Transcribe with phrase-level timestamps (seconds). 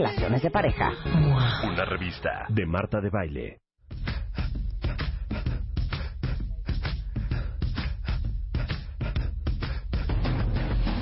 [0.00, 0.92] relaciones de pareja.
[1.62, 3.58] Una revista de Marta de Baile.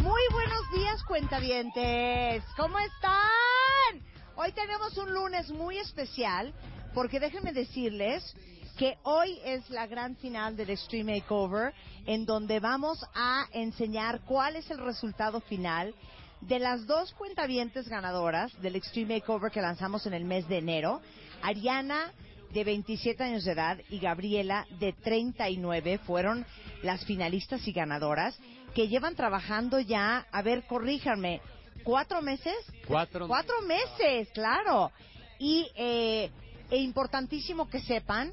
[0.03, 2.43] Muy buenos días, cuentavientes.
[2.57, 4.03] ¿Cómo están?
[4.35, 6.53] Hoy tenemos un lunes muy especial
[6.93, 8.35] porque déjenme decirles
[8.77, 11.73] que hoy es la gran final del Extreme Makeover
[12.05, 15.95] en donde vamos a enseñar cuál es el resultado final
[16.41, 21.01] de las dos cuentavientes ganadoras del Extreme Makeover que lanzamos en el mes de enero,
[21.43, 22.13] Ariana
[22.53, 26.47] de 27 años de edad y Gabriela de 39 fueron
[26.83, 28.39] las finalistas y ganadoras
[28.75, 31.41] que llevan trabajando ya, a ver, corríjanme,
[31.85, 32.57] ¿cuatro meses?
[32.87, 33.27] Cuatro.
[33.27, 34.93] Cuatro meses, claro.
[35.39, 36.31] Y eh,
[36.71, 38.33] e importantísimo que sepan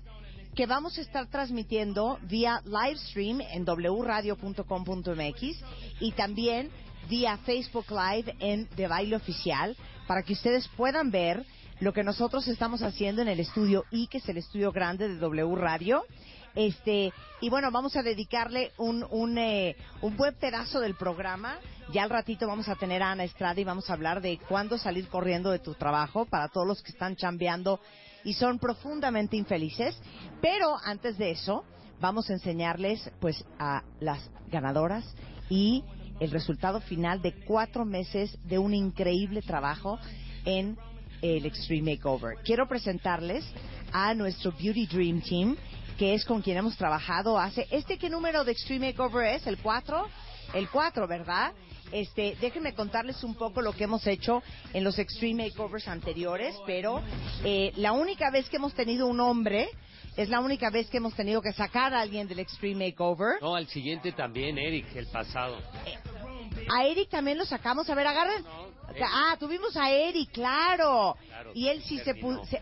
[0.55, 5.41] que vamos a estar transmitiendo vía live stream en wradio.com.mx
[5.99, 6.71] y también
[7.09, 9.75] vía Facebook Live en De Baile Oficial
[10.07, 11.45] para que ustedes puedan ver
[11.79, 15.17] lo que nosotros estamos haciendo en el estudio I, que es el estudio grande de
[15.17, 16.05] W Radio.
[16.55, 17.11] Este,
[17.41, 21.57] y bueno, vamos a dedicarle un, un, eh, un buen pedazo del programa.
[21.91, 24.77] Ya al ratito vamos a tener a Ana Estrada y vamos a hablar de cuándo
[24.77, 27.81] salir corriendo de tu trabajo para todos los que están chambeando
[28.23, 29.95] y son profundamente infelices.
[30.41, 31.65] Pero antes de eso,
[31.99, 35.03] vamos a enseñarles pues a las ganadoras
[35.49, 35.83] y
[36.19, 39.99] el resultado final de cuatro meses de un increíble trabajo
[40.45, 40.77] en
[41.21, 42.37] el Extreme Makeover.
[42.43, 43.45] Quiero presentarles
[43.91, 45.57] a nuestro Beauty Dream Team,
[45.97, 47.67] que es con quien hemos trabajado hace...
[47.71, 49.47] ¿Este qué número de Extreme Makeover es?
[49.47, 50.07] ¿El 4?
[50.53, 51.53] El 4, ¿verdad?
[51.91, 54.41] Este, déjenme contarles un poco lo que hemos hecho
[54.73, 57.01] en los Extreme Makeovers anteriores, pero
[57.43, 59.69] eh, la única vez que hemos tenido un hombre
[60.17, 63.41] es la única vez que hemos tenido que sacar a alguien del Extreme Makeover.
[63.41, 65.57] No, al siguiente también, Eric, el pasado.
[66.73, 67.89] A Eric también lo sacamos.
[67.89, 68.43] A ver, agarren.
[69.03, 71.17] Ah, tuvimos a Eric, claro.
[71.27, 72.11] Claro, y él sí se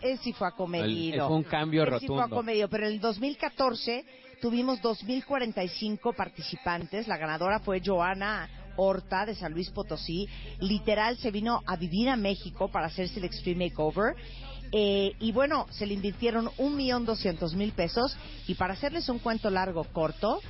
[0.02, 1.28] él sí fue acomedido.
[1.28, 2.36] Fue un cambio Él sí fue rotundo.
[2.36, 4.04] acomedido, pero en el 2014
[4.40, 7.06] tuvimos 2045 participantes.
[7.06, 10.28] La ganadora fue Joana Horta de San Luis Potosí.
[10.58, 14.16] Literal se vino a vivir a México para hacerse el Extreme Makeover.
[14.76, 18.16] Eh, y bueno, se le invirtieron un millón doscientos mil pesos
[18.48, 20.40] y para hacerles un cuento largo corto,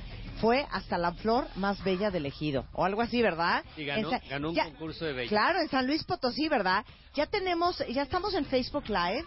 [0.41, 3.63] fue hasta la flor más bella del ejido, o algo así, ¿verdad?
[3.77, 4.09] Y ganó,
[4.49, 5.29] un ya- concurso de belleza.
[5.35, 6.83] Claro, en San Luis Potosí, ¿verdad?
[7.13, 9.23] Ya tenemos, ya estamos en Facebook Live,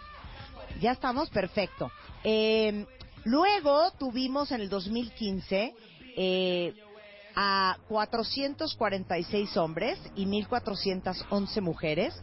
[0.81, 1.89] ya estamos, perfecto.
[2.25, 2.85] Eh,
[3.23, 5.73] luego tuvimos en el 2015
[6.17, 6.73] eh,
[7.35, 12.13] a 446 hombres y 1.411 mujeres.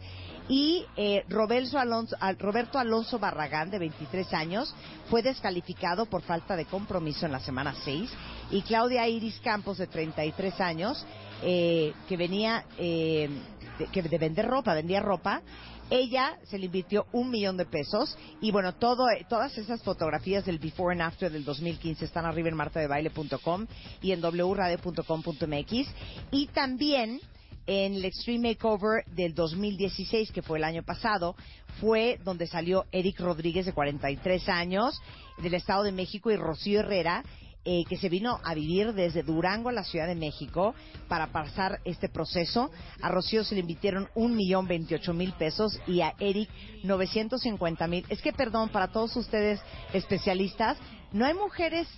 [0.49, 4.73] Y eh, Roberto, Alonso, Al- Roberto Alonso Barragán, de 23 años,
[5.09, 8.09] fue descalificado por falta de compromiso en la semana 6.
[8.51, 11.05] Y Claudia Iris Campos, de 33 años,
[11.43, 13.29] eh, que venía eh,
[13.77, 15.41] de, que de vender ropa, vendía ropa,
[15.89, 18.17] ella se le invirtió un millón de pesos.
[18.41, 22.55] Y bueno, todo, todas esas fotografías del before and after del 2015 están arriba en
[22.55, 23.67] martadebaile.com
[24.01, 25.87] y en wradio.com.mx
[26.31, 27.19] y también
[27.67, 31.35] en el Extreme Makeover del 2016, que fue el año pasado,
[31.79, 34.99] fue donde salió Eric Rodríguez, de 43 años,
[35.37, 37.23] del Estado de México, y Rocío Herrera,
[37.69, 40.73] eh, que se vino a vivir desde Durango a la Ciudad de México
[41.09, 42.71] para pasar este proceso.
[43.01, 46.49] A Rocío se le invitaron un millón veintiocho mil pesos y a Eric
[46.83, 48.05] 950 mil.
[48.07, 49.59] Es que, perdón, para todos ustedes
[49.91, 50.77] especialistas,
[51.11, 51.89] no hay mujeres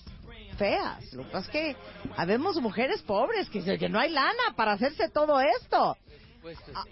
[0.60, 1.14] feas.
[1.14, 1.76] Lo que pasa es que
[2.18, 5.98] habemos mujeres pobres que, que no hay lana para hacerse todo esto.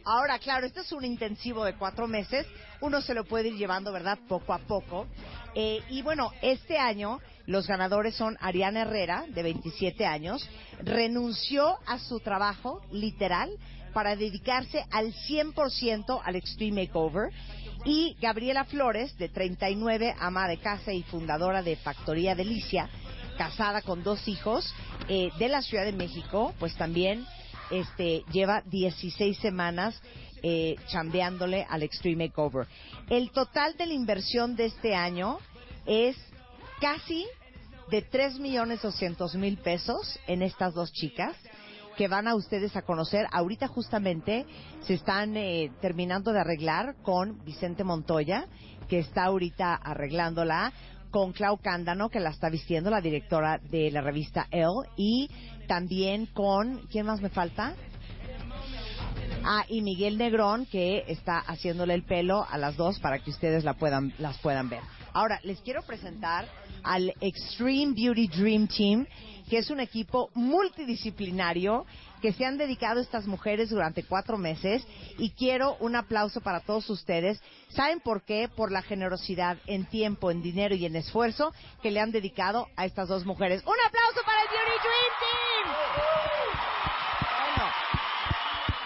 [0.03, 2.45] Ahora, claro, este es un intensivo de cuatro meses.
[2.81, 4.17] Uno se lo puede ir llevando, ¿verdad?
[4.27, 5.07] Poco a poco.
[5.55, 10.47] Eh, y bueno, este año los ganadores son Ariana Herrera, de 27 años.
[10.83, 13.49] Renunció a su trabajo, literal,
[13.93, 17.31] para dedicarse al 100% al Extreme Makeover.
[17.85, 22.89] Y Gabriela Flores, de 39, ama de casa y fundadora de Factoría Delicia,
[23.37, 24.73] casada con dos hijos
[25.07, 27.25] eh, de la Ciudad de México, pues también
[27.71, 29.99] este, lleva 16 semanas
[30.43, 32.67] eh, chambeándole al Extreme Makeover.
[33.09, 35.39] El total de la inversión de este año
[35.85, 36.15] es
[36.79, 37.25] casi
[37.89, 41.35] de 3 millones 200 mil pesos en estas dos chicas
[41.97, 43.25] que van a ustedes a conocer.
[43.31, 44.45] Ahorita justamente
[44.81, 48.45] se están eh, terminando de arreglar con Vicente Montoya,
[48.87, 50.71] que está ahorita arreglándola,
[51.11, 55.29] con Clau Cándano, que la está vistiendo, la directora de la revista Elle, y
[55.67, 57.75] también con, ¿quién más me falta?
[59.43, 63.63] Ah, y Miguel Negrón, que está haciéndole el pelo a las dos para que ustedes
[63.63, 64.81] la puedan, las puedan ver.
[65.13, 66.47] Ahora, les quiero presentar
[66.83, 69.07] al Extreme Beauty Dream Team,
[69.49, 71.85] que es un equipo multidisciplinario
[72.21, 74.85] que se han dedicado estas mujeres durante cuatro meses
[75.17, 77.41] y quiero un aplauso para todos ustedes.
[77.69, 78.49] ¿Saben por qué?
[78.49, 82.85] Por la generosidad en tiempo, en dinero y en esfuerzo que le han dedicado a
[82.85, 83.61] estas dos mujeres.
[83.65, 86.57] ¡Un aplauso para el Beauty Dream Team!
[87.55, 87.71] Bueno,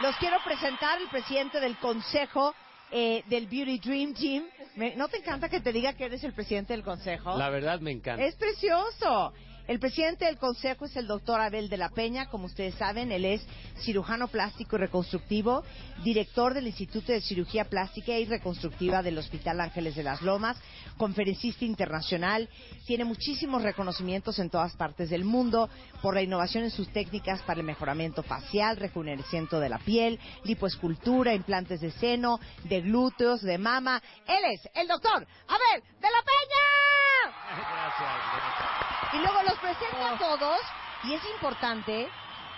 [0.01, 2.53] los quiero presentar el presidente del Consejo
[2.91, 4.45] eh, del Beauty Dream Team.
[4.75, 7.37] Me- ¿No te encanta que te diga que eres el presidente del Consejo?
[7.37, 8.23] La verdad me encanta.
[8.23, 9.33] Es precioso.
[9.71, 13.23] El presidente del consejo es el doctor Abel de la Peña, como ustedes saben, él
[13.23, 13.41] es
[13.85, 15.63] cirujano plástico y reconstructivo,
[16.03, 20.57] director del Instituto de Cirugía Plástica y Reconstructiva del Hospital Ángeles de las Lomas,
[20.97, 22.49] conferencista internacional,
[22.85, 25.69] tiene muchísimos reconocimientos en todas partes del mundo
[26.01, 31.33] por la innovación en sus técnicas para el mejoramiento facial, rejuvenecimiento de la piel, lipoescultura,
[31.33, 34.03] implantes de seno, de glúteos, de mama.
[34.27, 37.10] Él es el doctor Abel de la Peña.
[37.47, 40.59] Gracias, Y luego los presento a todos
[41.03, 42.09] y es importante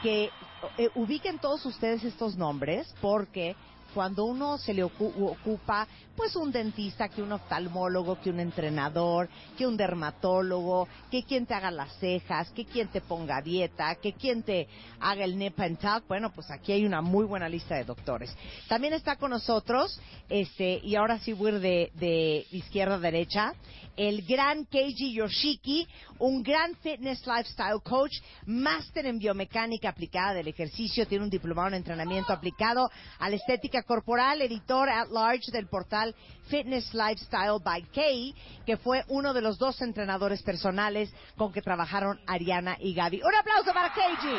[0.01, 0.31] que
[0.77, 3.55] eh, ubiquen todos ustedes estos nombres porque
[3.93, 9.29] cuando uno se le ocu- ocupa, pues un dentista, que un oftalmólogo, que un entrenador,
[9.57, 14.13] que un dermatólogo, que quien te haga las cejas, que quien te ponga dieta, que
[14.13, 14.67] quien te
[14.99, 18.35] haga el nip and tuck, bueno, pues aquí hay una muy buena lista de doctores.
[18.67, 19.99] También está con nosotros,
[20.29, 23.53] este, y ahora sí voy de, de izquierda a derecha,
[23.95, 25.87] el gran Keiji Yoshiki,
[26.17, 28.11] un gran fitness lifestyle coach,
[28.45, 32.89] máster en biomecánica aplicada del ejercicio, tiene un diplomado en entrenamiento aplicado
[33.19, 36.02] a la estética corporal, editor at large del portal
[36.47, 38.35] Fitness Lifestyle by Kei,
[38.65, 43.21] que fue uno de los dos entrenadores personales con que trabajaron Ariana y Gaby.
[43.23, 44.37] Un aplauso para Keiji.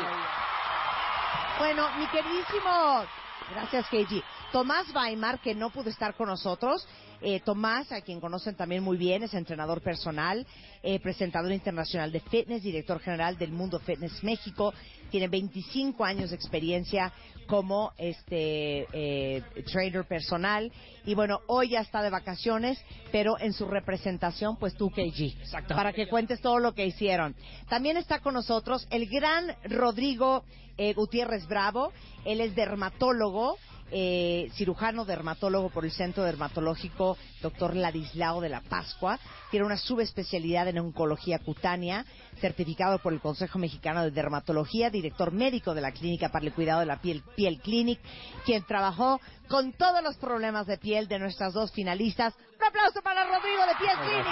[1.57, 3.05] Bueno, mi queridísimo,
[3.51, 4.21] gracias Keiji.
[4.51, 6.87] Tomás Weimar, que no pudo estar con nosotros.
[7.21, 10.45] Eh, Tomás, a quien conocen también muy bien, es entrenador personal,
[10.83, 14.73] eh, presentador internacional de fitness, director general del Mundo Fitness México.
[15.09, 17.11] Tiene 25 años de experiencia
[17.47, 20.71] como este eh, trainer personal.
[21.05, 22.77] Y bueno, hoy ya está de vacaciones,
[23.11, 25.33] pero en su representación, pues tú, KG.
[25.67, 27.35] Para que cuentes todo lo que hicieron.
[27.69, 30.43] También está con nosotros el gran Rodrigo
[30.77, 31.91] eh, Gutiérrez Bravo.
[32.25, 33.57] Él es dermatólogo
[33.91, 37.75] eh, cirujano dermatólogo por el Centro Dermatológico Dr.
[37.75, 39.19] Ladislao de la Pascua.
[39.51, 42.05] Tiene una subespecialidad en oncología cutánea,
[42.41, 46.79] certificado por el Consejo Mexicano de Dermatología, director médico de la Clínica para el Cuidado
[46.79, 47.99] de la Piel, Piel Clinic,
[48.45, 52.33] quien trabajó con todos los problemas de piel de nuestras dos finalistas.
[52.57, 54.25] Un aplauso para Rodrigo de Piel Clinic.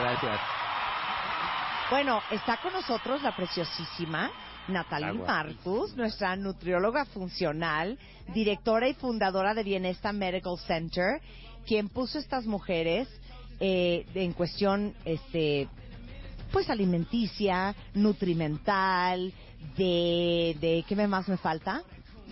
[0.00, 0.40] Gracias.
[1.90, 4.30] Bueno, está con nosotros la preciosísima
[4.68, 5.26] Natalie Agua.
[5.26, 7.98] Marcus, nuestra nutrióloga funcional,
[8.32, 11.20] directora y fundadora de Bienesta Medical Center,
[11.66, 13.08] quien puso estas mujeres
[13.60, 15.68] eh, en cuestión, este,
[16.52, 19.32] pues alimenticia, nutrimental,
[19.76, 21.82] de, de ¿qué me más me falta?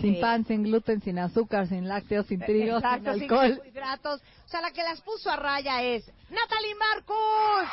[0.00, 3.50] Sin pan, sin gluten, sin azúcar, sin lácteos, sin trigo, Exacto, sin sin alcohol.
[3.56, 4.20] carbohidratos.
[4.46, 7.68] O sea, la que las puso a raya es Natalie Marcus.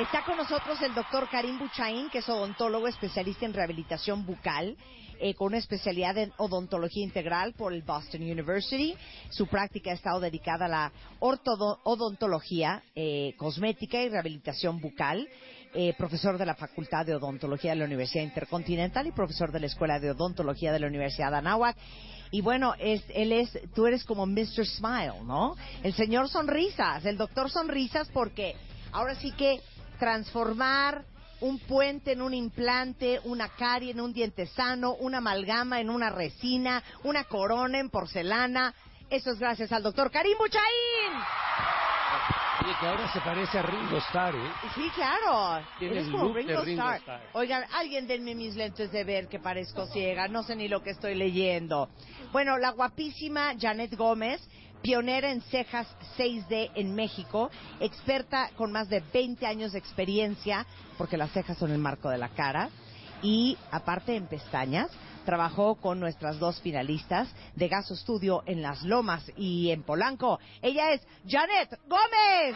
[0.00, 4.76] Está con nosotros el doctor Karim Buchaín, que es odontólogo especialista en rehabilitación bucal,
[5.20, 8.96] eh, con una especialidad en odontología integral por el Boston University.
[9.30, 15.28] Su práctica ha estado dedicada a la odontología eh, cosmética y rehabilitación bucal.
[15.76, 19.66] eh, profesor de la Facultad de Odontología de la Universidad Intercontinental y profesor de la
[19.66, 21.76] Escuela de Odontología de la Universidad de Anáhuac.
[22.30, 24.66] Y bueno, es, él es, tú eres como Mr.
[24.66, 25.56] Smile, ¿no?
[25.82, 28.54] El señor Sonrisas, el doctor Sonrisas, porque
[28.92, 29.60] ahora sí que
[29.98, 31.04] transformar
[31.40, 36.10] un puente en un implante, una carie en un diente sano, una amalgama en una
[36.10, 38.74] resina, una corona en porcelana.
[39.10, 40.62] Eso es gracias al doctor Karim Buchaín.
[42.64, 44.52] Oye, que ahora se parece a Ringo Starr, ¿eh?
[44.74, 45.62] Sí, claro.
[45.78, 46.92] Tiene Eres el como look de Ringo.
[46.92, 47.20] Starr.
[47.34, 50.28] Oigan, alguien denme mis lentes de ver que parezco ciega.
[50.28, 51.90] No sé ni lo que estoy leyendo.
[52.32, 54.40] Bueno, la guapísima Janet Gómez,
[54.84, 55.88] pionera en cejas
[56.18, 57.50] 6D en México,
[57.80, 60.66] experta con más de 20 años de experiencia,
[60.98, 62.68] porque las cejas son el marco de la cara,
[63.22, 64.90] y aparte en pestañas.
[65.24, 70.38] Trabajó con nuestras dos finalistas de Gaso Studio en Las Lomas y en Polanco.
[70.60, 72.54] Ella es Janet Gómez.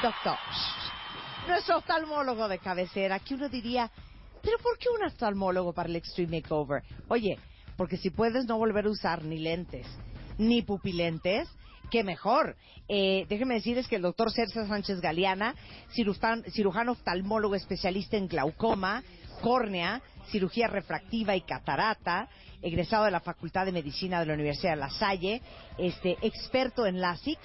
[0.00, 0.38] Doctor,
[1.46, 3.90] nuestro oftalmólogo de cabecera, que uno diría,
[4.42, 6.82] pero ¿por qué un oftalmólogo para el Extreme Makeover?
[7.08, 7.38] Oye,
[7.78, 9.86] porque si puedes no volver a usar ni lentes,
[10.36, 11.48] ni pupilentes,
[11.92, 12.56] qué mejor.
[12.88, 15.54] Eh, déjenme decirles que el doctor César Sánchez Galeana,
[15.94, 19.04] cirujano, cirujano oftalmólogo especialista en glaucoma,
[19.40, 22.28] córnea, cirugía refractiva y catarata,
[22.62, 25.40] egresado de la Facultad de Medicina de la Universidad de La Salle,
[25.78, 27.38] este, experto en LASIK.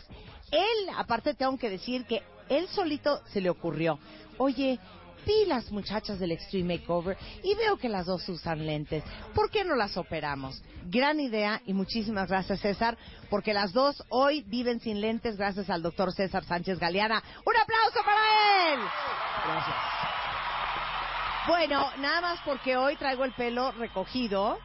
[0.51, 3.99] Él, aparte tengo que decir que él solito se le ocurrió,
[4.39, 4.79] oye,
[5.25, 9.03] vi las muchachas del Extreme Makeover y veo que las dos usan lentes.
[9.33, 10.61] ¿Por qué no las operamos?
[10.85, 12.97] Gran idea y muchísimas gracias César,
[13.29, 17.23] porque las dos hoy viven sin lentes gracias al doctor César Sánchez Galeana.
[17.45, 18.79] ¡Un aplauso para él!
[19.45, 19.75] Gracias.
[21.47, 24.57] Bueno, nada más porque hoy traigo el pelo recogido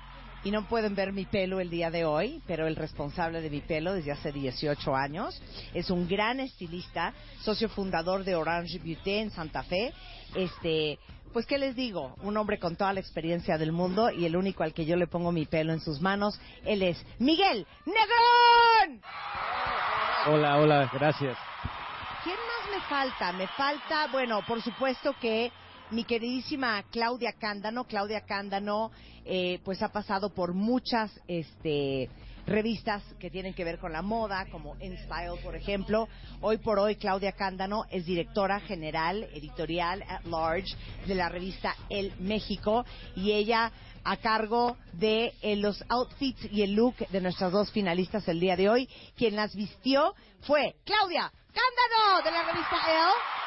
[0.44, 3.60] y no pueden ver mi pelo el día de hoy, pero el responsable de mi
[3.60, 5.40] pelo desde hace 18 años
[5.74, 7.12] es un gran estilista,
[7.42, 9.92] socio fundador de Orange Beauty en Santa Fe.
[10.34, 10.98] Este,
[11.32, 14.62] pues qué les digo, un hombre con toda la experiencia del mundo y el único
[14.62, 19.02] al que yo le pongo mi pelo en sus manos, él es Miguel Negrón.
[20.26, 21.38] Hola, hola, gracias.
[22.24, 23.32] ¿Quién más me falta?
[23.32, 25.52] Me falta, bueno, por supuesto que
[25.90, 27.84] mi queridísima Claudia Cándano.
[27.84, 28.90] Claudia Cándano,
[29.24, 32.10] eh, pues ha pasado por muchas, este
[32.48, 36.08] revistas que tienen que ver con la moda, como InStyle, por ejemplo.
[36.40, 40.74] Hoy por hoy, Claudia Cándano es directora general, editorial at large
[41.06, 42.84] de la revista El México
[43.16, 43.72] y ella
[44.04, 48.56] a cargo de eh, los outfits y el look de nuestras dos finalistas el día
[48.56, 48.88] de hoy.
[49.16, 53.38] Quien las vistió fue Claudia Cándano de la revista Elle.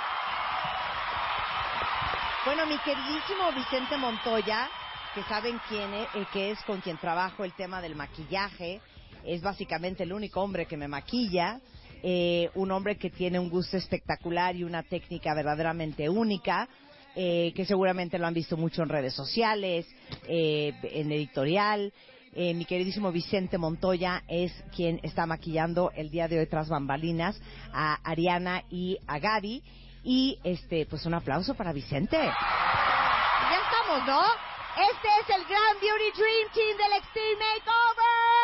[2.43, 4.67] Bueno, mi queridísimo Vicente Montoya,
[5.13, 8.81] que saben quién es, eh, que es con quien trabajo el tema del maquillaje,
[9.25, 11.59] es básicamente el único hombre que me maquilla,
[12.03, 16.67] eh, un hombre que tiene un gusto espectacular y una técnica verdaderamente única,
[17.15, 19.85] eh, que seguramente lo han visto mucho en redes sociales,
[20.27, 21.93] eh, en editorial.
[22.33, 27.37] Eh, mi queridísimo Vicente Montoya es quien está maquillando el día de hoy tras bambalinas
[27.73, 29.61] a Ariana y a Gaby.
[30.03, 32.17] Y este, pues un aplauso para Vicente.
[32.17, 34.21] Ya estamos, ¿no?
[34.21, 38.40] Este es el Gran Beauty Dream Team del Extreme Makeover.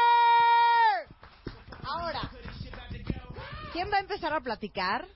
[1.87, 2.29] Ahora,
[3.71, 5.07] ¿quién va a empezar a platicar?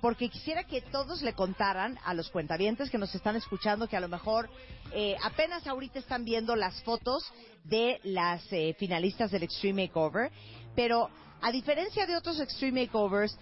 [0.00, 4.00] Porque quisiera que todos le contaran a los cuentavientes que nos están escuchando que a
[4.00, 4.50] lo mejor
[4.92, 7.24] eh, apenas ahorita están viendo las fotos
[7.64, 10.32] de las eh, finalistas del Extreme Makeover,
[10.74, 13.38] pero a diferencia de otros Extreme Makeovers,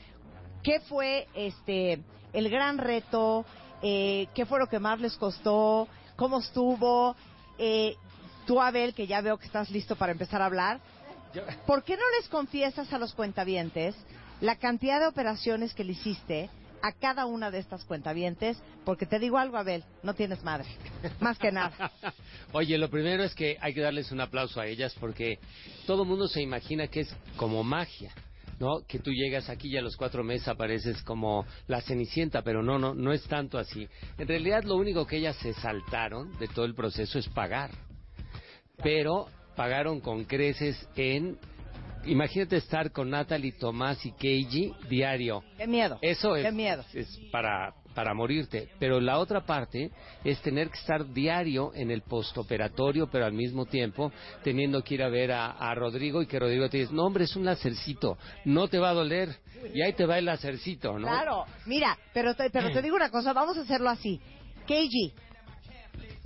[0.62, 3.47] ¿qué fue este el gran reto?
[3.83, 5.88] Eh, ¿Qué fue lo que más les costó?
[6.17, 7.17] ¿Cómo estuvo?
[7.59, 7.97] Eh,
[8.47, 10.81] tú, Abel, que ya veo que estás listo para empezar a hablar,
[11.67, 13.95] ¿por qué no les confiesas a los cuentavientes
[14.41, 16.50] la cantidad de operaciones que le hiciste
[16.83, 18.59] a cada una de estas cuentavientes?
[18.85, 20.69] Porque te digo algo, Abel, no tienes madre,
[21.21, 21.91] más que nada.
[22.53, 25.38] Oye, lo primero es que hay que darles un aplauso a ellas porque
[25.87, 28.12] todo el mundo se imagina que es como magia.
[28.61, 28.87] ¿no?
[28.87, 32.79] Que tú llegas aquí y a los cuatro meses apareces como la cenicienta, pero no,
[32.79, 33.88] no, no es tanto así.
[34.17, 37.73] En realidad lo único que ellas se saltaron de todo el proceso es pagar.
[38.83, 41.38] Pero pagaron con creces en...
[42.06, 45.42] Imagínate estar con Natalie, Tomás y Keiji diario.
[45.56, 45.99] Qué miedo.
[46.02, 46.84] Eso es, Qué miedo.
[46.92, 48.68] es para, para morirte.
[48.78, 49.90] Pero la otra parte
[50.23, 55.02] es tener que estar diario en el postoperatorio, pero al mismo tiempo teniendo que ir
[55.02, 58.18] a ver a, a Rodrigo y que Rodrigo te dice, no hombre, es un lacercito,
[58.44, 59.30] no te va a doler.
[59.73, 61.06] Y ahí te va el lacercito, ¿no?
[61.08, 64.20] Claro, mira, pero te, pero te digo una cosa, vamos a hacerlo así.
[64.66, 65.12] Keiji,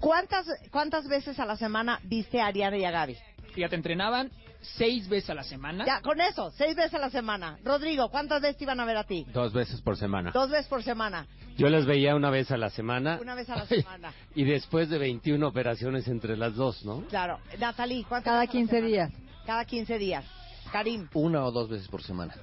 [0.01, 3.17] ¿cuántas, ¿cuántas veces a la semana viste a Ariana y a Gaby?
[3.55, 5.85] Fíjate, entrenaban seis veces a la semana.
[5.87, 7.59] Ya, con eso, seis veces a la semana.
[7.65, 9.27] Rodrigo, ¿cuántas veces te iban a ver a ti?
[9.33, 10.31] Dos veces por semana.
[10.33, 11.27] Dos veces por semana.
[11.57, 13.19] Yo las veía una vez a la semana.
[13.21, 14.13] Una vez a la semana.
[14.35, 17.03] y después de 21 operaciones entre las dos, ¿no?
[17.09, 17.41] Claro.
[17.59, 18.89] Natalie, ¿cuántas Cada veces a la 15 semana?
[18.89, 19.11] días.
[19.47, 20.25] Cada 15 días.
[20.71, 21.09] Karim.
[21.15, 22.35] Una o dos veces por semana.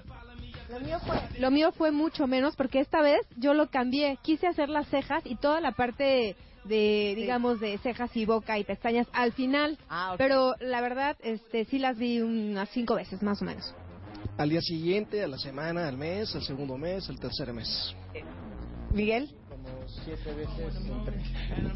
[0.69, 1.17] Lo mío fue...
[1.39, 4.17] Lo mío fue mucho menos porque esta vez yo lo cambié.
[4.23, 6.35] Quise hacer las cejas y toda la parte
[6.65, 11.65] de digamos de cejas y boca y pestañas al final, Ah, pero la verdad este
[11.65, 13.73] sí las vi unas cinco veces más o menos.
[14.37, 17.95] Al día siguiente, a la semana, al mes, al segundo mes, al tercer mes.
[18.91, 19.67] Miguel, Como
[20.03, 21.23] siete veces en tres.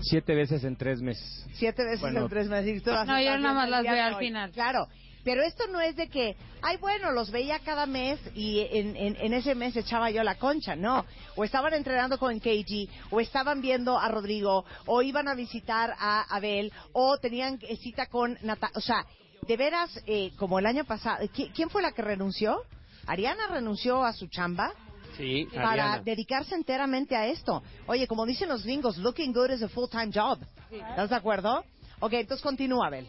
[0.01, 1.47] Siete veces en tres meses.
[1.53, 2.21] siete veces Bueno.
[2.21, 2.83] en tres meses.
[2.85, 4.51] No, yo nada más las veo al final.
[4.51, 4.87] Claro,
[5.23, 9.15] pero esto no es de que, ay, bueno, los veía cada mes y en, en,
[9.17, 11.05] en ese mes echaba yo la concha, no.
[11.35, 16.21] O estaban entrenando con KG, o estaban viendo a Rodrigo, o iban a visitar a
[16.35, 18.77] Abel, o tenían eh, cita con Natalia.
[18.77, 19.05] O sea,
[19.47, 22.61] de veras, eh, como el año pasado, ¿qui- ¿quién fue la que renunció?
[23.07, 24.71] Ariana renunció a su chamba
[25.17, 25.99] Sí, para Ariana.
[26.03, 27.61] dedicarse enteramente a esto.
[27.87, 30.39] Oye, como dicen los gringos, looking good is a full-time job.
[30.71, 31.63] ¿Estás de acuerdo?
[31.99, 33.07] Ok, entonces continúa, Abel.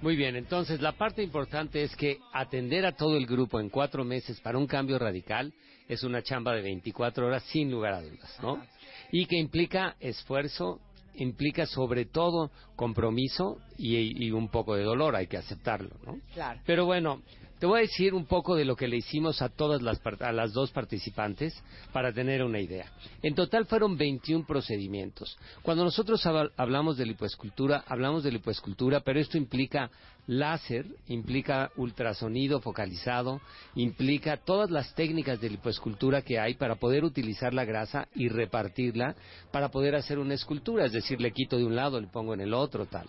[0.00, 4.04] Muy bien, entonces la parte importante es que atender a todo el grupo en cuatro
[4.04, 5.52] meses para un cambio radical
[5.88, 8.62] es una chamba de 24 horas sin lugar a dudas, ¿no?
[9.10, 10.78] Y que implica esfuerzo,
[11.14, 16.20] implica sobre todo compromiso y, y un poco de dolor, hay que aceptarlo, ¿no?
[16.32, 16.60] Claro.
[16.64, 17.22] Pero bueno,
[17.58, 20.32] te voy a decir un poco de lo que le hicimos a todas las a
[20.32, 21.54] las dos participantes
[21.92, 22.86] para tener una idea.
[23.22, 25.36] En total fueron 21 procedimientos.
[25.62, 29.90] Cuando nosotros hab- hablamos de lipoescultura, hablamos de lipoescultura, pero esto implica
[30.26, 33.40] láser, implica ultrasonido focalizado,
[33.74, 39.16] implica todas las técnicas de lipoescultura que hay para poder utilizar la grasa y repartirla
[39.50, 42.40] para poder hacer una escultura, es decir, le quito de un lado, le pongo en
[42.42, 43.06] el otro, tal.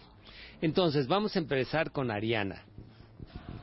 [0.61, 2.63] Entonces, vamos a empezar con Ariana.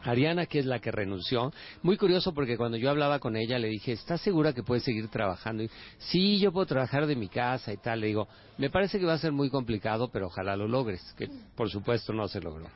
[0.03, 1.53] Ariana, que es la que renunció.
[1.83, 5.09] Muy curioso porque cuando yo hablaba con ella le dije, ¿estás segura que puedes seguir
[5.09, 5.63] trabajando?
[5.63, 8.01] Y, sí, yo puedo trabajar de mi casa y tal.
[8.01, 11.03] Le digo, me parece que va a ser muy complicado, pero ojalá lo logres.
[11.17, 12.67] Que por supuesto no se logró.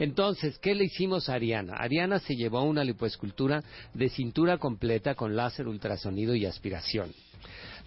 [0.00, 1.74] Entonces, ¿qué le hicimos a Ariana?
[1.76, 7.12] Ariana se llevó una lipoescultura de cintura completa con láser, ultrasonido y aspiración.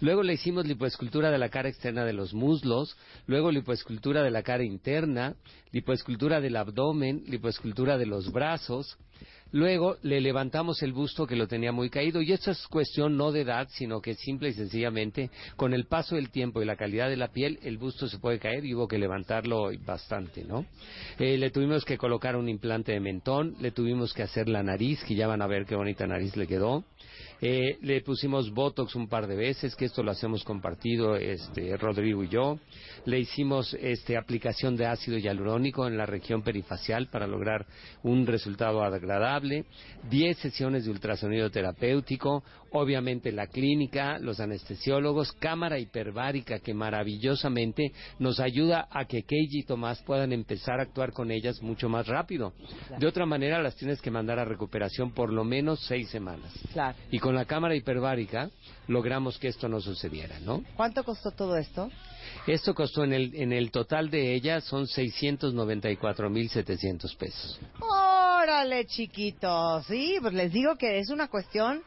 [0.00, 4.44] Luego le hicimos lipoescultura de la cara externa de los muslos, luego lipoescultura de la
[4.44, 5.34] cara interna,
[5.72, 8.96] lipoescultura del abdomen, lipoescultura de los brazos,
[9.54, 13.30] luego le levantamos el busto que lo tenía muy caído y esto es cuestión no
[13.30, 17.08] de edad, sino que simple y sencillamente con el paso del tiempo y la calidad
[17.08, 20.66] de la piel el busto se puede caer y hubo que levantarlo bastante, ¿no?
[21.20, 25.04] Eh, le tuvimos que colocar un implante de mentón, le tuvimos que hacer la nariz,
[25.04, 26.84] que ya van a ver qué bonita nariz le quedó.
[27.46, 32.24] Eh, le pusimos Botox un par de veces, que esto lo hacemos compartido este, Rodrigo
[32.24, 32.58] y yo.
[33.04, 37.66] Le hicimos este, aplicación de ácido hialurónico en la región perifacial para lograr
[38.02, 39.66] un resultado agradable.
[40.08, 42.42] 10 sesiones de ultrasonido terapéutico.
[42.70, 49.64] Obviamente la clínica, los anestesiólogos, cámara hiperbárica que maravillosamente nos ayuda a que Keiji y
[49.64, 52.54] Tomás puedan empezar a actuar con ellas mucho más rápido.
[52.98, 56.50] De otra manera las tienes que mandar a recuperación por lo menos seis semanas.
[56.72, 56.96] Claro.
[57.10, 58.50] Y con la cámara hiperbárica
[58.86, 60.62] logramos que esto no sucediera, ¿no?
[60.76, 61.90] ¿Cuánto costó todo esto?
[62.46, 67.60] Esto costó en el, en el total de ella son 694.700 pesos.
[67.80, 69.86] Órale, chiquitos.
[69.86, 71.82] Sí, pues les digo que es una cuestión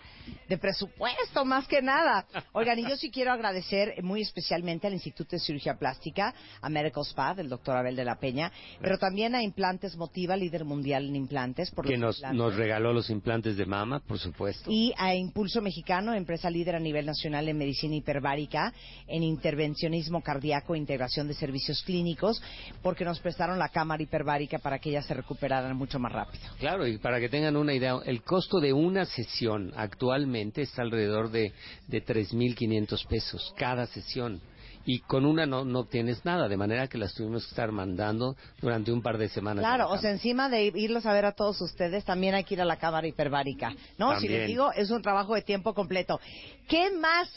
[0.47, 2.25] de presupuesto más que nada.
[2.53, 7.03] Oigan, y yo sí quiero agradecer muy especialmente al Instituto de Cirugía Plástica, a Medical
[7.05, 11.15] Spa del doctor Abel de la Peña, pero también a Implantes Motiva, líder mundial en
[11.15, 12.37] implantes, por Que nos, implantes.
[12.37, 14.69] nos regaló los implantes de mama, por supuesto.
[14.71, 18.73] y a Impulso Mexicano, empresa líder a nivel nacional en medicina hiperbárica,
[19.07, 22.41] en intervencionismo cardíaco e integración de servicios clínicos,
[22.81, 26.43] porque nos prestaron la cámara hiperbárica para que ellas se recuperaran mucho más rápido.
[26.59, 29.73] Claro, y para que tengan una idea, el costo de una sesión
[30.17, 31.53] actualmente está alrededor de,
[31.87, 34.41] de 3.500 pesos cada sesión.
[34.85, 38.37] Y con una no, no obtienes nada, de manera que las tuvimos que estar mandando
[38.61, 39.61] durante un par de semanas.
[39.61, 42.61] Claro, o sea, encima de irlos a ver a todos ustedes, también hay que ir
[42.61, 43.75] a la cámara hiperbárica.
[43.97, 46.21] No, si les digo, es un trabajo de tiempo completo.
[46.69, 47.29] ¿Qué más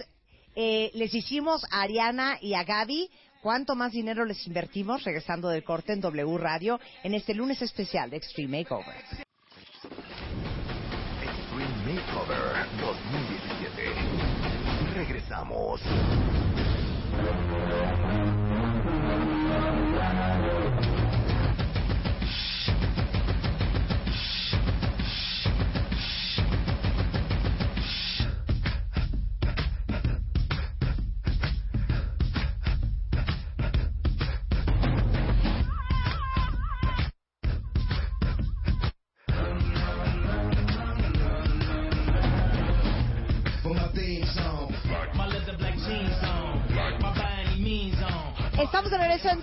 [0.55, 3.11] eh, les hicimos a Ariana y a Gaby?
[3.43, 8.11] ¿Cuánto más dinero les invertimos regresando del corte en W Radio en este lunes especial
[8.11, 9.30] de Extreme Makeover?
[11.91, 14.95] Makeover 2017.
[14.95, 15.81] Regresamos.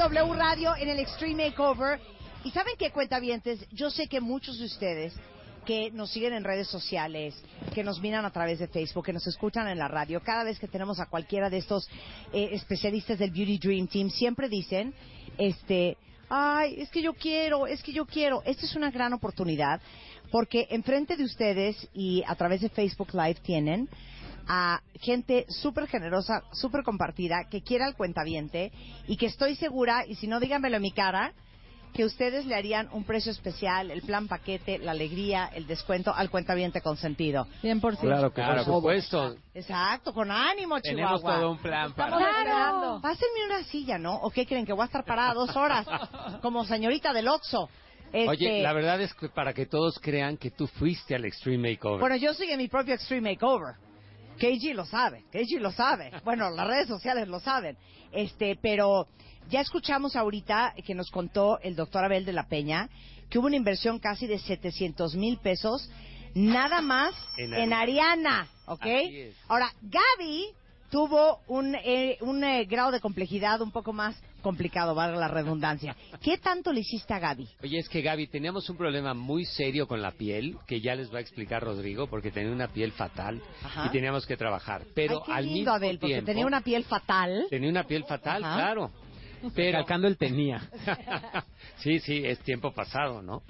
[0.09, 1.99] W Radio en el Extreme Makeover.
[2.45, 5.13] Y saben qué cuentavientes, yo sé que muchos de ustedes
[5.65, 7.35] que nos siguen en redes sociales,
[7.75, 10.59] que nos miran a través de Facebook, que nos escuchan en la radio, cada vez
[10.59, 11.89] que tenemos a cualquiera de estos
[12.31, 14.93] eh, especialistas del Beauty Dream Team, siempre dicen,
[15.37, 15.97] este,
[16.29, 18.41] ay, es que yo quiero, es que yo quiero.
[18.45, 19.81] Esta es una gran oportunidad
[20.31, 23.89] porque enfrente de ustedes y a través de Facebook Live tienen
[24.47, 28.71] a gente súper generosa, súper compartida, que quiera al cuentaviente
[29.07, 31.33] y que estoy segura, y si no díganmelo en mi cara,
[31.93, 36.29] que ustedes le harían un precio especial, el plan paquete, la alegría, el descuento al
[36.29, 37.47] cuentaviente consentido.
[37.63, 37.99] 100%.
[38.01, 39.35] Claro, claro, por supuesto.
[39.53, 41.17] Exacto, con ánimo, Chihuahua.
[41.17, 42.37] Tenemos todo un plan para- Estamos Claro.
[42.39, 43.01] esperando.
[43.01, 44.15] Pásenme una silla, ¿no?
[44.15, 44.65] ¿O qué creen?
[44.65, 45.87] Que voy a estar parada dos horas,
[46.41, 47.67] como señorita del Oxxo.
[48.13, 51.71] Este, Oye, la verdad es que para que todos crean que tú fuiste al Extreme
[51.71, 51.99] Makeover.
[51.99, 53.75] Bueno, yo soy en mi propio Extreme Makeover.
[54.37, 56.11] KG lo sabe, KG lo sabe.
[56.23, 57.77] Bueno, las redes sociales lo saben.
[58.11, 59.07] Este, pero
[59.49, 62.89] ya escuchamos ahorita que nos contó el doctor Abel de la Peña
[63.29, 65.89] que hubo una inversión casi de 700 mil pesos
[66.33, 68.85] nada más En en, Ariana, ¿ok?
[69.47, 70.53] Ahora, Gaby
[70.89, 74.15] tuvo un, eh, un eh, grado de complejidad un poco más
[74.47, 75.93] complicado, valga la redundancia.
[76.21, 77.49] ¿Qué tanto le hiciste a Gaby?
[77.63, 81.13] Oye, es que Gaby, teníamos un problema muy serio con la piel, que ya les
[81.13, 83.87] va a explicar Rodrigo, porque tenía una piel fatal Ajá.
[83.87, 84.83] y teníamos que trabajar.
[84.95, 86.25] Pero Ay, qué al lindo, mismo Abel, porque tiempo...
[86.31, 87.47] tenía una piel fatal.
[87.49, 88.55] Tenía una piel fatal, Ajá.
[88.55, 88.91] claro.
[89.53, 90.69] Pero calcando el tenía.
[91.79, 93.43] sí, sí, es tiempo pasado, ¿no?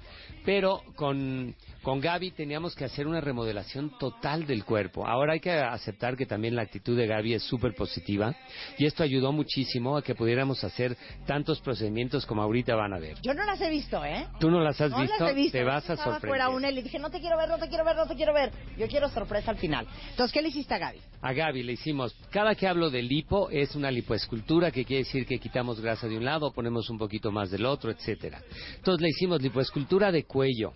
[0.43, 1.55] Pero con,
[1.88, 5.08] con Gaby teníamos que hacer una remodelación total del cuerpo.
[5.08, 8.36] Ahora hay que aceptar que también la actitud de Gaby es súper positiva
[8.78, 13.15] y esto ayudó muchísimo a que pudiéramos hacer tantos procedimientos como ahorita van a ver.
[13.21, 14.28] Yo no las he visto, ¿eh?
[14.38, 15.15] ¿Tú no las has no visto?
[15.17, 15.58] las he visto.
[15.58, 16.30] Te vas a Estaba sorprender.
[16.30, 18.15] fuera una y le dije, no te quiero ver, no te quiero ver, no te
[18.15, 18.52] quiero ver.
[18.78, 19.88] Yo quiero sorpresa al final.
[20.10, 21.00] Entonces, ¿qué le hiciste a Gaby?
[21.21, 25.26] A Gaby le hicimos, cada que hablo de lipo es una lipoescultura que quiere decir
[25.26, 28.41] que quitamos grasa de un lado, ponemos un poquito más del otro, etcétera.
[28.76, 30.73] Entonces le hicimos lipoescultura de cuello,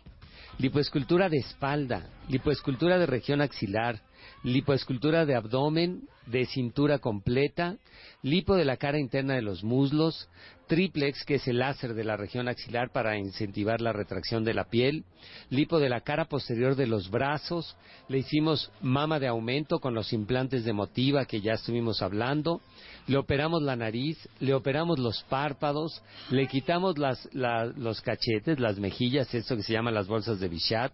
[0.62, 4.00] lipoescultura de espalda, lipoescultura de región axilar,
[4.44, 7.78] lipoescultura de abdomen, de cintura completa,
[8.22, 10.30] lipo de la cara interna de los muslos,
[10.72, 14.70] triplex, que es el láser de la región axilar para incentivar la retracción de la
[14.70, 15.04] piel,
[15.50, 17.76] lipo de la cara posterior de los brazos,
[18.08, 22.62] le hicimos mama de aumento con los implantes de motiva que ya estuvimos hablando,
[23.08, 28.80] le operamos la nariz, le operamos los párpados, le quitamos las, la- los cachetes, las
[28.80, 30.94] mejillas, esto que se llama las bolsas de Bichat,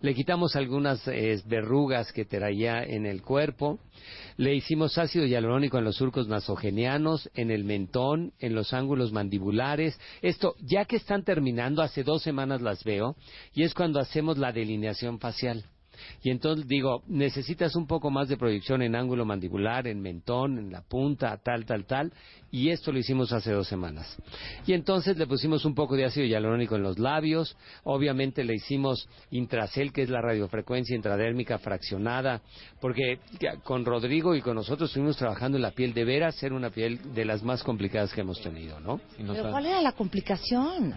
[0.00, 3.78] le quitamos algunas eh, verrugas que traía en el cuerpo,
[4.36, 9.98] le hicimos ácido hialurónico en los surcos nasogenianos, en el mentón, en los ángulos mandibulares.
[10.20, 13.16] Esto, ya que están terminando, hace dos semanas las veo,
[13.54, 15.64] y es cuando hacemos la delineación facial.
[16.22, 20.72] Y entonces digo, necesitas un poco más de proyección en ángulo mandibular, en mentón, en
[20.72, 22.12] la punta, tal, tal, tal.
[22.50, 24.16] Y esto lo hicimos hace dos semanas.
[24.66, 27.56] Y entonces le pusimos un poco de ácido hialurónico en los labios.
[27.84, 32.42] Obviamente le hicimos intracel, que es la radiofrecuencia intradérmica fraccionada.
[32.80, 33.18] Porque
[33.64, 37.14] con Rodrigo y con nosotros estuvimos trabajando en la piel de veras, ser una piel
[37.14, 39.00] de las más complicadas que hemos tenido, ¿no?
[39.16, 40.94] ¿Pero cuál era la complicación?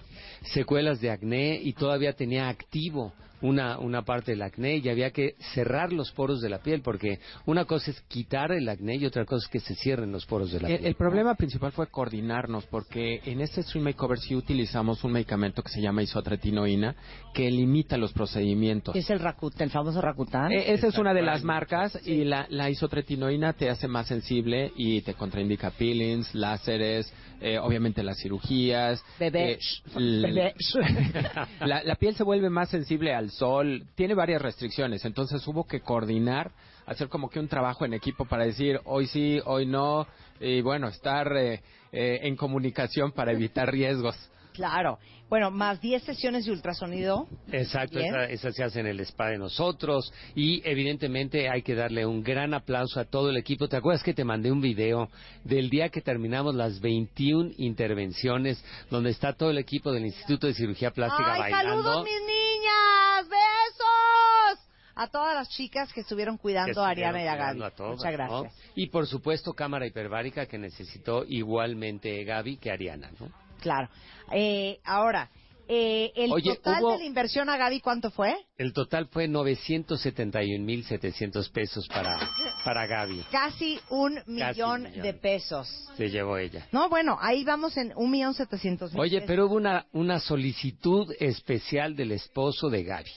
[0.54, 3.14] secuelas de acné y todavía tenía activo
[3.46, 7.20] una, una parte del acné y había que cerrar los poros de la piel porque
[7.46, 10.52] una cosa es quitar el acné y otra cosa es que se cierren los poros
[10.52, 10.88] de la El, piel.
[10.88, 15.70] el problema principal fue coordinarnos porque en este Stream Makeover sí utilizamos un medicamento que
[15.70, 16.96] se llama isotretinoína
[17.34, 18.94] que limita los procedimientos.
[18.94, 20.52] ¿Qué es el Rakut, el famoso Rakután?
[20.52, 24.72] Eh, esa es una de las marcas y la, la isotretinoína te hace más sensible
[24.76, 29.04] y te contraindica peelings, láseres, eh, obviamente las cirugías.
[29.20, 29.54] Bebé.
[29.54, 29.58] eh,
[29.96, 30.54] Bebé.
[31.62, 35.82] la, la piel se vuelve más sensible al sol, tiene varias restricciones, entonces hubo que
[35.82, 36.52] coordinar,
[36.86, 40.08] hacer como que un trabajo en equipo para decir hoy sí, hoy no,
[40.40, 44.16] y bueno, estar eh, eh, en comunicación para evitar riesgos.
[44.56, 44.98] Claro.
[45.30, 47.28] Bueno, más 10 sesiones de ultrasonido.
[47.52, 52.06] Exacto, esa, esa se hace en el spa de nosotros y evidentemente hay que darle
[52.06, 53.68] un gran aplauso a todo el equipo.
[53.68, 55.10] ¿Te acuerdas que te mandé un video
[55.44, 60.54] del día que terminamos las 21 intervenciones donde está todo el equipo del Instituto de
[60.54, 61.84] Cirugía Plástica ¡Ay, bailando?
[61.84, 63.30] saludos, mis niñas!
[63.30, 64.68] ¡Besos!
[64.98, 67.58] A todas las chicas que estuvieron cuidando que a Ariana y a Gaby.
[67.60, 68.18] cuidando a todas, Muchas ¿no?
[68.44, 68.72] gracias.
[68.76, 73.30] Y por supuesto cámara hiperbárica que necesitó igualmente Gaby que Ariana, ¿no?
[73.66, 73.90] Claro.
[74.32, 75.30] Eh, ahora,
[75.68, 78.36] eh, el Oye, total hubo- de la inversión a Gaby, ¿cuánto fue?
[78.58, 82.20] El total fue 971.700 pesos para,
[82.64, 83.24] para Gaby.
[83.32, 85.02] Casi un Casi millón, un millón.
[85.04, 85.68] de pesos.
[85.98, 86.68] Se llevó ella.
[86.72, 89.28] No, bueno, ahí vamos en un millón setecientos mil Oye, pesos.
[89.28, 93.10] pero hubo una, una solicitud especial del esposo de Gaby.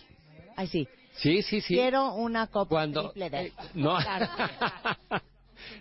[0.57, 0.89] Ay, sí.
[1.17, 1.75] Sí, sí, sí.
[1.75, 3.47] Quiero una copa Cuando- triple de...
[3.49, 3.97] eh, no.
[3.99, 4.27] Claro.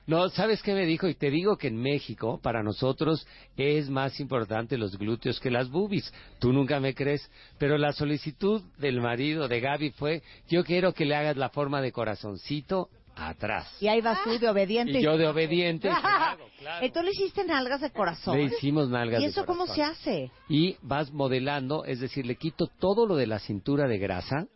[0.06, 1.08] No, ¿sabes qué me dijo?
[1.08, 5.70] Y te digo que en México, para nosotros, es más importante los glúteos que las
[5.70, 6.14] boobies.
[6.40, 7.30] Tú nunca me crees.
[7.58, 11.82] Pero la solicitud del marido de Gaby fue, yo quiero que le hagas la forma
[11.82, 13.68] de corazoncito atrás.
[13.82, 15.00] Y ahí vas tú de obediente.
[15.00, 15.90] Y yo de obediente.
[16.82, 18.38] Entonces le hiciste nalgas de corazón.
[18.38, 19.96] Le hicimos nalgas ¿Y de eso cómo corazón.
[19.96, 20.32] se hace?
[20.50, 24.48] y vas modelando, es decir, le quito todo lo de la cintura de grasa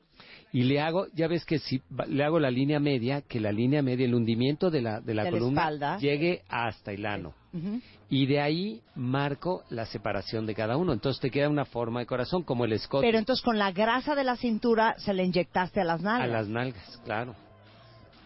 [0.54, 3.82] y le hago, ya ves que si le hago la línea media, que la línea
[3.82, 5.98] media, el hundimiento de la, de la De la columna espalda.
[5.98, 7.34] llegue hasta el ano.
[8.10, 10.94] Y de ahí marco la separación de cada uno.
[10.94, 14.16] Entonces te queda una forma de corazón, como el escote Pero entonces con la grasa
[14.16, 16.30] de la cintura se le inyectaste a las a nalgas.
[16.30, 17.36] las nalgas, claro.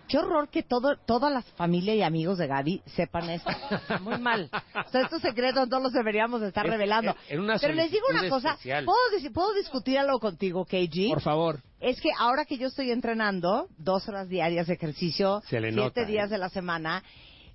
[0.07, 3.49] Qué horror que todo, toda la familia y amigos de Gaby sepan esto.
[4.01, 4.49] Muy mal.
[4.85, 7.15] O sea, estos secretos no los deberíamos estar Es- revelando.
[7.27, 8.51] en una Pero les digo una cosa.
[8.51, 8.85] especial.
[8.85, 11.09] ¿Puedo, ¿Puedo discutir algo contigo, KG?
[11.09, 11.59] Por favor.
[11.79, 16.05] Es que ahora que yo estoy entrenando dos horas diarias de ejercicio, Se le siete
[16.05, 16.33] días ¿eh?
[16.33, 17.03] de la semana,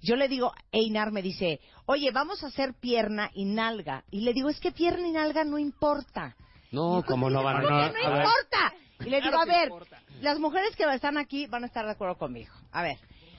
[0.02, 4.04] yo le digo, Einar me dice, oye, vamos a hacer pierna y nalga.
[4.10, 6.36] Y le digo, es que pierna y nalga no importa.
[6.72, 7.60] No, como no van a...
[7.60, 8.72] ¿Por qué no ver, importa?
[9.00, 10.02] Y le digo, Claro a ver, importa.
[10.20, 12.52] las mujeres que están aquí van a estar de acuerdo conmigo.
[12.72, 12.98] A ver,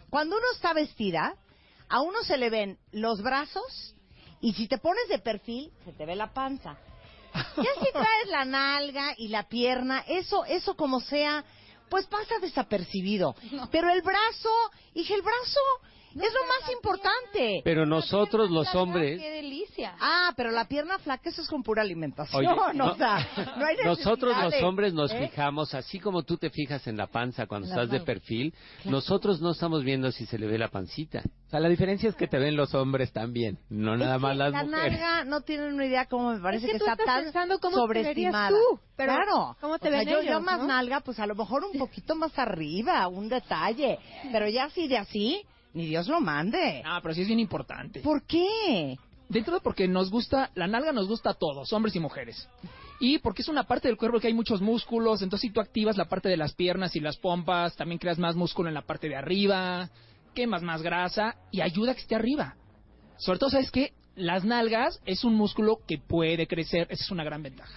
[0.09, 1.35] cuando uno está vestida,
[1.89, 3.95] a uno se le ven los brazos
[4.39, 6.77] y si te pones de perfil, se te ve la panza.
[7.33, 11.45] Ya si traes la nalga y la pierna, eso, eso como sea,
[11.89, 13.35] pues pasa desapercibido.
[13.71, 14.49] Pero el brazo,
[14.93, 15.59] dije, el brazo
[16.13, 17.61] es lo más importante.
[17.63, 19.19] Pero nosotros los hombres...
[19.19, 19.95] ¡Qué delicia!
[19.99, 22.45] Ah, pero la pierna flaca, eso es con pura alimentación.
[22.45, 25.27] Oye, o no- sea, no hay Nosotros los hombres nos ¿eh?
[25.29, 28.97] fijamos, así como tú te fijas en la panza cuando estás de perfil, Claro.
[28.97, 31.21] nosotros no estamos viendo si se le ve la pancita.
[31.47, 34.37] O sea, la diferencia es que te ven los hombres también, no nada Es más
[34.37, 34.91] las la mujeres.
[34.99, 37.23] nalga no tienen una idea cómo me parece Es que que, tú está estás tan
[37.25, 38.49] pensando cómo te sobreestimada.
[38.49, 39.57] verías tú, pero claro.
[39.59, 40.67] ¿cómo te O sea, ven yo, ellos, yo más no?
[40.67, 43.99] nalga, pues a lo mejor un poquito más arriba, un detalle.
[44.31, 45.41] Pero ya así de así,
[45.73, 46.81] ni Dios lo mande.
[46.85, 48.01] Ah, pero sí es bien importante.
[48.01, 48.97] ¿Por qué?
[49.29, 52.49] Dentro de porque nos gusta, la nalga nos gusta a todos, hombres y mujeres.
[52.99, 55.97] Y porque es una parte del cuerpo que hay muchos músculos, entonces si tú activas
[55.97, 59.07] la parte de las piernas y las pompas, también creas más músculo en la parte
[59.07, 59.89] de arriba,
[60.35, 62.55] quemas más grasa y ayuda a que esté arriba.
[63.17, 63.93] Sobre todo, ¿sabes qué?
[64.15, 67.73] Las nalgas es un músculo que puede crecer, esa es una gran ventaja.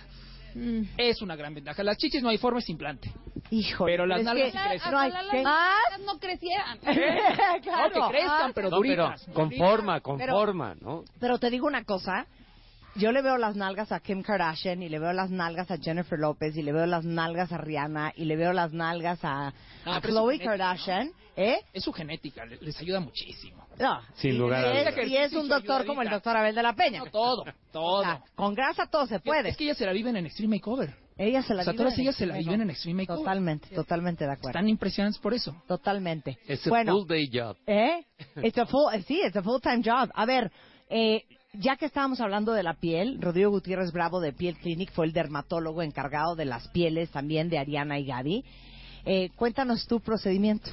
[0.55, 0.83] Mm.
[0.97, 1.83] Es una gran ventaja.
[1.83, 3.11] Las chichis no hay forma, es implante.
[3.51, 4.91] Hijo, Pero las nalgas sí crecen.
[4.93, 6.79] no hay las nalgas no crecieran.
[7.63, 7.89] Claro.
[7.95, 9.25] No, que crezcan, Ah, pero No, pero duritas.
[9.33, 9.69] con duritas.
[9.69, 11.05] forma, con Pero- forma, ¿no?
[11.21, 12.27] Pero te digo una cosa,
[12.97, 16.19] yo le veo las nalgas a Kim Kardashian y le veo las nalgas a Jennifer
[16.19, 19.53] López y le veo las nalgas a Rihanna y le veo las nalgas a,
[19.87, 21.59] Ah, Khloe Kardashian, ¿eh?
[21.73, 23.67] Es su genética, le- les ayuda muchísimo.
[23.79, 24.95] No, Sin y- lugar a dudas.
[25.07, 27.01] Y es un doctor como el doctor Abel de la Peña.
[27.01, 28.01] No, todo, todo.
[28.01, 29.51] O sea, con grasa todo se puede.
[29.51, 30.95] Es que ellas se la viven en Extreme Makeover.
[31.19, 32.71] Ella se la o sea, vive todas en ellas se la Extreme viven en Makeover.
[32.77, 33.19] Extreme Makeover.
[33.25, 34.49] Totalmente, totalmente de acuerdo.
[34.59, 35.55] Están impresionantes por eso.
[35.69, 36.39] Totalmente.
[36.47, 37.57] Es bueno, full day job.
[37.67, 38.05] ¿eh?
[38.43, 40.11] It's a full, sí, it's a full time job.
[40.15, 40.51] A ver,
[40.89, 41.25] eh,
[41.59, 45.13] ya que estábamos hablando de la piel, Rodrigo Gutiérrez Bravo de Piel Clinic fue el
[45.13, 48.45] dermatólogo encargado de las pieles también de Ariana y Gaby.
[49.07, 50.71] Eh, cuéntanos tu procedimiento.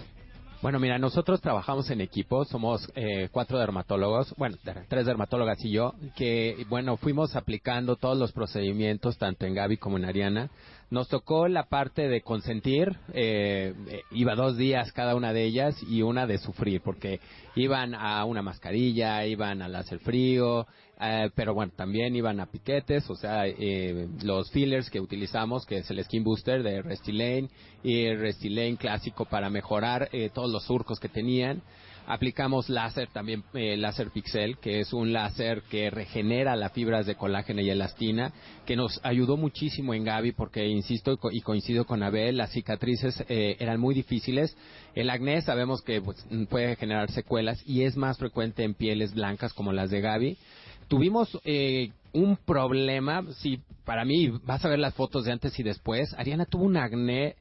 [0.61, 5.95] Bueno, mira, nosotros trabajamos en equipo, somos eh, cuatro dermatólogos, bueno, tres dermatólogas y yo,
[6.15, 10.51] que, bueno, fuimos aplicando todos los procedimientos, tanto en Gaby como en Ariana.
[10.91, 15.81] Nos tocó la parte de consentir, eh, eh, iba dos días cada una de ellas
[15.87, 17.21] y una de sufrir, porque
[17.55, 20.67] iban a una mascarilla, iban al hacer frío,
[21.03, 25.77] eh, pero bueno, también iban a piquetes, o sea, eh, los fillers que utilizamos, que
[25.77, 27.49] es el Skin Booster de Restylane
[27.83, 31.63] y el clásico para mejorar eh, todos los surcos que tenían.
[32.13, 37.15] Aplicamos láser también, eh, láser pixel, que es un láser que regenera las fibras de
[37.15, 38.33] colágeno y elastina,
[38.65, 42.51] que nos ayudó muchísimo en Gaby porque, insisto y co- y coincido con Abel, las
[42.51, 44.57] cicatrices eh, eran muy difíciles.
[44.93, 46.17] El acné sabemos que pues,
[46.49, 50.37] puede generar secuelas y es más frecuente en pieles blancas como las de Gaby.
[50.89, 55.63] Tuvimos eh, un problema, sí, para mí, vas a ver las fotos de antes y
[55.63, 56.13] después.
[56.17, 57.37] Ariana tuvo un acné,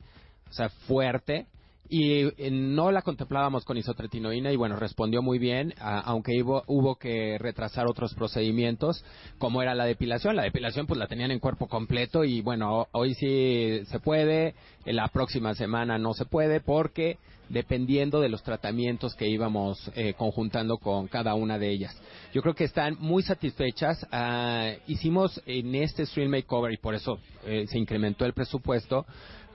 [0.48, 1.46] o sea, fuerte.
[1.92, 7.36] Y eh, no la contemplábamos con isotretinoína y bueno, respondió muy bien, aunque hubo, que
[7.38, 9.04] retrasar otros procedimientos,
[9.38, 10.36] como era la depilación.
[10.36, 14.54] La depilación pues la tenían en cuerpo completo y bueno, ho- hoy sí se puede,
[14.84, 20.14] en la próxima semana no se puede porque dependiendo de los tratamientos que íbamos eh,
[20.16, 22.00] conjuntando con cada una de ellas.
[22.32, 24.06] Yo creo que están muy satisfechas.
[24.12, 29.04] Ah, hicimos en este Stream Makeover y por eso eh, se incrementó el presupuesto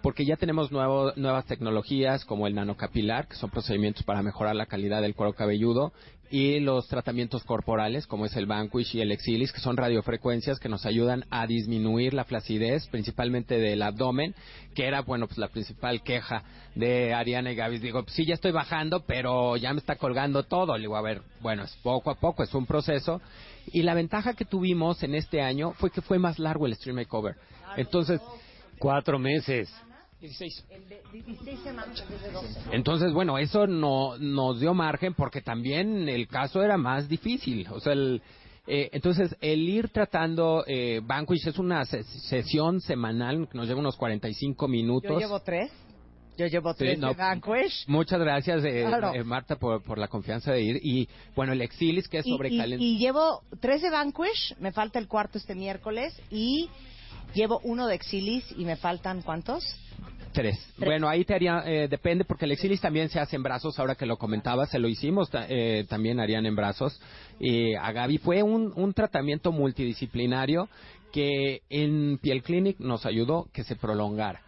[0.05, 4.67] porque ya tenemos nuevo- nuevas tecnologías como el nanocapilar, que son procedimientos para mejorar la
[4.67, 5.93] calidad del cuero cabelludo,
[6.29, 10.69] y los tratamientos corporales, como es el Vanquish y el Exilis, que son radiofrecuencias que
[10.69, 14.35] nos ayudan a disminuir la flacidez, principalmente del abdomen,
[14.75, 16.43] que era, bueno, pues la principal queja
[16.75, 17.79] de Ariana y Gaby.
[17.79, 20.75] Digo, sí, ya estoy bajando, pero ya me está colgando todo.
[20.77, 23.21] Le digo, a ver, bueno, es poco a poco, es un proceso.
[23.73, 26.97] Y la ventaja que tuvimos en este año fue que fue más largo el Stream
[26.97, 27.37] Makeover.
[27.75, 28.21] Entonces,
[28.77, 29.73] Cuatro meses.
[30.27, 30.65] 16.
[30.69, 32.59] El de 16 semanas en vez de 12.
[32.71, 37.67] Entonces, bueno, eso no, nos dio margen porque también el caso era más difícil.
[37.71, 38.21] O sea, el,
[38.67, 43.79] eh, entonces, el ir tratando eh, Vanquish es una se- sesión semanal que nos lleva
[43.79, 45.11] unos 45 minutos.
[45.11, 45.71] Yo llevo tres.
[46.37, 47.07] Yo llevo Sí, tres no.
[47.09, 47.85] de Vanquish.
[47.87, 49.13] Muchas gracias, eh, Claro.
[49.13, 50.79] eh, Marta, por, por la confianza de ir.
[50.83, 54.99] Y, bueno, el Exilis, que es sobre y- y llevo tres de Vanquish, me falta
[54.99, 56.13] el cuarto este miércoles.
[56.29, 56.69] Y
[57.33, 59.63] llevo uno de Exilis y me faltan ¿cuántos?
[60.35, 60.73] Tres.
[60.77, 63.95] Bueno, ahí te haría, eh, depende, porque el exilis también se hace en brazos, ahora
[63.95, 67.01] que lo comentaba, se lo hicimos, eh, también harían en brazos.
[67.39, 70.67] Y a Gaby fue un, un tratamiento multidisciplinario
[71.13, 74.41] que en Piel Clinic nos ayudó que se prolongara.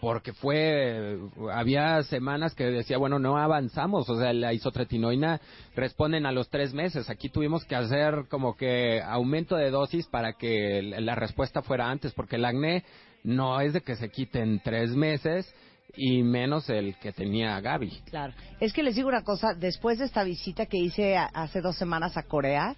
[0.00, 1.18] Porque fue,
[1.52, 5.40] había semanas que decía, bueno, no avanzamos, o sea, la isotretinoína
[5.74, 7.10] responden a los tres meses.
[7.10, 12.12] Aquí tuvimos que hacer como que aumento de dosis para que la respuesta fuera antes,
[12.14, 12.84] porque el acné
[13.24, 15.52] no es de que se quite en tres meses
[15.96, 17.90] y menos el que tenía Gaby.
[18.06, 18.32] Claro.
[18.60, 22.16] Es que les digo una cosa, después de esta visita que hice hace dos semanas
[22.16, 22.76] a Corea,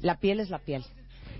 [0.00, 0.84] la piel es la piel.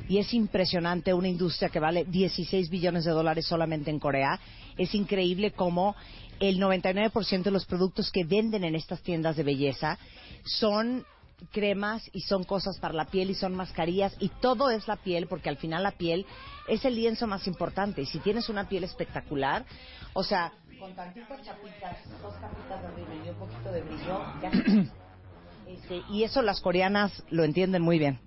[0.09, 4.41] Y es impresionante una industria que vale 16 billones de dólares solamente en Corea.
[4.77, 5.95] Es increíble cómo
[6.41, 9.99] el 99% de los productos que venden en estas tiendas de belleza
[10.45, 11.05] son
[11.53, 15.27] cremas y son cosas para la piel y son mascarillas y todo es la piel
[15.27, 16.27] porque al final la piel
[16.69, 19.65] es el lienzo más importante y si tienes una piel espectacular,
[20.13, 24.51] o sea, con tantitas chapitas, dos capitas de brillo y un poquito de brillo, ya
[25.71, 28.19] Este, y eso las coreanas lo entienden muy bien.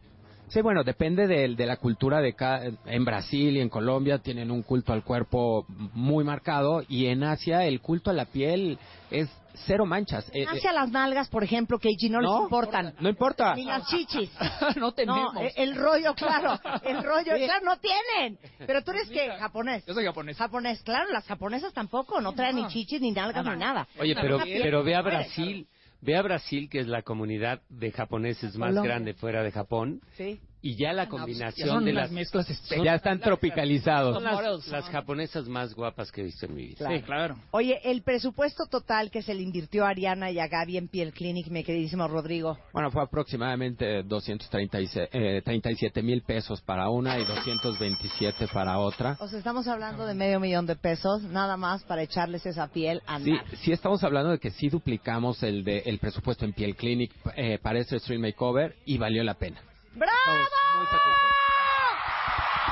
[0.54, 4.62] Sí, bueno, depende de, la cultura de cada, en Brasil y en Colombia tienen un
[4.62, 8.78] culto al cuerpo muy marcado y en Asia el culto a la piel
[9.10, 9.30] es
[9.66, 10.30] cero manchas.
[10.30, 12.94] Eh, eh, Hacia las nalgas, por ejemplo, que no, les No, importan.
[13.00, 13.56] no importa.
[13.56, 14.30] Ni las chichis.
[14.76, 15.34] no tenemos.
[15.34, 16.60] No, el, el rollo, claro.
[16.84, 18.38] El rollo, claro, no tienen.
[18.60, 19.84] Pero tú eres que japonés.
[19.88, 20.38] Yo soy japonés.
[20.38, 23.88] Japonés, claro, las japonesas tampoco, no traen ni chichis, ni nalgas, ni nada.
[24.00, 25.68] Oye, pero, pero ve a Brasil,
[26.04, 28.92] ve a Brasil, que es la comunidad de japoneses más Colombia.
[28.92, 30.40] grande fuera de Japón, Sí.
[30.64, 32.12] Y ya la Ya combinación son de unas las...
[32.12, 32.48] mezclas
[32.84, 34.16] ya están tropicalizados.
[34.16, 36.78] Son las, las japonesas más guapas que he visto en mi vida.
[36.78, 36.96] Claro.
[36.96, 37.36] Sí, claro.
[37.52, 41.12] Oye, el presupuesto total que se le invirtió a Ariana y a Gaby en Piel
[41.12, 42.58] Clinic, mi queridísimo Rodrigo.
[42.72, 49.18] Bueno, fue aproximadamente 237 mil pesos para una y 227 para otra.
[49.20, 53.02] O sea, estamos hablando de medio millón de pesos, nada más para echarles esa piel
[53.06, 56.78] a Sí, sí estamos hablando de que sí duplicamos el de el presupuesto en Piel
[56.78, 59.60] Clinic eh, para este Stream Makeover y valió la pena.
[59.96, 60.14] ¡Bravo!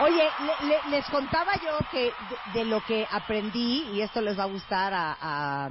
[0.01, 4.38] Oye, le- le- les contaba yo que de, de lo que aprendí, y esto les
[4.38, 5.69] va a gustar a, a,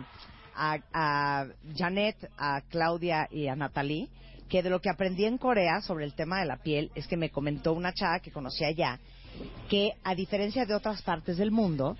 [0.55, 4.09] a, a Janet, a Claudia y a Natalie,
[4.49, 7.17] que de lo que aprendí en Corea sobre el tema de la piel es que
[7.17, 8.99] me comentó una chava que conocía allá,
[9.69, 11.97] que a diferencia de otras partes del mundo,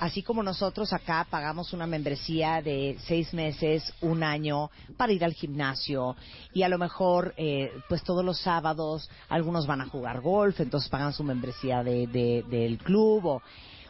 [0.00, 5.32] así como nosotros acá pagamos una membresía de seis meses, un año para ir al
[5.34, 6.16] gimnasio
[6.52, 10.88] y a lo mejor eh, pues todos los sábados algunos van a jugar golf, entonces
[10.90, 13.42] pagan su membresía de, de- del club o,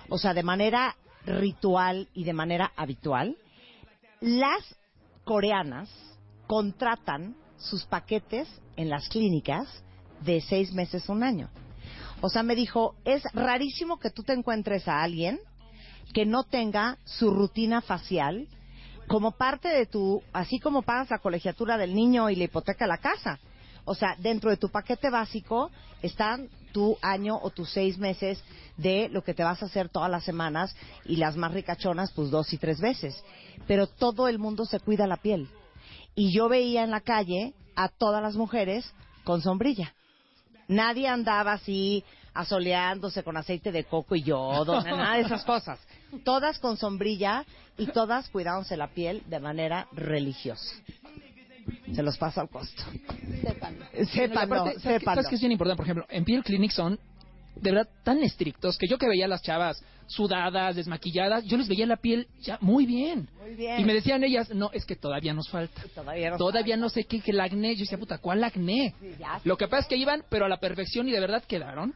[0.08, 0.96] o sea, de manera
[1.26, 3.36] ritual y de manera habitual,
[4.20, 4.62] las
[5.24, 5.88] coreanas
[6.46, 9.66] contratan sus paquetes en las clínicas
[10.22, 11.50] de seis meses un año.
[12.20, 15.38] O sea, me dijo, es rarísimo que tú te encuentres a alguien
[16.12, 18.48] que no tenga su rutina facial
[19.06, 22.88] como parte de tu, así como pagas la colegiatura del niño y la hipoteca de
[22.90, 23.38] la casa.
[23.84, 25.70] O sea, dentro de tu paquete básico
[26.02, 28.42] están tu año o tus seis meses
[28.76, 32.30] de lo que te vas a hacer todas las semanas y las más ricachonas, pues
[32.30, 33.24] dos y tres veces.
[33.66, 35.48] Pero todo el mundo se cuida la piel.
[36.14, 38.92] Y yo veía en la calle a todas las mujeres
[39.24, 39.94] con sombrilla.
[40.68, 45.80] Nadie andaba así asoleándose con aceite de coco y yodo, nada de esas cosas.
[46.24, 47.44] Todas con sombrilla
[47.76, 50.74] y todas cuidándose la piel de manera religiosa.
[51.94, 52.82] Se los paso al costo.
[53.06, 55.14] Bueno, Sépanlo, aparte, ¿sabes qué- sépanlo.
[55.22, 55.76] ¿Sabes qué es bien importante?
[55.76, 56.98] Por ejemplo, en Piel Clinic son
[57.56, 61.68] de verdad tan estrictos que yo que veía a las chavas sudadas, desmaquilladas, yo les
[61.68, 63.28] veía la piel ya muy bien.
[63.42, 63.78] Muy bien.
[63.80, 65.82] Y me decían ellas, no, es que todavía nos falta.
[65.94, 67.74] Todavía no Todavía no sé qué, que el acné.
[67.74, 68.94] Yo decía, puta, ¿cuál acné?
[69.44, 71.94] Lo que pasa es que iban, pero a la perfección y de verdad quedaron.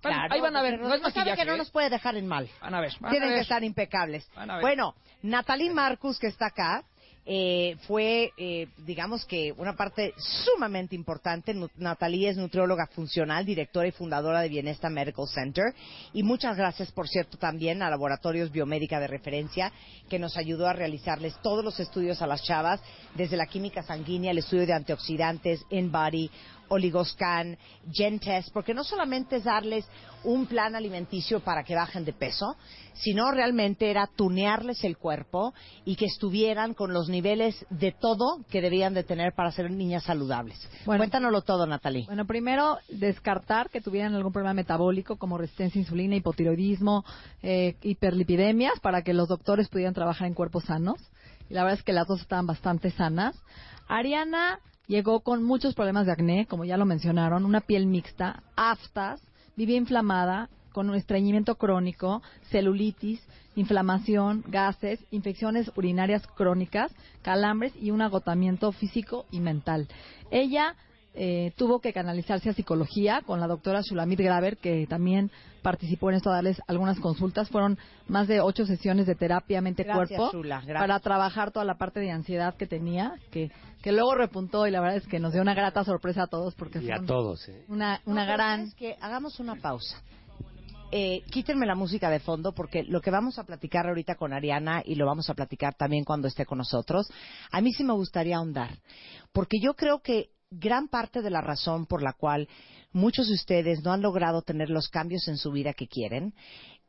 [0.00, 1.58] Claro, ahí van a ver, porque no es sabe que no ¿eh?
[1.58, 2.48] nos puede dejar en mal.
[2.60, 3.42] Van a ver, van Tienen a que ver.
[3.42, 4.28] estar impecables.
[4.34, 4.62] Van a ver.
[4.62, 6.84] Bueno, Natalie Marcus, que está acá,
[7.26, 11.54] eh, fue, eh, digamos que, una parte sumamente importante.
[11.76, 15.74] Natalie es nutrióloga funcional, directora y fundadora de Bienesta Medical Center.
[16.14, 19.70] Y muchas gracias, por cierto, también a Laboratorios Biomédica de Referencia,
[20.08, 22.80] que nos ayudó a realizarles todos los estudios a las chavas,
[23.14, 26.30] desde la química sanguínea, el estudio de antioxidantes, InBody,
[26.70, 27.58] Oligoscan,
[27.92, 29.84] Gentest, porque no solamente es darles
[30.24, 32.56] un plan alimenticio para que bajen de peso,
[32.94, 35.52] sino realmente era tunearles el cuerpo
[35.84, 40.04] y que estuvieran con los niveles de todo que debían de tener para ser niñas
[40.04, 40.68] saludables.
[40.84, 42.06] Cuéntanoslo todo, Natalie.
[42.06, 47.04] Bueno, primero, descartar que tuvieran algún problema metabólico como resistencia a insulina, hipotiroidismo,
[47.42, 51.00] eh, hiperlipidemias, para que los doctores pudieran trabajar en cuerpos sanos.
[51.48, 53.36] Y la verdad es que las dos estaban bastante sanas.
[53.88, 54.60] Ariana
[54.90, 59.22] llegó con muchos problemas de acné, como ya lo mencionaron, una piel mixta, aftas,
[59.56, 63.24] vivía inflamada, con un estreñimiento crónico, celulitis,
[63.54, 69.86] inflamación, gases, infecciones urinarias crónicas, calambres y un agotamiento físico y mental.
[70.32, 70.74] Ella
[71.14, 75.30] eh, tuvo que canalizarse a psicología con la doctora Shulamit Graver, que también
[75.62, 77.48] participó en esto, a darles algunas consultas.
[77.50, 80.30] Fueron más de ocho sesiones de terapia mente-cuerpo
[80.66, 83.50] para trabajar toda la parte de ansiedad que tenía, que,
[83.82, 86.54] que luego repuntó y la verdad es que nos dio una grata sorpresa a todos
[86.54, 87.64] porque Y a todos, ¿eh?
[87.68, 88.72] una, una No, gran...
[89.00, 90.00] hagamos una pausa.
[90.92, 94.82] Eh, quítenme la música de fondo porque lo que vamos a platicar ahorita con Ariana
[94.84, 97.06] y lo vamos a platicar también cuando esté con nosotros,
[97.52, 98.78] a mí sí me gustaría ahondar.
[99.32, 102.48] Porque yo creo que gran parte de la razón por la cual
[102.92, 106.34] muchos de ustedes no han logrado tener los cambios en su vida que quieren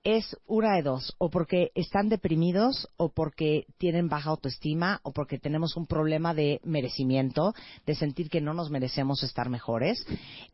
[0.03, 5.37] es una de dos, o porque están deprimidos, o porque tienen baja autoestima, o porque
[5.37, 7.53] tenemos un problema de merecimiento,
[7.85, 10.03] de sentir que no nos merecemos estar mejores,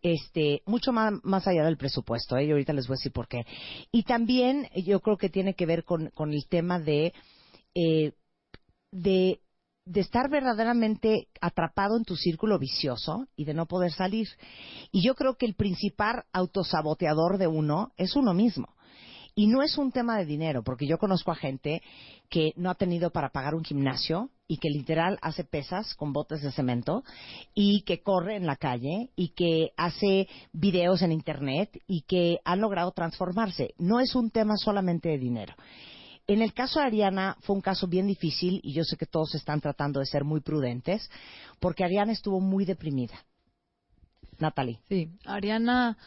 [0.01, 2.45] este, mucho más, allá del presupuesto, ¿eh?
[2.45, 3.45] y ahorita les voy a decir por qué.
[3.91, 7.13] Y también yo creo que tiene que ver con, con el tema de,
[7.73, 8.11] eh,
[8.91, 9.39] de
[9.87, 14.27] de estar verdaderamente atrapado en tu círculo vicioso y de no poder salir.
[14.91, 18.67] Y yo creo que el principal autosaboteador de uno es uno mismo.
[19.33, 21.83] Y no es un tema de dinero, porque yo conozco a gente
[22.27, 26.41] que no ha tenido para pagar un gimnasio y que literal hace pesas con botes
[26.41, 27.03] de cemento
[27.53, 32.61] y que corre en la calle y que hace videos en internet y que han
[32.61, 33.75] logrado transformarse.
[33.77, 35.53] No es un tema solamente de dinero.
[36.27, 39.33] En el caso de Ariana fue un caso bien difícil y yo sé que todos
[39.33, 41.09] están tratando de ser muy prudentes
[41.59, 43.15] porque Ariana estuvo muy deprimida.
[44.37, 44.79] Natalie.
[44.89, 45.97] Sí, Ariana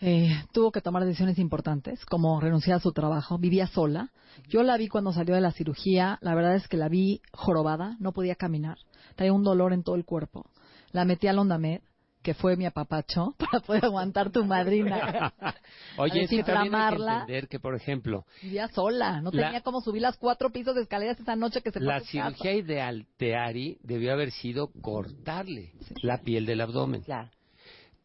[0.00, 4.12] eh, tuvo que tomar decisiones importantes, como renunciar a su trabajo, vivía sola.
[4.48, 7.96] Yo la vi cuando salió de la cirugía, la verdad es que la vi jorobada,
[8.00, 8.78] no podía caminar,
[9.16, 10.50] traía un dolor en todo el cuerpo.
[10.92, 11.80] La metí al Ondamed,
[12.24, 15.32] que fue mi apapacho, para poder aguantar tu madrina.
[15.98, 19.60] Oye, es que también hay que entender que, por ejemplo, Vivía sola, no La- tenía
[19.60, 23.36] cómo subir las cuatro pisos de escaleras esa noche que se la cirugía ideal de
[23.36, 25.72] Ari debió haber sido cortarle
[26.02, 27.02] la piel del abdomen.
[27.02, 27.30] Claro.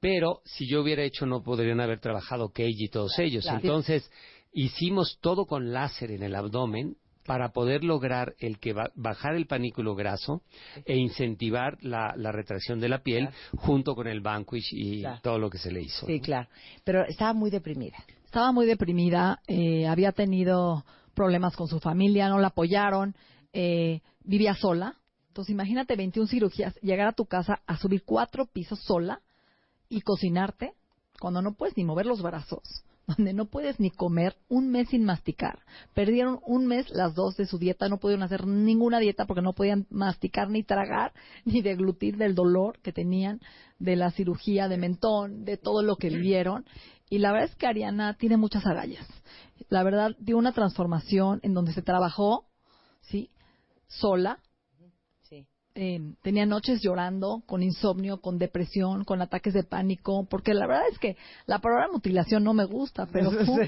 [0.02, 3.44] Pero si yo hubiera hecho, no podrían haber trabajado Keiji y todos ellos.
[3.44, 3.60] claro.
[3.62, 4.12] Entonces,
[4.52, 6.96] hicimos todo con láser en el abdomen
[7.30, 10.42] para poder lograr el que ba- bajar el panículo graso
[10.84, 15.20] e incentivar la, la retracción de la piel junto con el Vanquish y Claro.
[15.22, 16.08] todo lo que se le hizo.
[16.08, 16.50] Sí, claro.
[16.84, 17.98] Pero estaba muy deprimida.
[18.26, 23.16] Estaba muy deprimida, eh, había tenido problemas con su familia, no la apoyaron,
[23.54, 24.96] eh, vivía sola.
[25.28, 29.22] Entonces, imagínate 21 cirugías, llegar a tu casa a subir cuatro pisos sola
[29.88, 30.74] y cocinarte
[31.20, 32.64] cuando no puedes ni mover los brazos,
[33.16, 35.60] donde no puedes ni comer un mes sin masticar.
[35.94, 39.54] Perdieron un mes las dos de su dieta, no pudieron hacer ninguna dieta porque no
[39.54, 41.14] podían masticar ni tragar
[41.46, 43.40] ni deglutir del dolor que tenían
[43.80, 46.66] de la cirugía de mentón, de todo lo que vivieron.
[47.10, 49.08] Y la verdad es que Ariana tiene muchas agallas.
[49.70, 52.46] La verdad dio una transformación en donde se trabajó,
[53.02, 53.32] sí,
[53.88, 54.40] sola.
[55.82, 60.84] Eh, tenía noches llorando, con insomnio, con depresión, con ataques de pánico, porque la verdad
[60.92, 61.16] es que
[61.46, 63.66] la palabra mutilación no me gusta, pero fue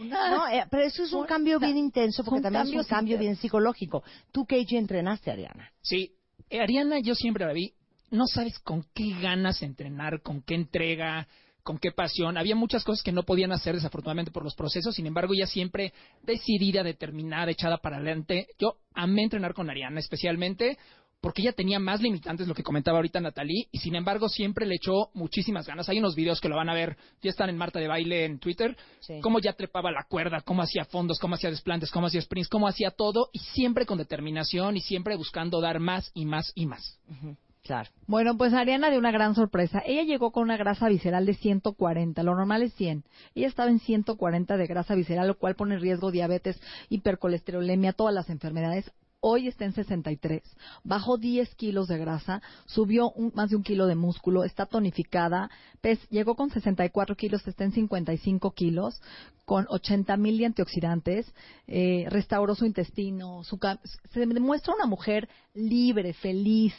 [0.00, 3.18] una- No, eh, pero eso es un cambio bien intenso porque también es un cambio
[3.18, 4.02] bien psicológico.
[4.32, 5.70] Tú, Keiji, entrenaste a Ariana.
[5.82, 6.12] Sí,
[6.48, 7.74] eh, Ariana yo siempre la vi,
[8.10, 11.28] no sabes con qué ganas entrenar, con qué entrega,
[11.62, 12.36] con qué pasión.
[12.38, 15.92] Había muchas cosas que no podían hacer desafortunadamente por los procesos, sin embargo ella siempre
[16.22, 18.46] decidida, determinada, echada para adelante.
[18.58, 20.78] Yo amé entrenar con Ariana especialmente
[21.24, 24.74] porque ella tenía más limitantes, lo que comentaba ahorita Natalie, y sin embargo siempre le
[24.74, 25.88] echó muchísimas ganas.
[25.88, 28.38] Hay unos videos que lo van a ver, ya están en Marta de Baile en
[28.38, 29.20] Twitter, Sí.
[29.22, 32.68] cómo ya trepaba la cuerda, cómo hacía fondos, cómo hacía desplantes, cómo hacía sprints, cómo
[32.68, 37.00] hacía todo, y siempre con determinación y siempre buscando dar más y más y más.
[37.62, 37.88] Claro.
[38.06, 39.82] Bueno, pues Ariana dio una gran sorpresa.
[39.86, 43.02] Ella llegó con una grasa visceral de 140, lo normal es 100.
[43.34, 46.60] Ella estaba en 140 de grasa visceral, lo cual pone en riesgo diabetes,
[46.90, 48.92] hipercolesterolemia, todas las enfermedades.
[49.26, 50.42] Hoy está en 63.
[50.84, 55.50] Bajó 10 kilos de grasa, subió un- más de un kilo de músculo, está tonificada,
[56.10, 59.00] llegó con 64 kilos, está en 55 kilos,
[59.46, 61.26] con 80 mil antioxidantes,
[61.66, 63.58] eh, restauró su intestino, su
[64.12, 66.74] se demuestra una mujer libre, feliz,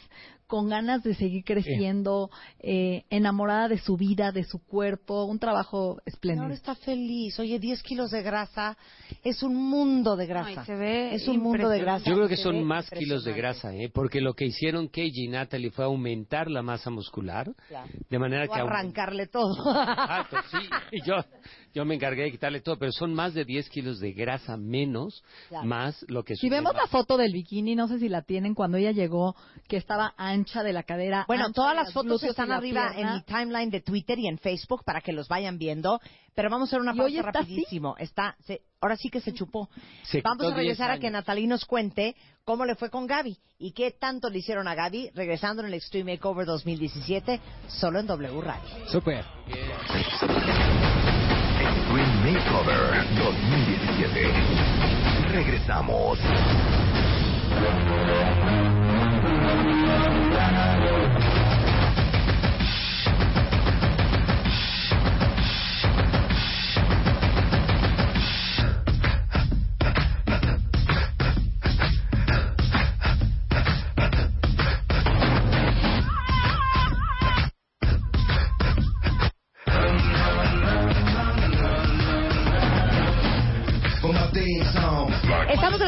[0.46, 2.30] con ganas de seguir creciendo,
[2.60, 6.44] eh, enamorada de su vida, de su cuerpo, un trabajo espléndido.
[6.44, 7.38] Ahora está feliz.
[7.40, 8.76] Oye, 10 kilos de grasa
[9.24, 10.60] es un mundo de grasa.
[10.60, 12.08] Ay, se ve es un mundo de grasa.
[12.08, 13.90] Yo creo que Se son más kilos de grasa, ¿eh?
[13.92, 17.88] porque lo que hicieron Keiji y Natalie fue aumentar la masa muscular, Claro.
[18.08, 18.60] de manera que...
[18.60, 19.56] arrancarle todo.
[19.58, 20.68] Exacto, sí.
[20.92, 21.14] Y yo,
[21.74, 25.22] yo me encargué de quitarle todo, pero son más de 10 kilos de grasa menos,
[25.48, 25.66] Claro.
[25.66, 26.36] más lo que...
[26.36, 29.34] Si vemos la foto del bikini, no sé si la tienen cuando ella llegó,
[29.68, 31.24] que estaba ancha de la cadera.
[31.26, 34.26] Bueno, ancha todas las los fotos están la arriba en mi timeline de Twitter y
[34.28, 36.00] en Facebook para que los vayan viendo.
[36.34, 37.38] Pero vamos a hacer una hoy pausa está así.
[37.38, 37.94] rapidísimo.
[37.98, 39.68] Está, se- ahora sí que se chupó.
[40.04, 41.10] Se vamos a regresar 10 a que.
[41.10, 42.14] Natalie nos cuente
[42.44, 45.74] cómo le fue con Gaby y qué tanto le hicieron a Gaby regresando en el
[45.74, 48.68] Extreme Makeover 2017 solo en W Radio.
[48.88, 49.24] Super.
[51.58, 54.32] Extreme Makeover 2017.
[55.32, 56.18] Regresamos.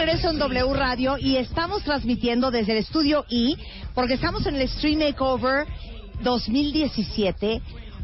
[0.08, 3.58] Regreso en W Radio y estamos transmitiendo desde el estudio I,
[3.94, 5.66] porque estamos en el Extreme Makeover
[6.22, 7.60] 2017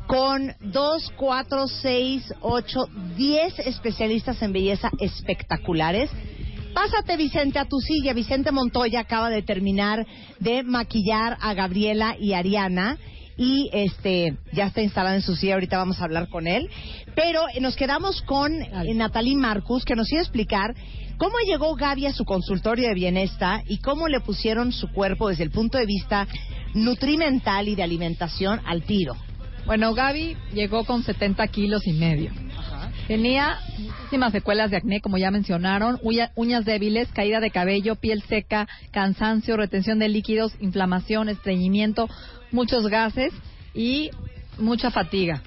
[0.06, 6.10] con 2, 4, 6, 8, 10 especialistas en belleza espectaculares.
[6.74, 8.12] Pásate, Vicente, a tu silla.
[8.12, 10.06] Vicente Montoya acaba de terminar
[10.40, 12.98] de maquillar a Gabriela y Ariana
[13.38, 15.54] y este ya está instalado en su silla.
[15.54, 16.68] Ahorita vamos a hablar con él.
[17.14, 20.74] Pero eh, nos quedamos con eh, Natalie Marcus, que nos iba a explicar
[21.18, 25.44] cómo llegó Gaby a su consultorio de bienestar y cómo le pusieron su cuerpo desde
[25.44, 26.26] el punto de vista
[26.74, 29.16] nutrimental y de alimentación al tiro.
[29.66, 32.30] Bueno, Gaby llegó con 70 kilos y medio.
[33.08, 38.22] Tenía muchísimas secuelas de acné, como ya mencionaron, uña- uñas débiles, caída de cabello, piel
[38.22, 42.08] seca, cansancio, retención de líquidos, inflamación, estreñimiento,
[42.50, 43.32] muchos gases
[43.74, 44.10] y
[44.58, 45.42] mucha fatiga.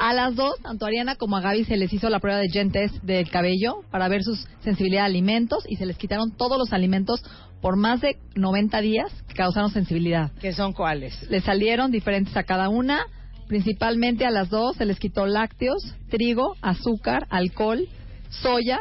[0.00, 2.48] A las dos, tanto a Ariana como a Gaby se les hizo la prueba de
[2.48, 4.34] Gen Test del cabello para ver su
[4.64, 7.22] sensibilidad a alimentos y se les quitaron todos los alimentos
[7.60, 10.32] por más de 90 días que causaron sensibilidad.
[10.40, 11.28] ¿Qué son cuáles?
[11.28, 13.04] Le salieron diferentes a cada una.
[13.46, 17.86] Principalmente a las dos se les quitó lácteos, trigo, azúcar, alcohol,
[18.30, 18.78] soya,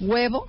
[0.00, 0.46] huevo,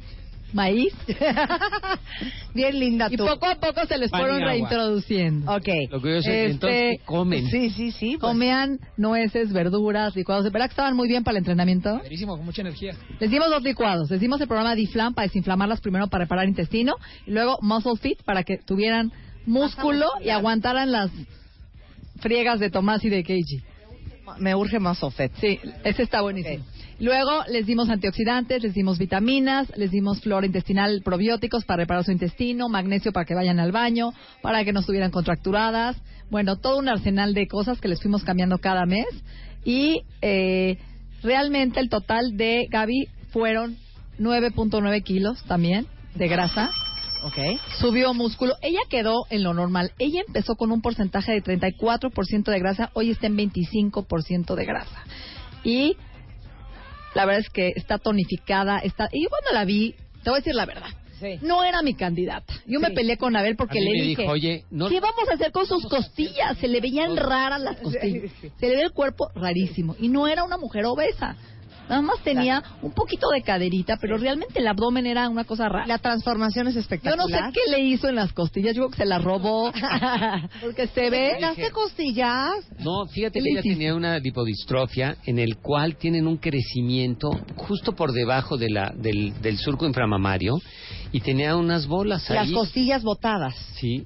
[0.54, 0.94] maíz.
[2.54, 3.26] Bien linda Y tú.
[3.26, 4.52] poco a poco se les Pan y fueron agua.
[4.52, 5.52] reintroduciendo.
[5.52, 5.68] Ok.
[5.92, 7.48] Lo curioso es, entonces, ¿qué comen?
[7.48, 8.18] Sí, sí, sí.
[8.20, 8.32] pues.
[8.32, 10.46] Comían nueces, verduras, licuados.
[10.52, 11.98] ¿Verdad que estaban muy bien para el entrenamiento?
[11.98, 12.94] Padrísimo, con mucha energía.
[13.20, 14.10] Les dimos dos licuados.
[14.12, 16.96] Les dimos el programa Diflam para desinflamarlas primero para reparar intestino.
[17.26, 19.12] Y luego Muscle Fit para que tuvieran
[19.46, 21.10] músculo y aguantaran las
[22.20, 23.64] friegas de Tomás y de Keiji.
[24.40, 25.32] Me urge más Sofet.
[25.40, 26.64] Sí, ese está buenísimo.
[27.00, 32.12] Luego les dimos antioxidantes, les dimos vitaminas, les dimos flora intestinal, probióticos para reparar su
[32.12, 35.98] intestino, magnesio para que vayan al baño, para que no estuvieran contracturadas.
[36.30, 39.08] Bueno, todo un arsenal de cosas que les fuimos cambiando cada mes.
[39.66, 40.78] Y eh,
[41.22, 43.78] realmente el total de Gaby fueron
[44.20, 46.70] 9.9 kilos también de grasa.
[47.24, 47.38] Ok.
[47.80, 48.56] Subió músculo.
[48.62, 49.92] Ella quedó en lo normal.
[50.00, 52.90] Ella empezó con un porcentaje de 34% de grasa.
[52.94, 55.04] Hoy está en 25% de grasa.
[55.64, 55.96] Y
[57.16, 58.80] la verdad es que está tonificada.
[58.80, 59.08] Está...
[59.12, 60.90] Y yo cuando la vi, te voy a decir la verdad.
[61.20, 61.40] Sí.
[61.42, 62.54] No era mi candidata.
[62.68, 65.54] Yo me peleé con Abel porque le dije, dijo, "Oye, no- ¿qué vamos a hacer
[65.54, 66.58] con sus costillas?
[66.58, 68.30] Se le veían raras las costillas.
[68.60, 69.96] Se le ve el cuerpo rarísimo.
[70.00, 71.38] Y no era una mujer obesa.
[71.90, 75.86] Nada más tenía un poquito de caderita, pero realmente el abdomen era una cosa rara.
[75.86, 77.18] La transformación es Yo espectacular.
[77.28, 79.72] no sé qué le hizo en las costillas, yo creo que se las robó.
[80.62, 81.34] Porque se ve.
[81.36, 82.52] ¿Quitaste costillas?
[82.80, 87.94] No, fíjate ¿Qué que ella tenía una lipodistrofia en el cual tienen un crecimiento justo
[87.94, 90.56] por debajo de la, del, del surco inframamario
[91.12, 92.54] y tenía unas bolas Las ahí.
[92.54, 93.56] costillas botadas.
[93.76, 94.06] Sí.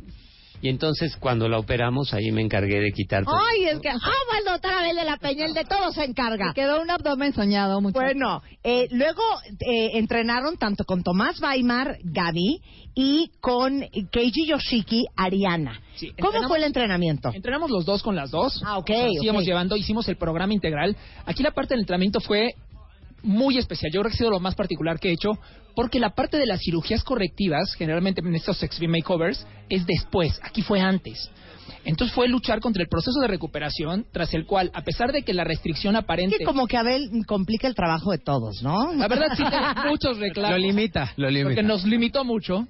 [0.62, 3.36] Y entonces cuando la operamos ahí me encargué de quitar todo.
[3.36, 4.02] Ay, es que amo
[4.38, 6.48] al doctor Abel de la Peña, el de todo se encarga.
[6.48, 8.00] Me quedó un abdomen soñado mucho.
[8.00, 9.22] Bueno, eh, luego
[9.60, 12.62] eh, entrenaron tanto con Tomás Weimar, Gaby,
[13.00, 15.80] y con Keiji Yoshiki, Ariana.
[15.98, 17.30] Sí, ¿Cómo fue el entrenamiento?
[17.32, 18.60] Entrenamos los dos con las dos.
[18.66, 19.24] Ah, ok, ok.
[19.24, 20.98] íbamos llevando, hicimos el programa integral.
[21.26, 22.56] Aquí la parte del entrenamiento fue
[23.24, 23.92] muy especial.
[23.92, 25.32] Yo creo que ha sido lo más particular que he hecho,
[25.76, 30.40] porque la parte de las cirugías correctivas, generalmente en estos extreme makeovers, es después.
[30.44, 31.30] Aquí fue antes.
[31.84, 35.34] Entonces fue luchar contra el proceso de recuperación, tras el cual, a pesar de que
[35.34, 36.38] la restricción aparente...
[36.38, 38.94] Que como que Abel complica el trabajo de todos, ¿no?
[38.94, 39.44] La verdad sí
[39.90, 40.52] muchos reclamos.
[40.52, 41.50] Lo limita, lo limita.
[41.50, 42.68] Porque nos limitó mucho.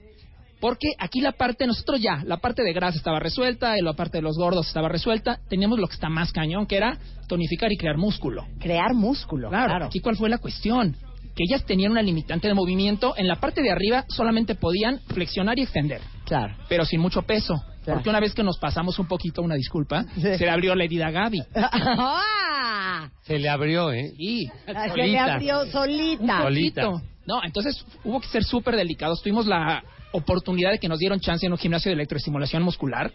[0.60, 4.18] Porque aquí la parte, nosotros ya, la parte de grasa estaba resuelta, y la parte
[4.18, 6.98] de los gordos estaba resuelta, teníamos lo que está más cañón, que era
[7.28, 8.46] tonificar y crear músculo.
[8.60, 9.86] Crear músculo, Claro, claro.
[9.86, 10.96] aquí cuál fue la cuestión.
[11.36, 15.60] Que ellas tenían una limitante de movimiento, en la parte de arriba solamente podían flexionar
[15.60, 16.02] y extender.
[16.26, 16.56] Claro.
[16.68, 17.54] Pero sin mucho peso.
[17.84, 18.00] Claro.
[18.00, 21.08] Porque una vez que nos pasamos un poquito, una disculpa, se le abrió la herida
[21.08, 21.40] a Gaby.
[21.56, 23.10] ¡Ah!
[23.22, 24.12] Se le abrió, ¿eh?
[24.18, 24.50] Sí.
[24.66, 26.40] Se le abrió solita.
[26.40, 27.02] Un poquito.
[27.28, 29.22] No, entonces hubo que ser súper delicados.
[29.22, 33.12] Tuvimos la oportunidad de que nos dieron chance en un gimnasio de electroestimulación muscular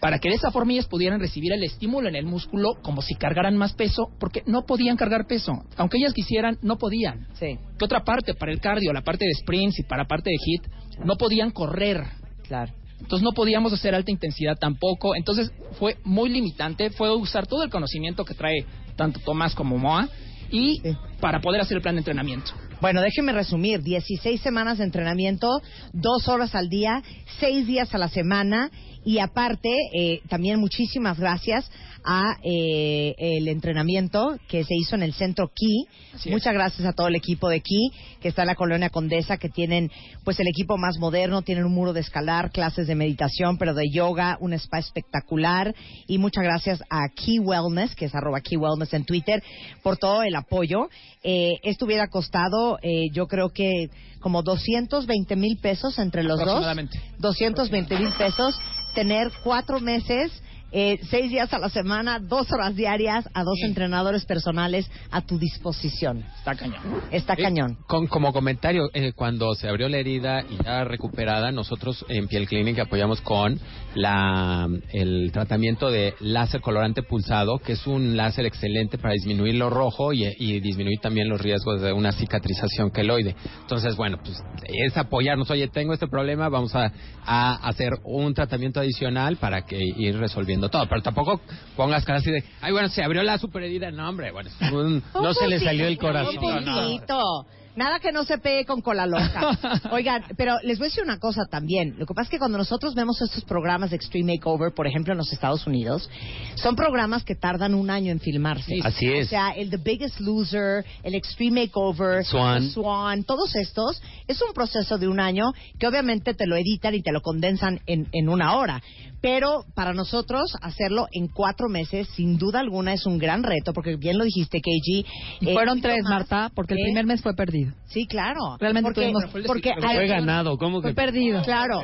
[0.00, 3.14] para que de esa forma ellas pudieran recibir el estímulo en el músculo como si
[3.14, 5.52] cargaran más peso, porque no podían cargar peso.
[5.76, 7.28] Aunque ellas quisieran, no podían.
[7.34, 7.58] Sí.
[7.78, 8.34] ¿Qué otra parte?
[8.34, 10.62] Para el cardio, la parte de sprints y para parte de hit,
[11.04, 12.04] no podían correr.
[12.46, 12.72] Claro.
[13.00, 15.16] Entonces no podíamos hacer alta intensidad tampoco.
[15.16, 16.90] Entonces fue muy limitante.
[16.90, 18.64] Fue usar todo el conocimiento que trae
[18.96, 20.08] tanto Tomás como Moa
[20.50, 20.80] y
[21.20, 22.52] para poder hacer el plan de entrenamiento.
[22.82, 23.80] Bueno, déjenme resumir.
[23.80, 25.62] 16 semanas de entrenamiento,
[25.92, 27.00] dos horas al día,
[27.38, 28.72] seis días a la semana.
[29.04, 31.70] Y aparte, eh, también muchísimas gracias
[32.04, 35.86] a eh, el entrenamiento que se hizo en el centro es.
[36.30, 37.90] Muchas gracias a todo el equipo de Key
[38.20, 39.90] que está en la colonia Condesa, que tienen
[40.24, 43.90] pues el equipo más moderno, tienen un muro de escalar, clases de meditación, pero de
[43.90, 45.74] yoga, un spa espectacular.
[46.06, 49.42] Y muchas gracias a Key Wellness, que es arroba Key Wellness en Twitter,
[49.82, 50.88] por todo el apoyo.
[51.24, 53.88] Eh, esto hubiera costado, eh, yo creo que
[54.20, 56.48] como 220 mil pesos entre los dos.
[56.48, 57.00] Aproximadamente.
[57.18, 58.58] 220 mil pesos,
[58.94, 60.30] tener cuatro meses,
[60.72, 65.38] eh, seis días a la semana, dos horas diarias, a dos entrenadores personales a tu
[65.38, 66.24] disposición.
[66.38, 66.82] Está cañón.
[67.10, 67.76] Está Eh, cañón.
[67.86, 72.46] con, como comentario, eh, cuando se abrió la herida y ya recuperada, nosotros en Piel
[72.48, 73.60] Clinic apoyamos con
[73.94, 79.70] la, el tratamiento de láser colorante pulsado, que es un láser excelente para disminuir lo
[79.70, 83.34] rojo y, y disminuir también los riesgos de una cicatrización queloide.
[83.60, 85.50] Entonces, bueno, pues es apoyarnos.
[85.50, 86.92] Oye, tengo este problema, vamos a,
[87.24, 90.86] a hacer un tratamiento adicional para que ir resolviendo todo.
[90.88, 91.40] Pero tampoco
[91.76, 93.90] pongas cara así de, ay, bueno, se abrió la superherida.
[93.90, 96.36] No, hombre, bueno, un- No se le salió el corazón.
[96.38, 97.46] Un puntito.
[97.74, 99.58] Nada que no se pegue con cola loca.
[99.92, 101.94] Oigan, pero les voy a decir una cosa también.
[101.98, 105.12] Lo que pasa es que cuando nosotros vemos estos programas de Extreme Makeover, por ejemplo,
[105.12, 106.08] en los Estados Unidos,
[106.56, 108.74] son programas que tardan un año en filmarse.
[108.82, 109.26] Así es.
[109.26, 112.70] O sea, el The Biggest Loser, el Extreme Makeover, Swan.
[112.70, 117.02] Swan, todos estos, es un proceso de un año que obviamente te lo editan y
[117.02, 118.82] te lo condensan en, en una hora.
[119.22, 123.94] Pero para nosotros hacerlo en cuatro meses, sin duda alguna, es un gran reto, porque
[123.96, 125.06] bien lo dijiste, KG.
[125.40, 126.82] Y eh, fueron tres, Marta, porque el ¿eh?
[126.86, 127.72] primer mes fue perdido.
[127.86, 128.56] Sí, claro.
[128.58, 130.88] Realmente porque, tuvimos- porque Pero fue ganado, ¿cómo que?
[130.88, 131.40] Fue perdido.
[131.42, 131.80] Claro.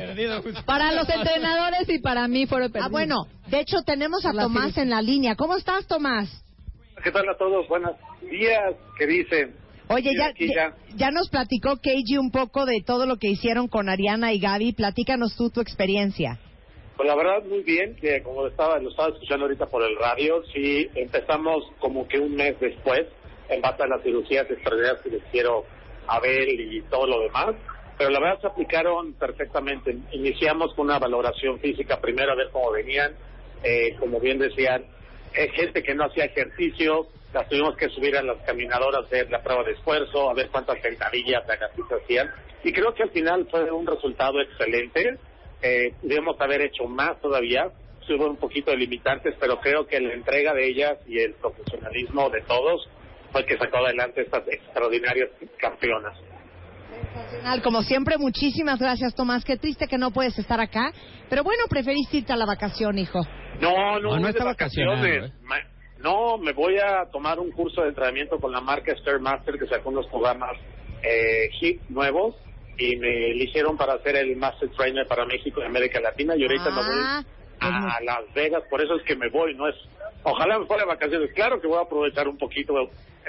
[0.65, 2.89] Para los entrenadores y para mí fueron perdidos.
[2.89, 5.35] Ah, bueno, de hecho tenemos a La Tomás en la línea.
[5.35, 6.43] ¿Cómo estás, Tomás?
[7.01, 7.65] ¿Qué tal a todos?
[7.69, 7.91] Buenos
[8.29, 8.75] días.
[8.97, 9.55] ¿Qué dicen?
[9.87, 14.33] Oye, ya, ya nos platicó Keiji un poco de todo lo que hicieron con Ariana
[14.33, 14.73] y Gaby.
[14.73, 16.37] Platícanos tú tu experiencia.
[16.99, 20.43] Pues la verdad muy bien, que como estaba, lo estaba escuchando ahorita por el radio,
[20.53, 23.07] sí empezamos como que un mes después,
[23.47, 25.63] en base a las cirugías extraordinarias que les quiero
[26.07, 27.55] a ver y todo lo demás.
[27.97, 29.95] Pero la verdad se aplicaron perfectamente.
[30.11, 33.13] Iniciamos con una valoración física primero a ver cómo venían.
[33.63, 34.83] Eh, como bien decían,
[35.35, 39.41] eh, gente que no hacía ejercicio, las tuvimos que subir a las caminadoras, hacer la
[39.41, 42.29] prueba de esfuerzo, a ver cuántas sentadillas, lagartijas hacían.
[42.61, 45.17] Y creo que al final fue un resultado excelente.
[45.61, 47.71] Eh, debemos haber hecho más todavía,
[48.15, 52.29] hubo un poquito de limitantes, pero creo que la entrega de ellas y el profesionalismo
[52.29, 52.87] de todos
[53.31, 56.17] fue el que sacó adelante estas extraordinarias campeonas.
[56.89, 57.61] Sensacional.
[57.61, 59.45] Como siempre, muchísimas gracias, Tomás.
[59.45, 60.91] Qué triste que no puedes estar acá.
[61.29, 63.19] Pero bueno, preferiste irte a la vacación, hijo.
[63.61, 65.29] No, no, No, no de está vacaciones.
[65.29, 65.33] ¿eh?
[65.99, 69.89] No, me voy a tomar un curso de entrenamiento con la marca Stairmaster que sacó
[69.89, 70.57] unos programas
[71.03, 72.35] eh, hip nuevos
[72.79, 76.69] y me eligieron para ser el Master Trainer para México y América Latina y ahorita
[76.71, 77.23] me Ah,
[77.81, 79.75] voy a Las Vegas, por eso es que me voy, no es...
[80.23, 82.73] Ojalá me fuera de vacaciones, claro que voy a aprovechar un poquito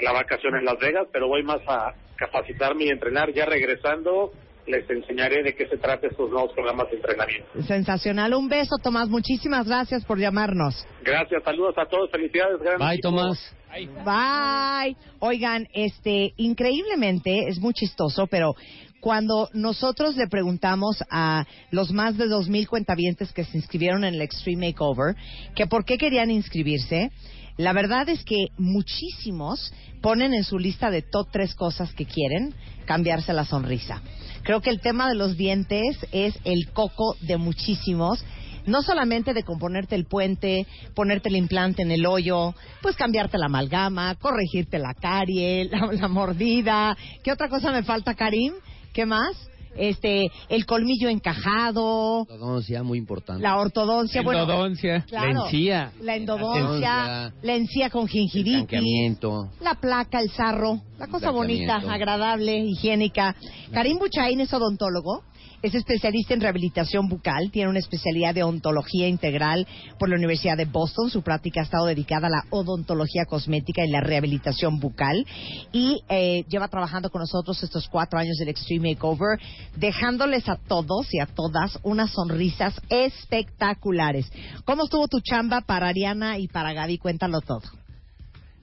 [0.01, 3.33] la vacación en Las Vegas, pero voy más a capacitarme y entrenar.
[3.33, 4.33] Ya regresando,
[4.67, 7.63] les enseñaré de qué se trata estos nuevos programas de entrenamiento.
[7.63, 8.35] Sensacional.
[8.35, 9.09] Un beso, Tomás.
[9.09, 10.87] Muchísimas gracias por llamarnos.
[11.03, 12.61] Gracias, saludos a todos, felicidades.
[12.61, 13.09] gran Bye, equipo.
[13.11, 13.57] Tomás.
[14.05, 14.97] Bye.
[15.21, 18.55] Oigan, este, increíblemente, es muy chistoso, pero
[19.01, 24.23] cuando nosotros le preguntamos a los más de 2.000 cuentavientes que se inscribieron en el
[24.23, 25.17] Extreme Makeover
[25.55, 27.11] que por qué querían inscribirse,
[27.57, 32.55] La verdad es que muchísimos ponen en su lista de top tres cosas que quieren
[32.87, 34.01] cambiarse la sonrisa.
[34.43, 38.25] Creo que el tema de los dientes es el coco de muchísimos.
[38.67, 43.47] No solamente de componerte el puente, ponerte el implante en el hoyo, pues cambiarte la
[43.47, 46.97] amalgama, corregirte la carie, la, la mordida.
[47.23, 48.55] ¿Qué otra cosa me falta, Karim?
[48.93, 49.37] ¿Qué más?
[49.77, 53.41] Este, el colmillo encajado, Ortodoncia, muy importante.
[53.41, 55.05] la ortodoncia, bueno, Endodoncia.
[55.09, 55.93] claro, La encía.
[56.01, 59.49] la endodoncia, La la encía con Blanqueamiento.
[59.61, 63.37] la placa, el sarro, la cosa bonita, agradable, higiénica.
[63.73, 65.23] Karim Buchain es odontólogo,
[65.63, 69.67] es especialista en rehabilitación bucal, tiene una especialidad de odontología integral
[69.99, 71.11] por la Universidad de Boston.
[71.11, 75.27] Su práctica ha estado dedicada a la odontología cosmética y la rehabilitación bucal.
[75.73, 79.39] Y eh, lleva trabajando con nosotros estos cuatro años del Extreme Makeover,
[79.77, 84.31] dejándoles a todos y a todas unas sonrisas espectaculares.
[84.65, 86.99] ¿Cómo estuvo tu chamba para Ariana y para Gaby?
[86.99, 87.63] Cuéntalo todo.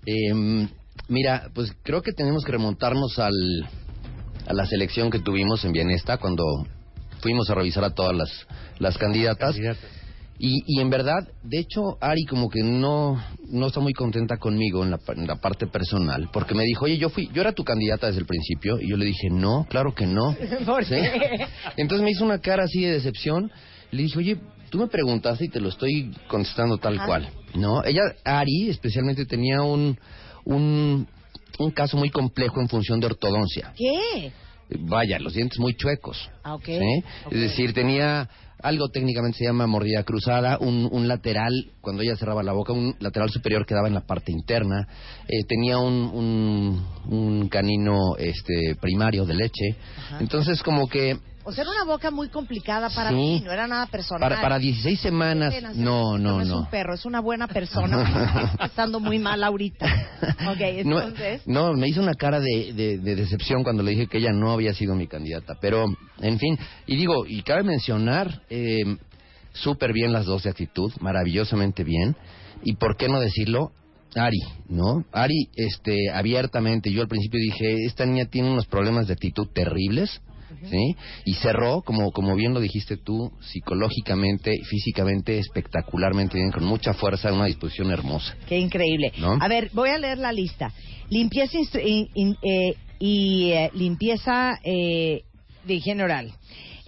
[0.05, 0.67] Eh,
[1.09, 3.33] mira, pues creo que tenemos que remontarnos al,
[4.47, 6.43] a la selección que tuvimos en Bienesta cuando
[7.21, 8.29] fuimos a revisar a todas las,
[8.79, 9.55] las candidatas.
[10.39, 14.83] Y, y en verdad, de hecho, Ari como que no, no está muy contenta conmigo
[14.83, 17.63] en la, en la parte personal, porque me dijo, oye, yo fui, yo era tu
[17.63, 20.35] candidata desde el principio, y yo le dije, no, claro que no.
[20.65, 20.93] ¿Por ¿Sí?
[20.93, 21.47] qué?
[21.77, 23.51] Entonces me hizo una cara así de decepción.
[23.89, 24.37] Le dije, oye,
[24.69, 27.05] tú me preguntaste y te lo estoy contestando tal Ajá.
[27.07, 27.29] cual.
[27.55, 29.97] No, ella, Ari, especialmente tenía un,
[30.45, 31.07] un,
[31.57, 33.73] un caso muy complejo en función de ortodoncia.
[33.75, 34.31] ¿Qué?
[34.69, 36.29] Vaya, los dientes muy chuecos.
[36.43, 36.57] Ah.
[36.63, 37.03] ¿sí?
[37.31, 38.29] Es decir, tenía
[38.61, 42.95] algo técnicamente se llama mordida cruzada, un, un lateral, cuando ella cerraba la boca, un
[42.99, 44.87] lateral superior quedaba en la parte interna,
[45.27, 49.75] eh, tenía un, un, un canino este, primario de leche.
[49.97, 50.17] Ajá.
[50.19, 51.17] Entonces, como que
[51.49, 53.15] O sea, era una boca muy complicada para Sí.
[53.15, 54.19] mí, no era nada personal.
[54.29, 56.57] para, para 16 semanas, no, no, no es no.
[56.59, 58.53] un perro, es una buena persona.
[58.65, 59.85] Estando muy mal ahorita.
[60.49, 61.41] Ok, No, entonces.
[61.47, 64.51] no, me hizo una cara de, de- de decepción cuando le dije que ella no
[64.51, 65.55] había sido mi candidata.
[65.61, 65.85] Pero,
[66.19, 68.83] en fin, y digo, y cabe mencionar, eh,
[69.53, 72.17] súper bien las dos de actitud, maravillosamente bien.
[72.63, 73.71] Y por qué no decirlo,
[74.15, 75.05] Ari, ¿no?
[75.13, 80.21] Ari, este, abiertamente, yo al principio dije, esta niña tiene unos problemas de actitud terribles.
[80.69, 80.95] ¿Sí?
[81.25, 87.31] Y cerró, como, como bien lo dijiste tú, psicológicamente, físicamente, espectacularmente bien, con mucha fuerza,
[87.33, 88.35] una disposición hermosa.
[88.47, 89.11] Qué increíble.
[89.17, 89.37] ¿No?
[89.39, 90.71] A ver, voy a leer la lista.
[91.09, 95.21] Limpieza instru- in- in- eh, y eh, limpieza eh,
[95.65, 96.33] de higiene oral.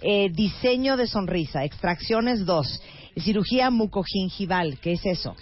[0.02, 1.64] Eh, diseño de sonrisa.
[1.64, 2.80] Extracciones 2.
[3.18, 4.78] Cirugía mucogingival.
[4.80, 5.36] ¿Qué es eso?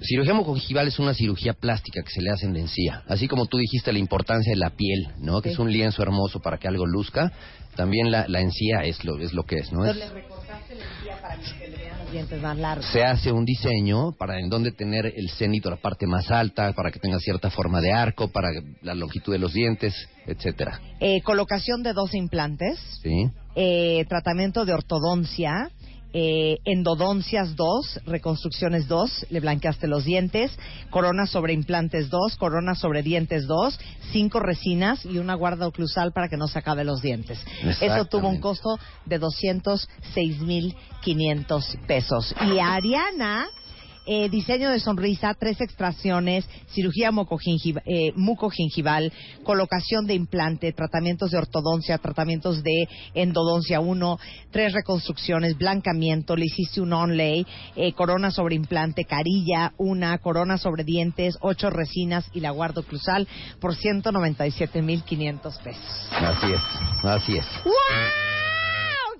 [0.00, 3.02] Cirugía mucogingival es una cirugía plástica que se le hace en la encía.
[3.08, 5.40] Así como tú dijiste la importancia de la piel, ¿no?
[5.40, 5.54] Que Sí.
[5.54, 7.32] es un lienzo hermoso para que algo luzca.
[7.76, 9.84] También la, la encía es lo, es lo que es, ¿no?
[9.84, 12.86] Es- Entonces, le recortaste la encía para que se le vean los dientes más largos.
[12.86, 16.90] se hace un diseño para en donde tener el cenito, la parte más alta, para
[16.90, 18.48] que tenga cierta forma de arco, para
[18.82, 19.94] la longitud de los dientes,
[20.26, 20.80] etcétera.
[21.00, 22.78] Eh, colocación de dos implantes.
[23.02, 23.30] ¿Sí?
[23.58, 25.70] eh, tratamiento de ortodoncia,
[26.18, 30.50] eh, endodoncias 2, reconstrucciones 2, le blanqueaste los dientes,
[30.88, 33.78] corona sobre implantes 2, corona sobre dientes 2,
[34.12, 37.38] cinco resinas y una guarda oclusal para que no se acabe los dientes.
[37.82, 42.34] Eso tuvo un costo de 206.500 pesos.
[42.50, 43.48] Y Ariana...
[44.06, 49.12] eh, diseño de sonrisa, tres extracciones, cirugía mucogingiva- eh, mucogingival,
[49.44, 54.18] colocación de implante, tratamientos de ortodoncia, tratamientos de endodoncia 1,
[54.50, 60.84] tres reconstrucciones, blancamiento, le hiciste un onlay, eh, corona sobre implante, carilla, una, corona sobre
[60.84, 63.26] dientes, ocho resinas y la guardo cruzal
[63.60, 66.08] por 197.500 pesos.
[66.12, 66.62] Así es,
[67.04, 67.46] así es.
[67.64, 67.74] ¡Wow!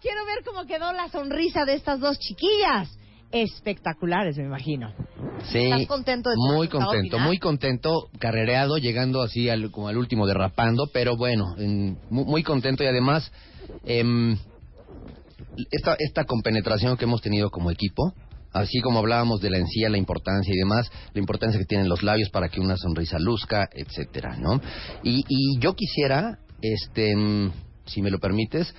[0.00, 2.88] Quiero ver cómo quedó la sonrisa de estas dos chiquillas.
[3.42, 4.94] Espectaculares, me imagino.
[5.52, 7.26] Sí, ¿Estás contento de muy contento, final?
[7.26, 12.42] muy contento, carrereado, llegando así al, como al último derrapando, pero bueno, en- mu- muy,
[12.42, 13.30] contento y además
[13.84, 14.36] em,
[15.70, 18.14] esta, esta compenetración que hemos tenido como equipo,
[18.52, 22.02] así como hablábamos de la encía, la importancia y demás, la importancia que tienen los
[22.02, 24.60] labios para que una sonrisa luzca, etcétera, ¿no?
[25.02, 27.52] Y, y yo quisiera, este, em,
[27.86, 28.74] si me lo permites,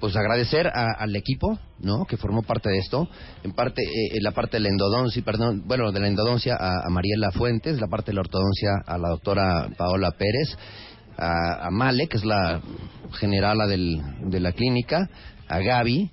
[0.00, 2.04] pues agradecer a- al equipo, ¿no?
[2.04, 3.08] Que formó parte de esto.
[3.42, 6.90] En parte, eh, la parte de la endodoncia, perdón, bueno, de la endodoncia a, a
[6.90, 10.56] Mariela Fuentes, la parte de la ortodoncia a la doctora Paola Pérez,
[11.16, 12.60] a, a Male, que es la
[13.12, 15.08] generala del, de la clínica,
[15.48, 16.10] a Gaby,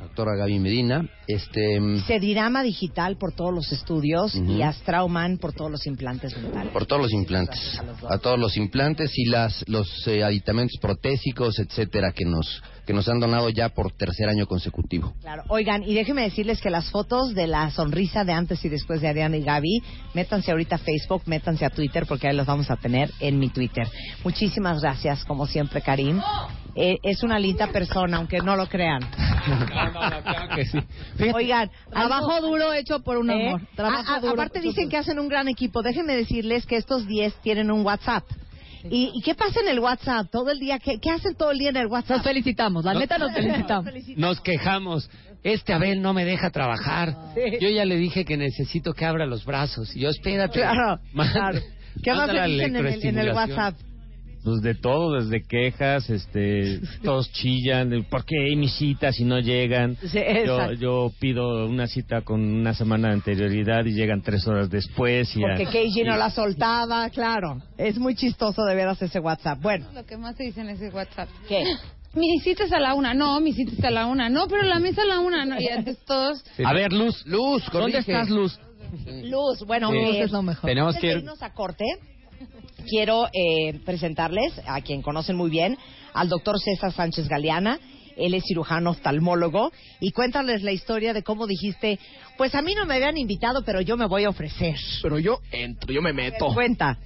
[0.00, 1.08] doctora Gaby Medina.
[1.26, 4.52] Este, mm, Cedirama Digital por todos los estudios Ujú.
[4.52, 6.72] y Astrauman por todos los implantes mentales.
[6.72, 12.12] por todos los implantes, a todos los implantes y las los eh, aditamentos protésicos, etcétera,
[12.12, 15.14] que nos que nos han donado ya por tercer año consecutivo.
[15.20, 15.44] Claro.
[15.48, 19.06] Oigan, y déjenme decirles que las fotos de la sonrisa de antes y después de
[19.06, 19.82] Ariana y Gaby,
[20.14, 23.48] métanse ahorita a Facebook, métanse a Twitter, porque ahí los vamos a tener en mi
[23.50, 23.86] Twitter.
[24.24, 26.20] Muchísimas gracias, como siempre, Karim.
[26.76, 29.02] Eh, es una linda persona, aunque no lo crean.
[31.34, 33.48] Oigan, Trabajo duro hecho por un ¿Eh?
[33.48, 33.62] amor.
[33.74, 34.32] Trabajo A- a- duro.
[34.34, 35.82] aparte dicen que hacen un gran equipo.
[35.82, 38.24] Déjenme decirles que estos 10 tienen un WhatsApp.
[38.90, 40.78] ¿Y, y qué pasa en el WhatsApp todo el día?
[40.78, 42.16] ¿Qué, qué hacen todo el día en el WhatsApp?
[42.18, 43.92] Nos felicitamos, la neta nos felicitamos.
[44.16, 45.10] Nos quejamos.
[45.42, 47.14] Este Abel no me deja trabajar.
[47.60, 49.94] Yo ya le dije que necesito que abra los brazos.
[49.96, 50.60] Y yo, espérate.
[50.60, 51.60] Claro, claro.
[52.02, 53.58] ¿Qué más le dicen en el, en el electroestimulación.
[53.58, 53.89] WhatsApp?
[54.42, 59.24] Pues de todo, desde quejas, este, todos chillan, de, ¿por qué hay mis citas y
[59.24, 59.96] no llegan?
[59.96, 64.70] Sí, yo, yo pido una cita con una semana de anterioridad y llegan tres horas
[64.70, 65.36] después.
[65.36, 67.58] Y Porque Keiji no la soltaba, claro.
[67.76, 69.60] Es muy chistoso de veras ese WhatsApp.
[69.60, 71.28] Bueno, Lo que más se dice en ese WhatsApp.
[71.48, 71.62] ¿Qué?
[72.14, 74.64] Mi cita es a la una, no, mi cita es a la una, no, pero
[74.64, 76.42] la mesa a la una, no, y antes todos...
[76.64, 77.24] A ver, Luz.
[77.24, 78.58] Luz, ¿Dónde estás, Luz?
[79.22, 79.96] Luz, bueno, Sí.
[79.96, 80.68] Luz es lo mejor.
[80.68, 81.84] Tenemos que ir- irnos a corte,
[82.82, 85.76] quiero eh, presentarles a quien conocen muy bien,
[86.12, 87.78] al doctor César Sánchez Galeana.
[88.16, 91.98] Él es cirujano oftalmólogo y cuéntales la historia de cómo dijiste,
[92.36, 94.76] pues a mí no me habían invitado, pero yo me voy a ofrecer.
[95.02, 96.52] Pero yo entro, yo me meto.
[96.52, 96.98] Cuenta.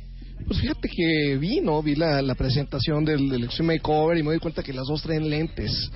[0.47, 1.83] Pues fíjate que vi, ¿no?
[1.83, 5.03] Vi la, la presentación del, del Extreme Makeover y me doy cuenta que las dos
[5.03, 5.91] traen lentes.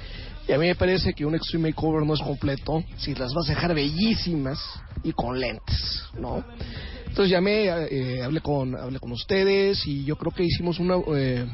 [0.49, 3.51] Y a mí me parece que un Extreme Makeover no es completo si las vas
[3.51, 4.59] a dejar bellísimas
[5.05, 6.43] y con lentes, ¿no?
[7.07, 11.47] Entonces llamé, eh, hablé con hablé con ustedes y yo creo que hicimos una, eh,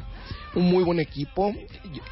[0.55, 1.53] un muy buen equipo.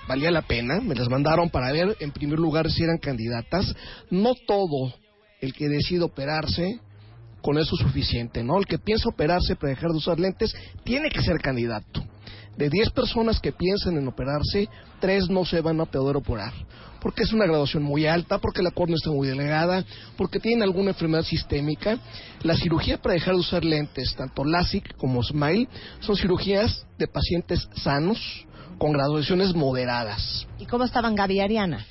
[0.09, 0.81] Valía la pena.
[0.81, 3.73] Me las mandaron para ver, en primer lugar, si eran candidatas.
[4.09, 4.93] No todo
[5.39, 6.79] el que decide operarse
[7.41, 8.57] con eso es suficiente, ¿no?
[8.57, 10.53] El que piensa operarse para dejar de usar lentes
[10.84, 12.03] tiene que ser candidato.
[12.58, 16.54] De 10 personas que piensan en operarse, 3 no se van a poder operar.
[17.01, 19.84] Porque es una graduación muy alta, porque la córnea está muy delgada,
[20.16, 21.97] porque tienen alguna enfermedad sistémica.
[22.43, 25.68] La cirugía para dejar de usar lentes, tanto LASIK como SMILE,
[25.99, 28.45] son cirugías de pacientes sanos
[28.78, 30.47] con graduaciones moderadas.
[30.60, 31.86] ¿Y cómo estaban Gaby y Ariana?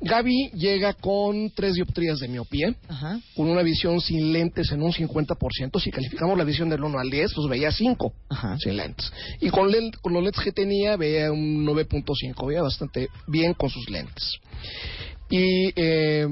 [0.00, 3.20] Gaby llega con tres dioptrías de miopía, Ajá.
[3.36, 5.80] con una visión sin lentes en un 50%.
[5.80, 8.12] Si calificamos la visión del 1 al 10, pues veía 5
[8.58, 9.12] sin lentes.
[9.40, 14.38] Y con, los lentes que tenía, veía un 9.5, veía bastante bien con sus lentes.
[15.28, 16.26] Y, eh,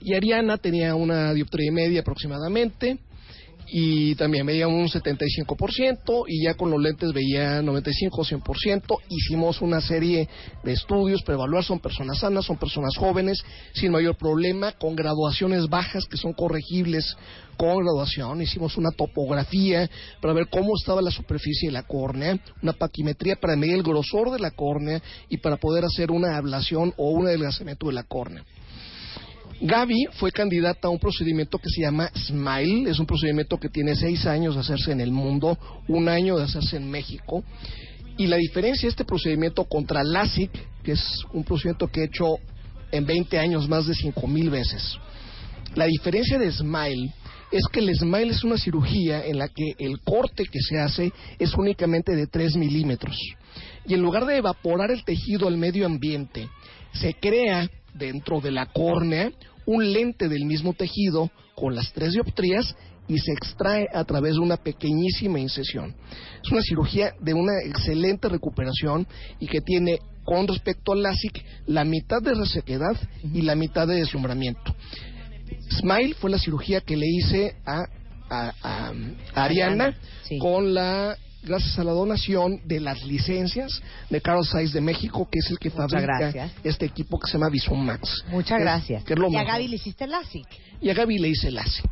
[0.00, 2.98] y Ariana tenía una dioptría y media aproximadamente.
[3.66, 8.98] Y también veía un 75% y ya con los lentes veía 95 o 100%.
[9.08, 10.28] Hicimos una serie
[10.62, 13.42] de estudios para evaluar, son personas sanas, son personas jóvenes,
[13.72, 17.16] sin mayor problema, con graduaciones bajas que son corregibles
[17.56, 18.42] con graduación.
[18.42, 19.88] Hicimos una topografía
[20.20, 24.30] para ver cómo estaba la superficie de la córnea, una paquimetría para medir el grosor
[24.30, 28.44] de la córnea y para poder hacer una ablación o un adelgazamiento de la córnea.
[29.60, 33.94] Gaby fue candidata a un procedimiento que se llama SMILE, es un procedimiento que tiene
[33.94, 37.44] seis años de hacerse en el mundo, un año de hacerse en México.
[38.16, 40.50] Y la diferencia de este procedimiento contra LASIK,
[40.82, 42.36] que es un procedimiento que he hecho
[42.92, 44.98] en 20 años más de 5 mil veces.
[45.74, 47.12] La diferencia de SMILE
[47.50, 51.12] es que el SMILE es una cirugía en la que el corte que se hace
[51.38, 53.16] es únicamente de 3 milímetros.
[53.86, 56.48] Y en lugar de evaporar el tejido al medio ambiente,
[56.92, 59.30] se crea dentro de la córnea
[59.66, 62.74] un lente del mismo tejido con las tres dioptrías
[63.08, 65.94] y se extrae a través de una pequeñísima incisión.
[66.42, 69.06] Es una cirugía de una excelente recuperación
[69.40, 72.96] y que tiene con respecto al LASIK la mitad de resequedad
[73.32, 74.74] y la mitad de deslumbramiento.
[75.70, 77.84] Smile fue la cirugía que le hice a,
[78.30, 78.92] a- a-
[79.34, 79.94] a Ariana
[80.40, 85.38] con la gracias a la donación de las licencias de Carlos Zeiss de México, que
[85.40, 86.52] es el que Muchas fabrica gracias.
[86.64, 88.24] este equipo que se llama Vision Max.
[88.28, 89.04] Muchas es- gracias.
[89.04, 89.44] que es lo y a.
[89.44, 90.46] Gaby le hiciste LASIK.
[90.80, 91.90] Y a Gaby le hice LASIK.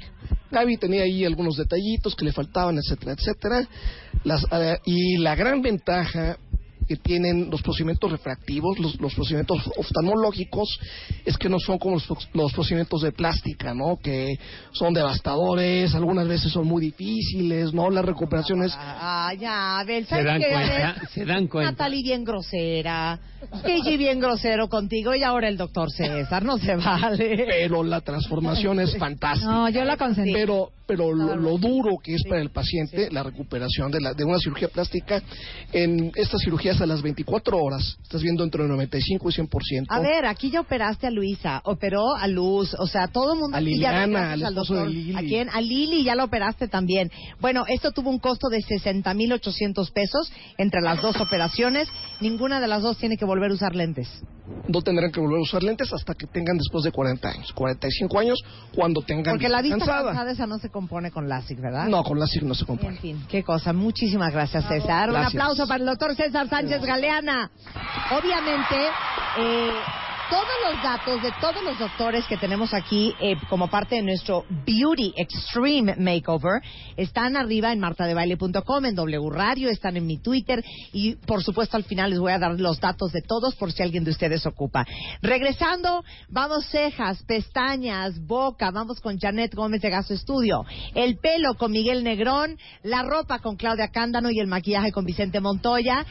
[0.50, 3.66] Gaby tenía ahí algunos detallitos que le faltaban, etcétera, etcétera.
[4.24, 6.36] Las, eh, y la gran ventaja
[6.92, 10.68] que tienen los procedimientos refractivos, los, los procedimientos oftalmológicos,
[11.24, 13.96] es que no son como los, los procedimientos de plástica, ¿no?
[13.96, 14.38] Que
[14.72, 17.88] son devastadores, algunas veces son muy difíciles, ¿no?
[17.88, 18.74] Las recuperaciones...
[18.76, 21.70] Ah, ya, Abel, Se ¿sabes dan qué, cuenta, se dan cuenta.
[21.70, 23.18] Natalie bien grosera,
[23.64, 27.46] Gigi bien grosero contigo y ahora el doctor César, no se vale.
[27.48, 29.50] Pero la transformación es fantástica.
[29.50, 30.32] No, yo la consentí.
[30.32, 34.24] Pero, pero lo, lo duro que es para el paciente la recuperación de, la, de
[34.24, 35.22] una cirugía plástica,
[35.72, 39.86] en estas cirugías a las 24 horas estás viendo entre el 95 y 100%.
[39.88, 43.56] A ver, aquí ya operaste a Luisa, operó a Luz, o sea, todo el mundo
[43.56, 45.16] A Liliana, al esposo de Lili.
[45.16, 45.48] ¿A quién?
[45.50, 47.10] A Lili ya la operaste también.
[47.40, 51.88] Bueno, esto tuvo un costo de 60,800 pesos entre las dos operaciones.
[52.20, 54.08] Ninguna de las dos tiene que volver a usar lentes.
[54.68, 57.52] No tendrán que volver a usar lentes hasta que tengan después de 40 años.
[57.52, 58.38] 45 años
[58.74, 60.04] cuando tengan Porque la vista cansada.
[60.06, 61.86] cansada esa no se compone con LASIK, ¿verdad?
[61.88, 62.96] No, con LASIK no se compone.
[62.96, 63.72] En fin, qué cosa.
[63.72, 65.10] Muchísimas gracias, César.
[65.10, 67.50] Un aplauso para el doctor César Sánchez Galeana.
[68.10, 68.76] Obviamente,
[69.38, 69.72] eh,
[70.32, 74.46] todos los datos de todos los doctores que tenemos aquí eh, como parte de nuestro
[74.48, 76.62] Beauty Extreme Makeover
[76.96, 81.84] están arriba en martadebaile.com, en W Radio, están en mi Twitter y por supuesto al
[81.84, 84.86] final les voy a dar los datos de todos por si alguien de ustedes ocupa.
[85.20, 90.64] Regresando, vamos cejas, pestañas, boca, vamos con Janet Gómez de Gaso Estudio,
[90.94, 95.40] el pelo con Miguel Negrón, la ropa con Claudia Cándano y el maquillaje con Vicente
[95.40, 96.06] Montoya.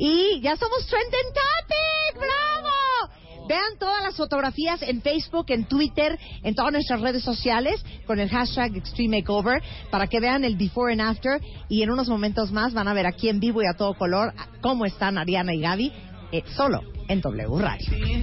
[0.00, 3.17] Y ya somos Trending Topic, ¡bravo!
[3.48, 8.28] Vean todas las fotografías en Facebook, en Twitter, en todas nuestras redes sociales con el
[8.28, 12.74] hashtag Extreme Makeover para que vean el before and after y en unos momentos más
[12.74, 15.92] van a ver aquí en vivo y a todo color cómo están Ariana y Gaby
[16.30, 17.86] eh, solo en W Radio.
[17.88, 18.22] Extreme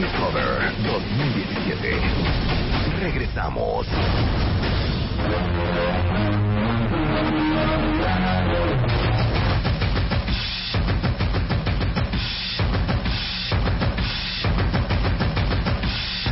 [0.00, 2.00] Makeover 2017.
[3.00, 3.86] Regresamos.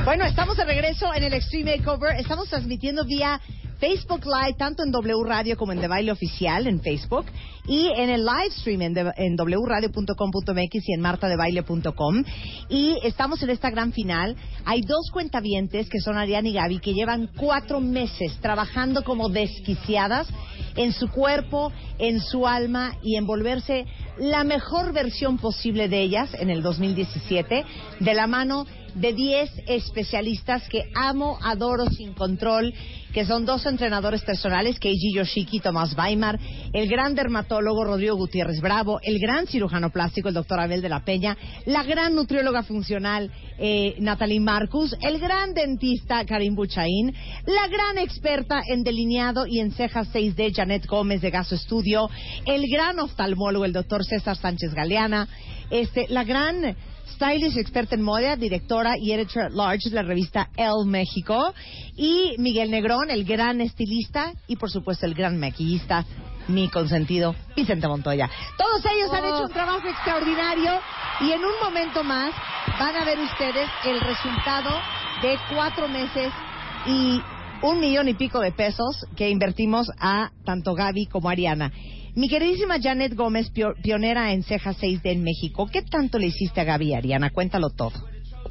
[0.09, 2.19] Bueno, estamos de regreso en el Extreme Makeover.
[2.19, 3.39] Estamos transmitiendo vía
[3.79, 7.27] Facebook Live, tanto en W Radio como en The Baile Oficial en Facebook,
[7.67, 12.25] y en el live stream en, de- wradio.com.mx y en martadebaile.com.
[12.71, 14.35] Y estamos en esta gran final.
[14.65, 20.27] Hay dos cuentavientes que son Ariana y Gaby que llevan cuatro meses trabajando como desquiciadas
[20.75, 23.85] en su cuerpo, en su alma y en volverse
[24.17, 27.65] la mejor versión posible de ellas en el 2017,
[28.01, 32.73] de la mano de 10 especialistas que amo, adoro sin control,
[33.13, 36.39] que son dos entrenadores personales, Keiji Yoshiki Tomás Weimar,
[36.73, 41.05] el gran dermatólogo Rodrigo Gutiérrez Bravo, el gran cirujano plástico, el doctor Abel de la
[41.05, 41.37] Peña,
[41.67, 47.15] la gran nutrióloga funcional, eh, Natalie Marcus, el gran dentista, Karim Buchaín,
[47.47, 52.11] la gran experta en delineado y en cejas 6D, Janet Gómez de Gaso Estudio,
[52.47, 55.29] el gran oftalmólogo, el doctor César Sánchez Galeana,
[55.71, 56.77] este, la gran
[57.15, 61.53] stylish experta en moda, directora y editor at large de la revista El México,
[61.97, 66.05] y Miguel Negrón, el gran estilista y por supuesto el gran maquillista,
[66.49, 68.31] mi consentido, Vicente Montoya.
[68.57, 70.81] Todos ellos han hecho un trabajo extraordinario
[71.21, 72.33] y en un momento más
[72.79, 74.71] van a ver ustedes el resultado
[75.23, 76.33] de cuatro meses
[76.87, 77.21] y
[77.63, 81.73] un millón y pico de pesos que invertimos a tanto Gaby como Ariana.
[82.19, 86.61] Mi queridísima Janet Gómez, pio- pionera en cejas 6D en México, ¿qué tanto le hiciste
[86.61, 87.31] a Gaby y Ariana?
[87.31, 87.93] Cuéntalo todo.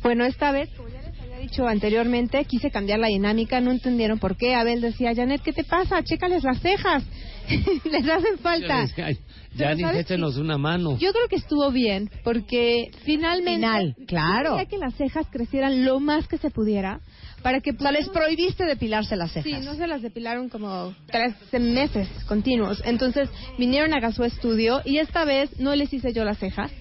[0.01, 4.19] Bueno, esta vez, como ya les había dicho anteriormente, quise cambiar la dinámica, no entendieron
[4.19, 4.55] por qué.
[4.55, 6.01] Abel decía, Janet, ¿qué te pasa?
[6.01, 7.03] Chécales las cejas.
[7.91, 8.87] les hacen falta.
[8.87, 10.97] ¿sabes échenos una mano.
[10.97, 13.55] Yo creo que estuvo bien, porque finalmente...
[13.67, 14.51] Final, claro.
[14.51, 17.01] quería que las cejas crecieran lo más que se pudiera,
[17.41, 17.71] para que...
[17.71, 19.59] O sea, les prohibiste depilarse las cejas.
[19.59, 22.81] Sí, no se las depilaron como tres meses continuos.
[22.85, 26.71] Entonces vinieron a Gasó Estudio y esta vez no les hice yo las cejas.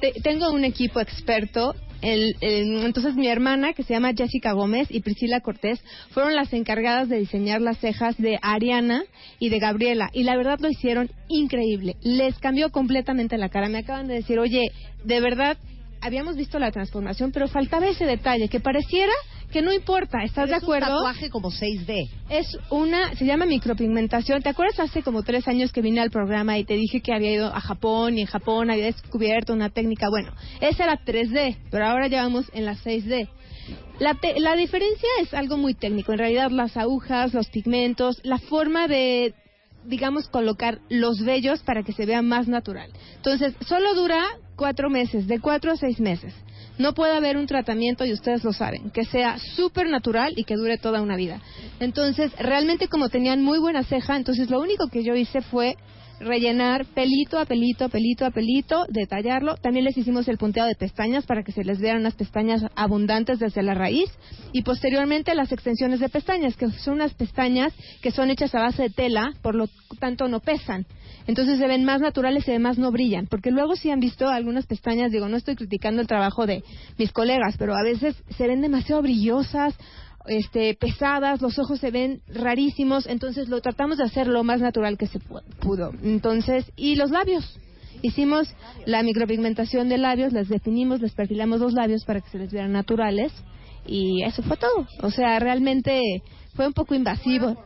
[0.00, 1.74] Te- tengo un equipo experto.
[2.02, 6.52] El- el- entonces mi hermana, que se llama Jessica Gómez, y Priscila Cortés, fueron las
[6.52, 9.02] encargadas de diseñar las cejas de Ariana
[9.38, 10.10] y de Gabriela.
[10.12, 11.96] Y la verdad lo hicieron increíble.
[12.02, 13.68] Les cambió completamente la cara.
[13.68, 14.60] Me acaban de decir, oye,
[15.04, 15.56] de verdad,
[16.02, 19.12] habíamos visto la transformación, pero faltaba ese detalle, que pareciera
[19.52, 20.22] que no importa.
[20.24, 20.86] ¿Estás de Es un acuerdo?
[20.96, 22.08] tatuaje como 6D.
[22.28, 24.42] Es una, se llama micropigmentación.
[24.42, 27.32] ¿Te acuerdas hace como tres años que vine al programa y te dije que había
[27.32, 30.08] ido a Japón y en Japón había descubierto una técnica?
[30.10, 33.28] Bueno, esa era 3D, pero ahora ya vamos en la 6D.
[33.98, 36.12] La, te- la diferencia es algo muy técnico.
[36.12, 39.32] En realidad, las agujas, los pigmentos, la forma de,
[39.86, 42.90] digamos, colocar los vellos para que se vea más natural.
[43.16, 44.22] Entonces, solo dura
[44.54, 46.34] cuatro meses, de cuatro a seis meses.
[46.78, 50.56] No puede haber un tratamiento, y ustedes lo saben, que sea súper natural y que
[50.56, 51.40] dure toda una vida.
[51.80, 55.76] Entonces, realmente como tenían muy buena ceja, entonces lo único que yo hice fue
[56.20, 59.56] rellenar pelito a pelito, pelito a pelito, detallarlo.
[59.56, 63.38] También les hicimos el punteado de pestañas para que se les vieran unas pestañas abundantes
[63.38, 64.10] desde la raíz.
[64.52, 68.84] Y posteriormente las extensiones de pestañas, que son unas pestañas que son hechas a base
[68.84, 69.68] de tela, por lo
[69.98, 70.86] tanto no pesan.
[71.26, 73.26] Entonces se ven más naturales y además no brillan.
[73.26, 76.62] Porque luego si han visto algunas pestañas, digo, no estoy criticando el trabajo de
[76.98, 79.74] mis colegas, pero a veces se ven demasiado brillosas,
[80.26, 84.98] este, pesadas, los ojos se ven rarísimos, entonces lo tratamos de hacer lo más natural
[84.98, 85.92] que se pu- pudo.
[86.02, 87.58] Entonces, y los labios.
[88.02, 88.46] Hicimos
[88.84, 92.72] la micropigmentación de labios, les definimos, les perfilamos los labios para que se les vieran
[92.72, 93.32] naturales
[93.86, 94.86] y eso fue todo.
[95.02, 96.00] O sea, realmente
[96.54, 97.56] fue un poco invasivo.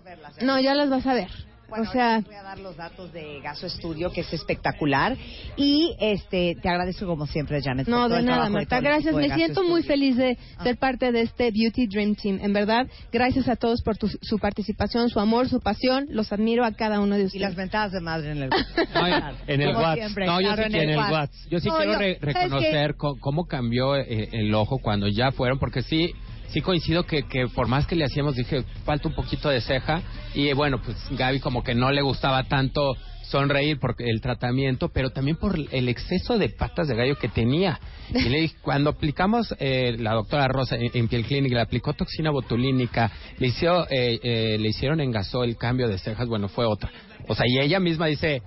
[0.47, 1.31] No, ya las vas a ver.
[1.71, 5.17] Bueno, o sea, voy a dar los datos de Gaso Estudio, que es espectacular.
[5.57, 7.87] Y este te agradezco como siempre, Janet.
[7.87, 8.81] por No, todo de el nada, Marta.
[8.81, 9.15] Gracias.
[9.15, 10.65] Me siento muy feliz de Ah.
[10.65, 12.39] ser parte de este Beauty Dream Team.
[12.43, 16.07] En verdad, gracias a todos por tu- su participación, su amor, su pasión.
[16.11, 17.43] Los admiro a cada uno de Y ustedes.
[17.43, 18.51] las mentadas de madre en el
[19.47, 20.19] en el WhatsApp.
[20.27, 21.13] no, yo sí en quiero el en el WhatsApp.
[21.13, 21.51] WhatsApp.
[21.51, 25.31] Yo sí No, quiero yo- re- reconocer co- cómo cambió eh, el ojo cuando ya
[25.33, 26.13] fueron, porque sí,
[26.53, 30.03] sí coincido que, que por más que le hacíamos, dije, falta un poquito de ceja.
[30.35, 32.95] Y bueno, pues Gaby como que no le gustaba tanto
[33.31, 37.79] sonreír por el tratamiento, pero también por el exceso de patas de gallo que tenía.
[38.13, 41.93] Y le dije, cuando aplicamos, eh, la doctora Rosa en, en Piel Clinic le aplicó
[41.93, 46.67] toxina botulínica, le, hizo, eh, eh, le hicieron en el cambio de cejas, bueno, fue
[46.67, 46.91] otra.
[47.29, 48.43] O sea, y ella misma dice,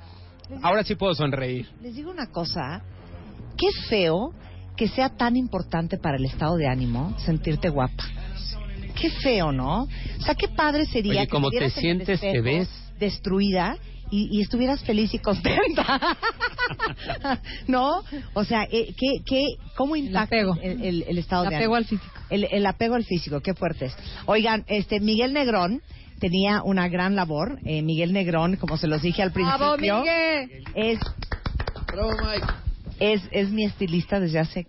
[0.62, 1.68] ahora sí puedo sonreír.
[1.82, 2.84] Les digo una cosa,
[3.58, 4.34] qué feo
[4.78, 8.04] que sea tan importante para el estado de ánimo sentirte guapa.
[9.00, 9.84] Qué feo, ¿no?
[9.84, 12.70] O sea, qué padre sería Oye, que como te el sientes, te ves.
[13.00, 13.78] destruida
[14.12, 16.18] y, y estuvieras feliz y contenta.
[17.68, 18.04] ¿No?
[18.34, 19.42] O sea, eh, ¿qué, qué,
[19.76, 21.76] ¿cómo impacta el, el- el estado El de apego ánimo?
[21.76, 22.20] al físico.
[22.30, 23.96] El, el apego al físico, qué fuertes.
[24.26, 25.82] Oigan, este Miguel Negrón
[26.20, 27.60] tenía una gran labor.
[27.66, 30.64] Eh, Miguel Negrón, como se los dije al ¡Bravo, principio, Miguel!
[30.76, 31.00] es
[33.12, 34.68] es, es mi estilista desde hace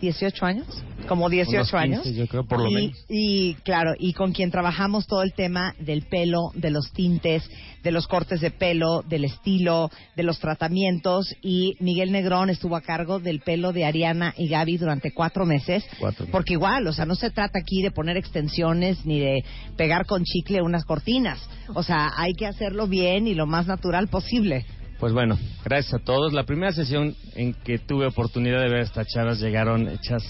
[0.00, 0.66] 18 años,
[1.08, 2.14] como 18 Unos 15, años.
[2.14, 3.04] yo creo, por lo y, menos.
[3.08, 7.48] y claro, y con quien trabajamos todo el tema del pelo, de los tintes,
[7.82, 11.34] de los cortes de pelo, del estilo, de los tratamientos.
[11.40, 15.84] Y Miguel Negrón estuvo a cargo del pelo de Ariana y Gaby durante cuatro meses.
[15.98, 16.26] Cuatro.
[16.30, 19.44] Porque igual, o sea, no se trata aquí de poner extensiones ni de
[19.76, 21.38] pegar con chicle unas cortinas.
[21.74, 24.66] O sea, hay que hacerlo bien y lo más natural posible.
[24.98, 26.32] Pues bueno, gracias a todos.
[26.32, 30.22] La primera sesión en que tuve oportunidad de ver a estas chavas llegaron hechas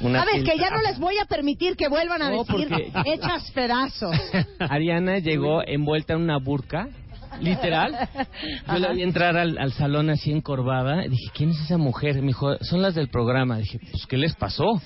[0.00, 2.92] una Sabes que ya no les voy a permitir que vuelvan a No, decir porque-
[3.14, 4.14] hechas pedazos.
[4.58, 6.88] Ariana llegó envuelta en una burka,
[7.40, 8.08] literal.
[8.68, 11.02] Yo la vi entrar al, al salón así encorvada.
[11.02, 12.16] Dije, ¿quién es esa mujer?
[12.20, 13.58] Me dijo, son las del programa.
[13.58, 14.64] Dije, pues, ¿qué les pasó?
[14.66, 14.80] O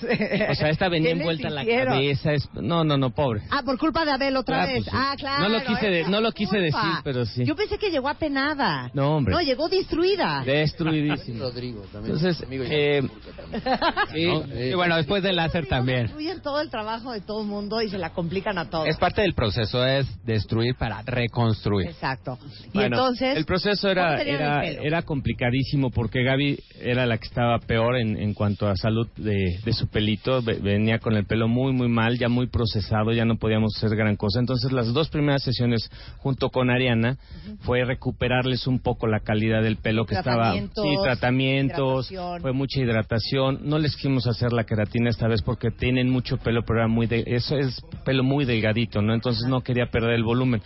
[0.55, 2.33] sea, esta venía ¿Qué les envuelta en la cabeza.
[2.33, 3.41] es- No, no, no, pobre.
[3.51, 4.75] Ah, por culpa de Abel otra Ah, vez.
[4.83, 4.91] pues sí.
[4.93, 5.43] ah, claro.
[5.43, 7.43] No lo quise de- no lo quise decir, pero sí.
[7.45, 8.89] Yo pensé que llegó apenada.
[8.93, 9.33] No, hombre.
[9.33, 10.43] No, llegó destruida.
[10.45, 11.43] Destruidísimo.
[11.43, 12.15] Rodrigo también.
[12.15, 13.01] Entonces, Amigo y eh,
[14.13, 14.43] Sí, ¿no?
[14.59, 16.03] y bueno, después del láser también.
[16.03, 18.87] Destruyen todo el trabajo de todo el mundo y se la complican a todos.
[18.87, 21.87] Es parte del proceso, es destruir para reconstruir.
[21.87, 22.36] Exacto.
[22.73, 23.37] Bueno, entonces.
[23.37, 28.17] el proceso ¿cómo era era, era complicadísimo porque Gaby era la que estaba peor en,
[28.17, 30.41] en cuanto a salud de, de su pelito.
[30.41, 33.95] Ve- Venía con el pelo muy, muy mal, ya muy procesado, ya no podíamos hacer
[33.97, 34.39] gran cosa.
[34.39, 37.17] Entonces, las dos primeras sesiones junto con Ariana
[37.61, 40.51] fue recuperarles un poco la calidad del pelo que estaba.
[40.51, 42.11] Tratamientos, Sí, tratamientos,
[42.41, 43.59] fue mucha hidratación.
[43.63, 47.07] No les quisimos hacer la queratina esta vez porque tienen mucho pelo, pero era muy
[47.07, 49.13] de- eso es pelo muy delgadito, ¿no?
[49.13, 50.61] Entonces no quería perder el volumen.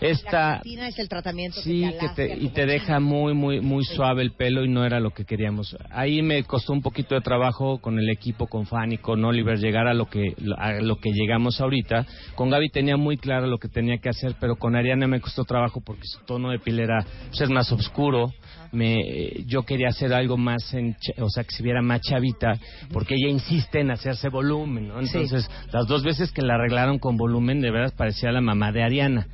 [0.00, 3.00] La Esta queratina es el tratamiento Sí, que te, que te, alacia y te deja
[3.00, 5.76] muy, muy, muy suave el pelo y no era lo que queríamos.
[5.90, 9.86] Ahí me costó un poquito de trabajo con el equipo, con Fanny, con Oliver, llegar
[9.86, 12.06] a lo que, a lo que llegamos ahorita.
[12.34, 15.44] Con Gaby tenía muy claro lo que tenía que hacer, pero con Ariana me costó
[15.44, 18.32] trabajo porque su tono de piel era, pues, es más oscuro.
[18.72, 22.58] Me, yo quería hacer algo más, en, o sea, que se viera más chavita,
[22.92, 25.00] porque ella insiste en hacerse volumen, ¿no?
[25.00, 28.82] Entonces, las dos veces que la arreglaron con volumen, de veras parecía la mamá de
[28.82, 29.26] Ariana.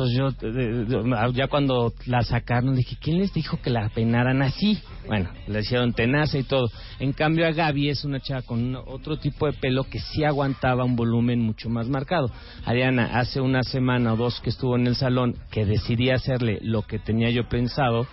[0.00, 4.40] Entonces yo, eh, eh, ya cuando la sacaron, dije, ¿quién les dijo que la peinaran
[4.40, 4.78] así?
[5.06, 6.70] Bueno, le hicieron tenaza y todo.
[7.00, 10.84] En cambio a Gaby es una chava con otro tipo de pelo que sí aguantaba
[10.84, 12.30] un volumen mucho más marcado.
[12.64, 16.82] Ariana, hace una semana o dos que estuvo en el salón, que decidí hacerle lo
[16.82, 18.06] que tenía yo pensado,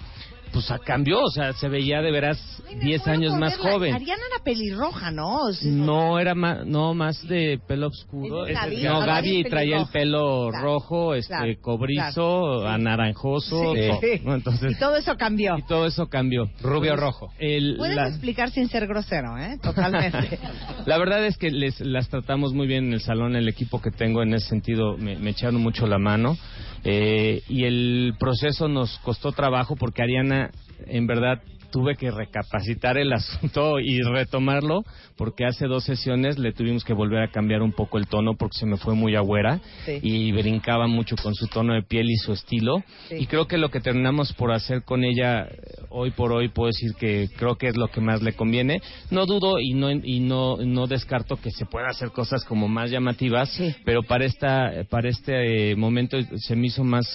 [0.52, 2.38] pues cambió, o sea, se veía de veras
[2.82, 3.94] 10 años más joven.
[3.94, 5.44] Ariana era pelirroja, ¿no?
[5.46, 8.44] O sea, No, era más, no, más de pelo oscuro.
[8.46, 8.84] Gaby.
[8.84, 13.74] no, Gaby traía el pelo Claro, rojo, este, claro, cobrizo, anaranjoso.
[13.76, 14.22] Sí.
[14.26, 15.58] Entonces, Y todo eso cambió.
[15.58, 16.46] y todo eso cambió.
[16.62, 17.34] Rubio Entonces, rojo.
[17.40, 19.58] el- la, explicar sin ser grosero, ¿eh?
[19.62, 20.40] Totalmente.
[20.86, 23.36] la verdad es que les, las tratamos muy bien en el salón.
[23.36, 26.38] El equipo que tengo en ese sentido me, me echaron mucho la mano.
[26.84, 30.52] Eh, y el proceso nos costó trabajo porque Ariana,
[30.86, 31.42] en verdad,
[31.72, 34.84] tuve que recapacitar el asunto y retomarlo
[35.18, 38.58] porque hace dos sesiones le tuvimos que volver a cambiar un poco el tono porque
[38.58, 40.00] se me fue muy agüera Sí.
[40.02, 43.16] y brincaba mucho con su tono de piel y su estilo Sí.
[43.20, 45.58] y creo que lo que terminamos por hacer con ella eh,
[45.90, 48.82] hoy por hoy puedo decir que creo que es lo que más le conviene
[49.12, 52.92] no dudo y no y no no descarto que se pueda hacer cosas como más
[52.92, 57.06] llamativas pero para esta para este eh, momento se me hizo más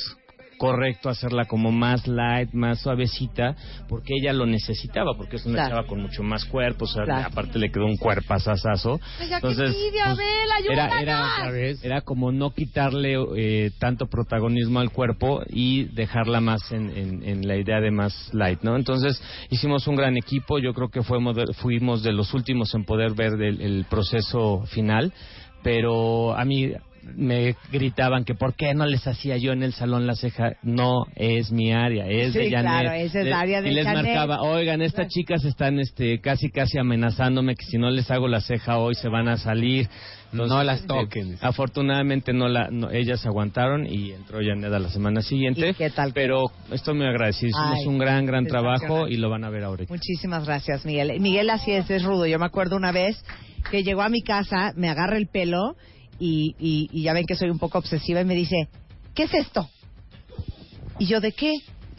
[0.63, 3.57] correcto hacerla como más light, más suavecita,
[3.89, 5.71] porque ella lo necesitaba, porque es una Claro.
[5.71, 7.27] chava con mucho más cuerpo, o sea, Claro.
[7.33, 9.01] aparte le quedó un cuerpazazazo.
[9.21, 11.51] Entonces, envidia, pues, Abel, era, era,
[11.83, 17.49] era como no quitarle eh, tanto protagonismo al cuerpo y dejarla más en, en- en
[17.49, 18.77] la idea de más light, ¿no?
[18.77, 19.21] Entonces
[19.51, 23.15] hicimos un gran equipo, yo creo que fuimos de, fuimos de los últimos en poder
[23.15, 25.13] ver del- el proceso final,
[25.65, 26.73] pero a mí
[27.17, 30.53] me gritaban que por qué no les hacía yo en el salón la ceja.
[30.63, 32.63] No es mi área, es Sí, de Janet.
[32.63, 34.05] claro, esa es Le- la área de Y les Janet.
[34.05, 38.41] marcaba, oigan, estas chicas están este, casi casi amenazándome que si no les hago la
[38.41, 39.89] ceja hoy se van a salir.
[40.33, 41.37] No las este, toquen.
[41.43, 45.75] afortunadamente no la, no- ellas aguantaron y entró Janet a la semana siguiente.
[45.75, 46.13] qué tal?
[46.15, 47.51] Pero estoy muy agradecido.
[47.51, 49.93] Hicimos Ay, un gran, gran trabajo y lo van a ver ahorita.
[49.93, 51.21] Muchísimas gracias, Miguel.
[51.21, 52.27] Miguel así es, es rudo.
[52.27, 53.23] Yo me acuerdo una vez
[53.71, 55.77] que llegó a mi casa, me agarra el pelo
[56.19, 58.69] y, y- y ya ven que soy un poco obsesiva y me dice,
[59.15, 59.69] ¿qué es esto?
[60.99, 61.53] Y yo, ¿de qué?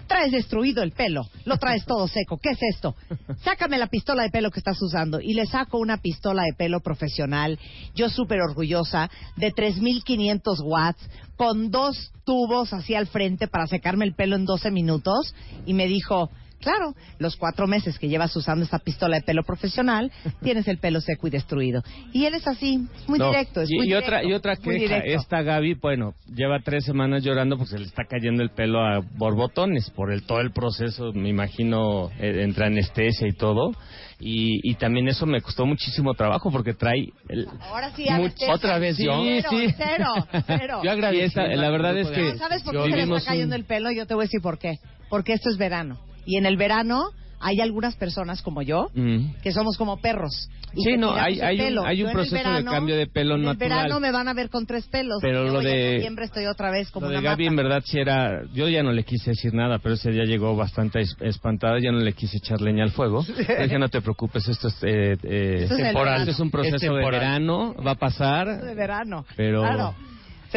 [0.08, 2.96] Traes destruido el pelo, lo traes todo seco, ¿qué es esto?
[3.44, 5.20] Sácame la pistola de pelo que estás usando.
[5.22, 7.58] Y le saco una pistola de pelo profesional,
[7.96, 14.14] yo súper orgullosa, de 3500 watts, con dos tubos hacia al frente para secarme el
[14.14, 15.34] pelo en 12 minutos.
[15.66, 16.30] Y me dijo,
[16.64, 20.12] Claro, los cuatro meses que llevas usando esta pistola de pelo profesional,
[20.44, 21.84] tienes el pelo seco y destruido.
[22.14, 24.80] Y él es así, muy No, directo, es y, muy y otra y otra muy
[24.80, 25.22] queja directo.
[25.22, 29.00] esta Gaby bueno lleva tres semanas llorando porque se le está cayendo el pelo a
[29.18, 33.72] borbotones por el todo el proceso me imagino eh, entre anestesia y todo
[34.20, 38.80] y, y también eso me costó muchísimo trabajo porque trae el, Ahora sí, Much- otra
[38.80, 39.22] vez yo.
[39.24, 40.82] Cero, Sí, cero, cero.
[40.84, 40.92] Yo.
[40.94, 43.92] Esta- la verdad es que ¿Sabes por qué se le está cayendo un- el pelo?
[43.92, 44.76] Yo te voy a decir por qué.
[45.10, 46.00] Porque esto es verano.
[46.26, 47.10] Y en el verano
[47.46, 49.34] hay algunas personas como yo Mm.
[49.44, 50.50] que somos como perros.
[50.76, 53.36] Y Sí, no, hay- hay un- hay un Yo en proceso de cambio de pelo
[53.36, 53.70] en el natural.
[53.70, 55.20] verano me van a ver con tres pelos.
[55.22, 57.52] Pero lo de- en noviembre estoy otra vez como Lo de una Gaby mata.
[57.52, 60.56] en verdad sí era, yo ya no le quise decir nada, pero ese día llegó
[60.56, 63.24] bastante es- espantada, ya no le quise echar leña al fuego.
[63.70, 66.50] Dije no te preocupes, esto es, eh, eh, Esto es el temporal, esto es un
[66.50, 69.26] proceso Es de verano, va a pasar, de verano.
[69.36, 69.96] pero Claro.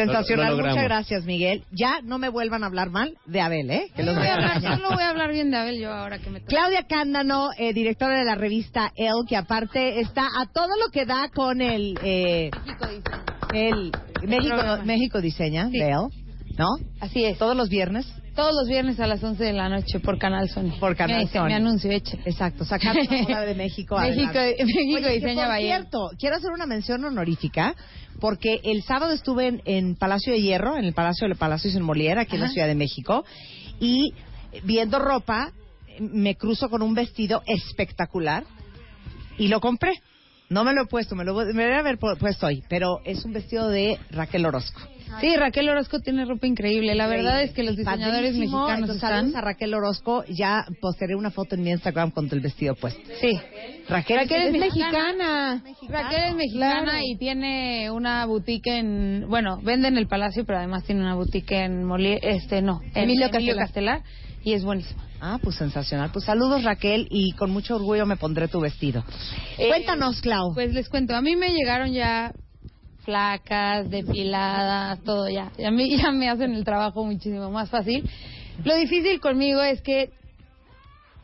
[0.05, 1.63] Sensacional, lo- lo muchas gracias Miguel.
[1.71, 3.87] Ya no me vuelvan a hablar mal de Abel, ¿eh?
[3.95, 6.29] Que los Voy a hablar, solo voy a hablar bien de Abel yo ahora que
[6.29, 6.49] me toca.
[6.49, 11.05] Claudia Cándano, eh, directora de la revista Elle, que aparte está a todo lo que
[11.05, 11.97] da con el...
[12.03, 12.49] Eh,
[13.53, 13.91] el
[14.23, 14.83] México, programa.
[14.83, 16.07] México Diseña, de Elle,
[16.57, 16.67] ¿no?
[16.99, 17.37] Así es.
[17.37, 18.05] Todos los viernes.
[18.35, 20.71] Todos los viernes a las 11 de la noche por Canal Sony.
[20.79, 21.45] Por Canal Sony.
[21.47, 21.89] Mi anuncio.
[21.91, 23.97] Exacto, sacando la de México.
[23.99, 24.57] México, adelante.
[24.65, 27.75] México Oye, que Diseña por cierto, quiero hacer una mención honorífica
[28.19, 31.83] porque el sábado estuve en, en Palacio de Hierro, en el Palacio de Palacios en
[31.83, 32.53] Moliera, aquí en la Ajá.
[32.53, 33.25] Ciudad de México,
[33.79, 34.13] y
[34.63, 35.51] viendo ropa
[35.99, 38.43] me cruzo con un vestido espectacular
[39.37, 39.93] y lo compré.
[40.49, 42.63] No me lo he puesto, me lo voy- me voy a haber pu- puesto hoy,
[42.69, 44.79] pero es un vestido de Raquel Orozco.
[45.21, 46.95] Sí, Raquel Orozco tiene ropa increíble.
[46.95, 48.59] La verdad es que los diseñadores Padrísimo.
[48.67, 49.17] mexicanos Entonces, están...
[49.19, 50.23] saludos a Raquel Orozco.
[50.27, 53.01] Ya postearé una foto en mi Instagram con el vestido puesto.
[53.21, 53.39] Sí.
[53.89, 55.63] Raquel, Raquel es es mexicana.
[55.87, 56.99] Raquel es mexicana claro.
[57.03, 61.51] y tiene una boutique en, bueno, vende en el Palacio, pero además tiene una boutique
[61.53, 64.01] en Moli, este no, en Emilio Emilio, Castelar.
[64.01, 64.01] Castelar
[64.43, 65.03] y es buenísima.
[65.19, 66.11] Ah, pues sensacional.
[66.13, 69.03] Pues saludos Raquel y con mucho orgullo me pondré tu vestido.
[69.57, 70.53] Eh, Cuéntanos, Clau.
[70.53, 72.31] Pues les cuento, a mí me llegaron ya
[73.07, 75.49] flacas, depiladas, todo ya.
[75.57, 78.03] Y a mí ya me hacen el trabajo muchísimo más fácil.
[78.65, 80.11] Lo difícil conmigo es que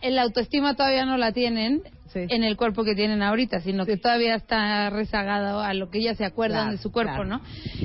[0.01, 1.83] el autoestima todavía no la tienen
[2.15, 6.15] en el cuerpo que tienen ahorita, sino que todavía está rezagado a lo que ellas
[6.15, 7.25] se acuerdan Claro, de su cuerpo, claro.
[7.25, 7.41] ¿no?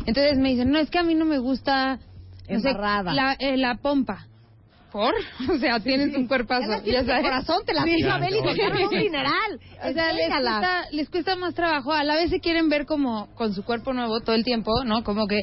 [0.06, 1.98] Entonces me dicen, no, es que a mí no me gusta
[2.48, 3.12] no sé, Embarrada.
[3.14, 4.26] la, eh, la pompa.
[4.90, 5.14] ¿Por?
[5.50, 6.82] O sea, tienes un cuerpazo.
[6.84, 7.22] Ya sabes.
[7.22, 9.60] corazón, te la pido, Abel, y te un dineral.
[9.84, 11.92] O sea, les cuesta, les cuesta más trabajo.
[11.92, 15.02] A la vez se quieren ver como con su cuerpo nuevo todo el tiempo, ¿no?
[15.04, 15.42] Como que...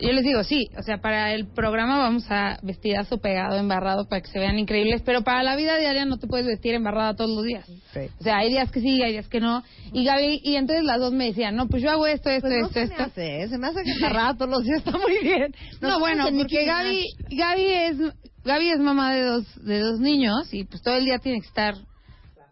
[0.00, 4.22] Yo les digo, sí, o sea, para el programa vamos a vestidazo pegado, embarrado, para
[4.22, 7.30] que se vean increíbles, pero para la vida diaria no te puedes vestir embarrada todos
[7.30, 7.68] los días.
[7.68, 9.62] O sea, hay días que sí, hay días que no.
[9.92, 12.60] Y Gaby, y entonces las dos me decían, no, pues yo hago esto, esto, Pues
[12.60, 13.02] no esto, se me esto.
[13.04, 13.48] hace, ¿eh?
[13.48, 15.54] se me hace que embarrada todos los días está muy bien.
[15.80, 17.04] No, bueno, porque Gaby.
[17.30, 17.96] Gaby es
[18.44, 21.46] Gaby es mamá de dos de dos niños y pues todo el día tiene que
[21.46, 21.74] estar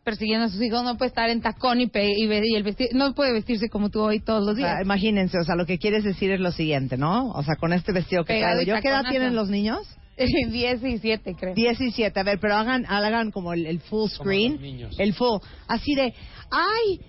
[0.05, 2.91] persiguiendo a sus hijos, no puede estar en tacón y, pe- y, y el vestido,
[2.95, 4.83] no puede vestirse como tú hoy todos los O sea, días.
[4.85, 7.29] imagínense, o sea, lo que quieres decir es lo siguiente, ¿no?
[7.33, 9.81] O sea, con este vestido que traigo yo, ¿qué edad tienen los niños?
[10.17, 11.55] 10 y 7, creo.
[11.55, 14.97] 17, a ver, pero hagan, hagan como el, el full screen, los niños.
[14.99, 16.15] el full, así de,
[16.51, 17.01] ay,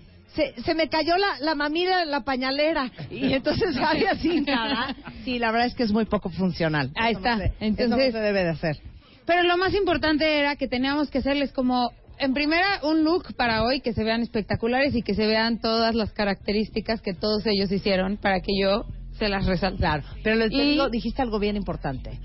[0.56, 4.96] se, se me cayó la, la mamila, la pañalera, y entonces Gaby así nada.
[5.26, 6.92] Sí, la verdad es que es muy poco funcional.
[6.96, 7.38] Ahí Eso no está.
[7.38, 8.78] se- eso Entonces- no se debe de hacer.
[9.26, 13.64] Pero lo más importante era que teníamos que hacerles como, en primera, un look para
[13.64, 17.72] hoy que se vean espectaculares y que se vean todas las características que todos ellos
[17.72, 18.86] hicieron para que yo
[19.20, 19.78] se las resalte.
[19.80, 22.20] Claro, pero les Y- digo, dijiste algo bien importante.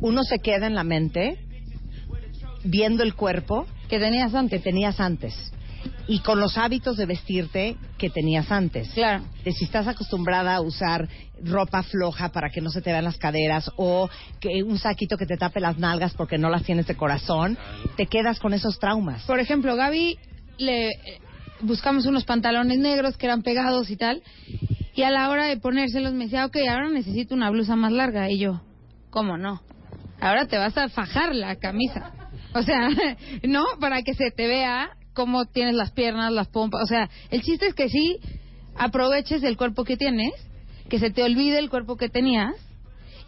[0.00, 1.38] uno se queda en la mente
[2.64, 4.60] viendo el cuerpo que tenías antes.
[4.60, 5.34] Que tenías antes.
[6.08, 8.90] Y con los hábitos de vestirte que tenías antes.
[8.90, 9.24] Claro.
[9.44, 11.08] De si estás acostumbrada a usar
[11.44, 14.08] ropa floja para que no se te vean las caderas o
[14.40, 17.58] que un saquito que te tape las nalgas porque no las tienes de corazón,
[17.96, 19.22] te quedas con esos traumas.
[19.24, 20.18] Por ejemplo, Gaby
[20.58, 20.92] le eh,
[21.60, 24.22] buscamos unos pantalones negros que eran pegados y tal.
[24.94, 28.30] Y a la hora de ponérselos me decía, ok, ahora necesito una blusa más larga.
[28.30, 28.60] Y yo,
[29.10, 29.62] ¿cómo no?
[30.20, 32.12] Ahora te vas a fajar la camisa.
[32.54, 32.88] O sea,
[33.42, 36.82] no, para que se te vea cómo tienes las piernas, las pompas.
[36.82, 38.18] O sea, el chiste es que sí
[38.76, 40.32] aproveches el cuerpo que tienes,
[40.88, 42.54] que se te olvide el cuerpo que tenías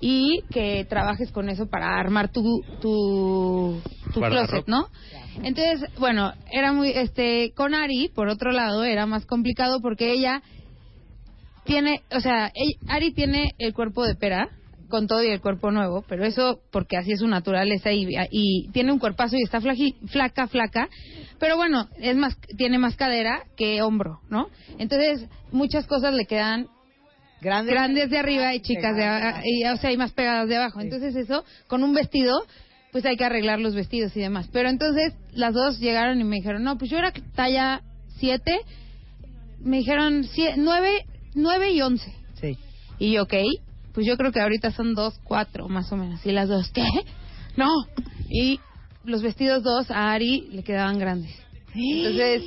[0.00, 2.42] y que trabajes con eso para armar tu
[2.80, 3.80] tu,
[4.12, 4.88] tu closet, ¿no?
[5.42, 10.42] Entonces, bueno, era muy este con Ari, por otro lado, era más complicado porque ella
[11.64, 14.48] tiene, o sea, ella- Ari tiene el cuerpo de pera
[14.94, 18.68] con todo y el cuerpo nuevo, pero eso porque así es su naturaleza y, y
[18.72, 20.88] tiene un cuerpazo y está flaji- flaca, flaca,
[21.40, 24.46] pero bueno, es más, tiene más cadera que hombro, ¿no?
[24.78, 26.68] Entonces, muchas cosas le quedan
[27.40, 29.40] grandes, de arriba y chicas de abajo,
[29.74, 30.80] o sea, y más pegadas de abajo.
[30.80, 32.32] Entonces eso, con un vestido,
[32.92, 34.48] pues hay que arreglar los vestidos y demás.
[34.52, 37.82] Pero entonces las dos llegaron y me dijeron, no, pues yo era talla
[38.18, 38.60] 7,
[39.60, 40.24] me dijeron
[40.56, 40.90] 9,
[41.34, 42.14] 9 y 11.
[42.40, 42.56] Sí.
[43.00, 43.34] Y yo, ok,
[43.94, 46.24] pues yo creo que ahorita son 2, 4 más o menos.
[46.26, 46.84] Y las dos, ¿qué?
[47.56, 47.68] No.
[48.28, 48.58] Y
[49.04, 51.30] los vestidos dos a Ari le quedaban grandes.
[51.72, 52.42] Entonces,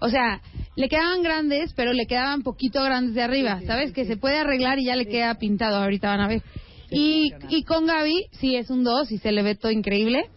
[0.00, 0.40] o sea,
[0.76, 3.92] le quedaban grandes, pero le quedaban poquito grandes de arriba, ¿sabes?
[3.92, 6.42] Que se puede arreglar y ya le queda pintado, ahorita van a ver.
[6.90, 10.30] Y, y con Gaby, sí, es un 2 y se le ve todo increíble.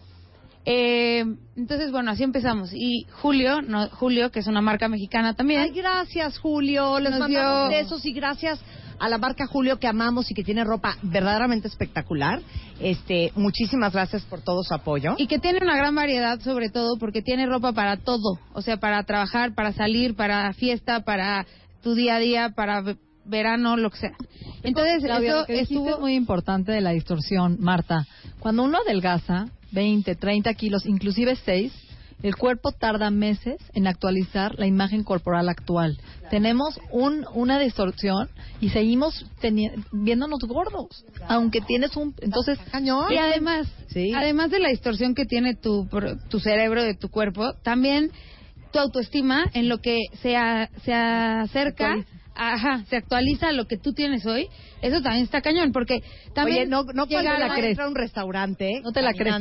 [0.65, 1.23] Eh,
[1.55, 2.71] entonces, bueno, así empezamos.
[2.73, 5.61] Y Julio, no, Julio, que es una marca mexicana también.
[5.61, 6.99] Ay, gracias, Julio.
[6.99, 8.59] Les mandamos dio- besos y gracias
[8.99, 12.41] a la marca Julio que amamos y que tiene ropa verdaderamente espectacular.
[12.79, 15.15] Este, muchísimas gracias por todo su apoyo.
[15.17, 18.39] Y que tiene una gran variedad, sobre todo porque tiene ropa para todo.
[18.53, 21.45] O sea, para trabajar, para salir, para fiesta, para
[21.81, 24.11] tu día a día, para ve- verano, lo que sea.
[24.63, 28.05] Entonces, Claudia, eso que estuvo es muy importante de la distorsión, Marta.
[28.39, 31.71] Cuando uno adelgaza 20, 30 kilos, inclusive 6,
[32.21, 35.97] el cuerpo tarda meses en actualizar la imagen corporal actual.
[36.29, 38.29] Tenemos un, una distorsión
[38.59, 39.25] y seguimos
[39.91, 42.13] viéndonos gordos, aunque tienes un...
[42.21, 42.59] Entonces,
[43.11, 43.67] Y además,
[44.13, 45.87] además de la distorsión que tiene tu,
[46.29, 48.11] tu cerebro de tu cuerpo, también
[48.71, 51.95] tu autoestima en lo que se, a- se acerca,
[52.35, 54.47] ajá, se actualiza a lo que tú tienes hoy,
[54.81, 57.79] eso también está cañón, porque también Oye, no, no cuando la- crees.
[57.79, 59.33] a un restaurante, No te la crees.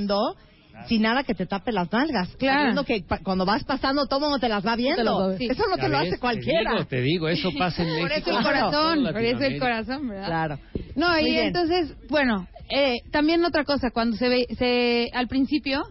[0.86, 2.28] Sin nada que te tape las nalgas.
[2.36, 2.59] Claro.
[2.60, 5.34] Sabiendo que cuando vas pasando, todo mundo te las va viendo.
[5.36, 5.46] te.
[5.46, 6.70] Eso no te Ya lo ves, hace cualquiera.
[6.70, 9.59] Te digo, te digo, eso pasa en Por eso el corazón, Toda por eso el
[9.59, 9.64] Latinoamérica.
[9.66, 10.26] corazón, ¿verdad?
[10.26, 10.59] Claro.
[10.96, 11.46] No, Muy y bien.
[11.46, 15.82] entonces, bueno, eh, también otra cosa, cuando se ve, se, al principio,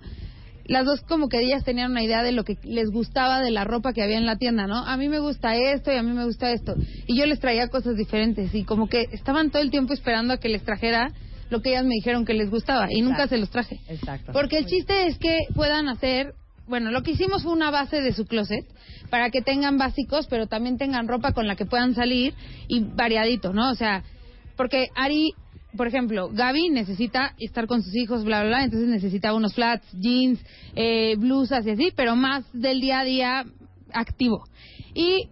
[0.66, 3.64] las dos como que ellas tenían una idea de lo que les gustaba de la
[3.64, 4.86] ropa que había en la tienda, ¿no?
[4.86, 6.76] A mí me gusta esto y a mí me gusta esto.
[7.08, 10.38] Y yo les traía cosas diferentes y como que estaban todo el tiempo esperando a
[10.38, 11.12] que les trajera
[11.50, 13.80] lo que ellas me dijeron que les gustaba y nunca se los traje.
[13.88, 14.32] Exacto.
[14.34, 16.34] Porque el chiste es que puedan hacer,
[16.68, 18.66] bueno, lo que hicimos fue una base de su closet
[19.10, 22.34] para que tengan básicos, pero también tengan ropa con la que puedan salir
[22.68, 23.72] y variadito, ¿no?
[23.72, 24.04] O sea,
[24.56, 25.34] porque Ari,
[25.76, 29.86] por ejemplo, Gaby necesita estar con sus hijos, bla, bla, bla, entonces necesita unos flats,
[29.94, 30.40] jeans,
[30.76, 33.46] eh, blusas y así, pero más del día a día
[33.94, 34.44] activo.
[34.94, 35.30] Y,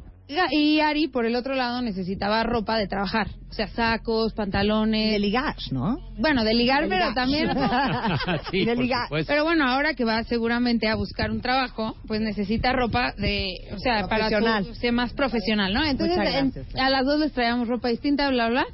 [0.52, 5.12] y Ari, por el otro lado, necesitaba ropa de trabajar, o sea, sacos, pantalones.
[5.12, 5.98] De ligar, ¿no?
[6.18, 7.14] Bueno, de ligar, De pero ligar.
[7.14, 7.50] también...
[8.52, 9.04] Sí, De ligar.
[9.06, 9.32] supuesto.
[9.32, 13.80] Pero bueno, ahora que va seguramente a buscar un trabajo, pues necesita ropa de, o
[13.80, 15.84] sea, para ser más profesional, ¿no?
[15.86, 18.66] Entonces, en- a las dos les traíamos ropa distinta, bla, bla.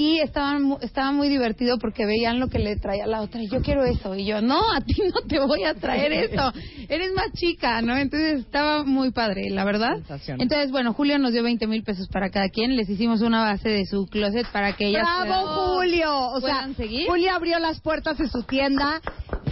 [0.00, 3.42] Y estaban, mu- estaba muy divertido porque veían lo que le traía la otra.
[3.42, 4.14] Y yo quiero eso.
[4.14, 6.52] Y yo, no, a ti no te voy a traer eso.
[6.88, 7.96] Eres más chica, ¿no?
[7.96, 9.96] Entonces estaba muy padre, la verdad.
[10.28, 12.76] Entonces, bueno, Julio nos dio 20 mil pesos para cada quien.
[12.76, 16.28] Les hicimos una base de su closet para que ellas ¡Bravo, puedan- Julio!
[16.28, 17.08] O sea, seguir.
[17.08, 19.00] Julio abrió las puertas de su tienda.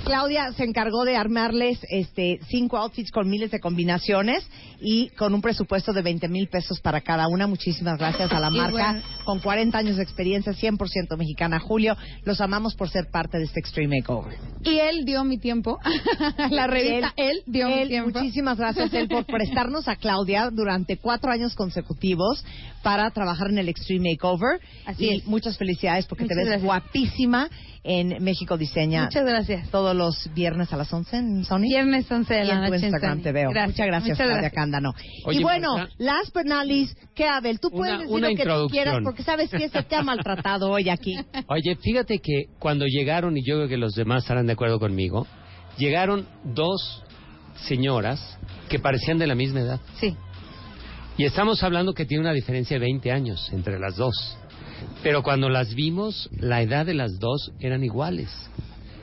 [0.05, 4.47] Claudia se encargó de armarles este cinco outfits con miles de combinaciones
[4.81, 7.49] y con un presupuesto de 20 mil pesos para cada una.
[7.49, 9.03] Muchísimas gracias a la Y marca bueno.
[9.25, 11.59] con 40 años de experiencia, 100% mexicana.
[11.59, 14.37] Julio, los amamos por ser parte de este Extreme Makeover.
[14.65, 15.79] Y él dio mi tiempo.
[16.51, 18.19] la revista, él, dio mi él, tiempo.
[18.19, 22.45] Muchísimas gracias él por prestarnos a Claudia durante cuatro años consecutivos
[22.83, 24.61] para trabajar en el Extreme Makeover.
[24.85, 25.27] Así y es.
[25.27, 26.65] muchas felicidades porque te Muchas ves gracias.
[26.65, 27.49] guapísima.
[27.89, 29.05] En México Diseña.
[29.05, 29.71] Muchas gracias.
[29.71, 31.61] Todos los viernes a las 11 en Sony.
[31.63, 33.23] Viernes 11 de Y la en tu noche en Instagram Sony.
[33.23, 33.51] te veo.
[33.51, 33.69] Gracias.
[33.71, 34.53] Muchas gracias, Muchas Claudia gracias.
[34.53, 34.93] Cándano.
[35.25, 35.95] Oye, y bueno, Marta.
[35.99, 37.61] last but not least, ¿qué, Abel?
[37.61, 40.03] Tú puedes Una- decir una lo que tú quieras porque sabes que se te ha
[40.03, 41.15] maltratado hoy aquí.
[41.49, 45.27] Oye, fíjate que cuando llegaron, y yo creo que los demás estarán de acuerdo conmigo,
[45.79, 47.03] llegaron dos
[47.67, 48.39] señoras
[48.69, 49.81] que parecían de la misma edad.
[50.01, 50.15] Sí.
[51.19, 54.37] Y estamos hablando que tiene una diferencia de 20 años entre las dos.
[55.03, 58.29] Pero cuando las vimos, la edad de las dos eran iguales.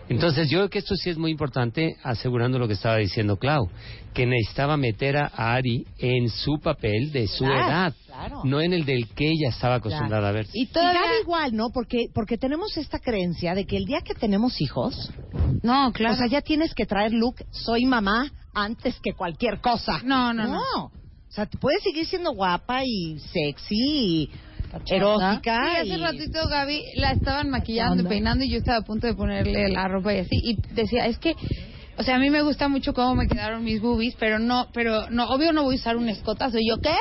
[0.10, 3.70] Entonces yo creo que esto sí es muy importante, asegurando lo que estaba diciendo Clau,
[4.14, 8.42] que necesitaba meter a Ari en su papel de su Claro, edad, claro.
[8.44, 10.28] no en el del que ella estaba acostumbrada Claro.
[10.28, 10.48] a ver.
[10.54, 11.70] Y todavía igual, ¿no?
[11.74, 15.10] Porque porque tenemos esta creencia de que el día que tenemos hijos,
[15.64, 16.16] no, claro.
[16.16, 20.02] O sea, ya tienes que traer look soy mamá antes que cualquier cosa.
[20.04, 20.62] No, no, no.
[20.86, 24.30] O sea, te puedes seguir siendo guapa y sexy y
[24.88, 25.60] erótica.
[25.76, 29.08] Sí, hace y- ratito Gaby la estaban maquillando y peinando y yo estaba a punto
[29.08, 31.36] de ponerle la ropa y así y decía, es que
[31.98, 35.10] o sea, a mí me gusta mucho cómo me quedaron mis boobies, pero no, pero
[35.12, 36.58] no, obvio no voy a usar un escotazo.
[36.58, 36.96] Y yo, ¿qué?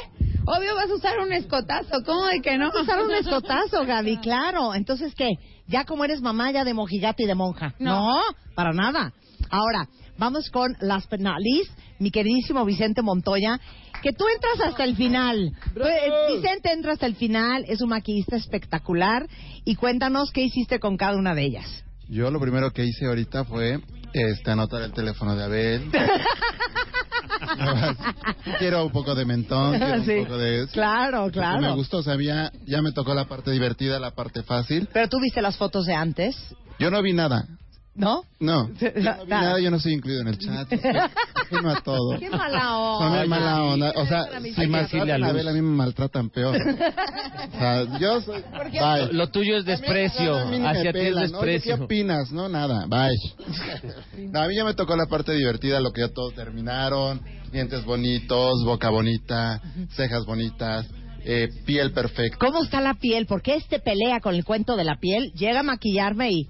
[0.45, 2.03] Obvio vas a usar un escotazo.
[2.05, 2.67] ¿Cómo de que no?
[2.67, 4.75] Vas a usar un escotazo, Gaby, claro.
[4.75, 5.31] Entonces, ¿qué?
[5.67, 7.75] Ya como eres mamá, ya de mojigato y de monja.
[7.79, 8.21] No.
[8.55, 9.13] para nada.
[9.49, 9.89] Ahora,
[10.19, 11.71] vamos con las penales,
[12.03, 13.61] mi queridísimo Vicente Montoya,
[14.03, 15.53] que tú entras hasta el final.
[15.77, 19.27] Eh, Vicente entra hasta el final, es un maquillista espectacular.
[19.65, 21.85] Y cuéntanos qué hiciste con cada una de ellas.
[22.09, 23.79] Yo lo primero que hice ahorita fue
[24.13, 25.91] este, anotar el teléfono de Abel.
[28.59, 30.11] quiero un poco de mentón, quiero Sí.
[30.19, 30.67] un poco de...
[30.73, 31.61] Claro, Porque claro.
[31.61, 34.89] Me gustó, o sea, ya, ya me tocó la parte divertida, la parte fácil.
[34.93, 36.37] Pero tú viste las fotos de antes,
[36.79, 37.47] Yo no vi nada.
[37.95, 38.23] ¿No?
[38.41, 40.73] No, yo no vi nada, yo no soy incluido en el chat.
[40.73, 42.19] Ajeno a todo.
[42.19, 43.17] Qué mala Son onda.
[43.19, 43.93] bien mala onda.
[43.97, 45.29] O sea, si maltratan a.
[45.29, 46.57] Abel, a mí me maltratan peor.
[46.57, 48.43] O sea, yo soy...
[48.73, 49.13] Bye.
[49.13, 51.39] Lo, tuyo es desprecio, A mí ni me hacia ti es pelan, ¿no?
[51.39, 51.77] Oye, desprecio.
[51.77, 52.33] ¿Qué opinas?
[52.33, 54.29] No, nada, bye.
[54.31, 57.21] No, a mí ya me tocó la parte divertida, lo que ya todos terminaron.
[57.53, 59.61] Dientes bonitos, boca bonita,
[59.91, 60.87] cejas bonitas,
[61.25, 62.39] eh, piel perfecta.
[62.39, 63.27] ¿Cómo está la piel?
[63.27, 66.49] Porque este pelea con el cuento de la piel, llega a maquillarme y...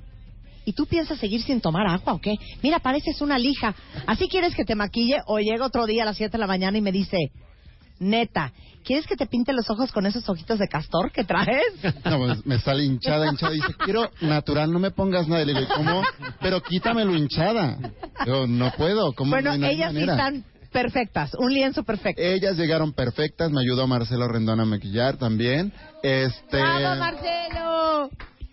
[0.64, 2.34] ¿Y tú piensas seguir sin tomar agua o qué?
[2.62, 3.74] Mira, pareces una lija.
[4.06, 6.78] ¿Así quieres que te maquille o llega otro día a las 7 de la mañana
[6.78, 7.16] y me dice,
[7.98, 8.52] neta,
[8.84, 11.72] ¿quieres que te pinte los ojos con esos ojitos de castor que traes?
[12.04, 13.52] No, pues me sale hinchada, hinchada.
[13.52, 15.42] Dice, quiero natural, no me pongas nada.
[15.42, 16.02] Y le digo, ¿cómo?
[16.40, 17.78] Pero quítamelo hinchada.
[18.26, 19.12] Yo, no puedo.
[19.14, 19.30] ¿Cómo?
[19.32, 20.12] bueno, No ellas sí manera.
[20.14, 22.22] están perfectas, un lienzo perfecto.
[22.22, 25.72] Ellas llegaron perfectas, me ayudó Marcelo Rendón a maquillar también.
[26.02, 28.10] Este ¡Bravo, Marcelo!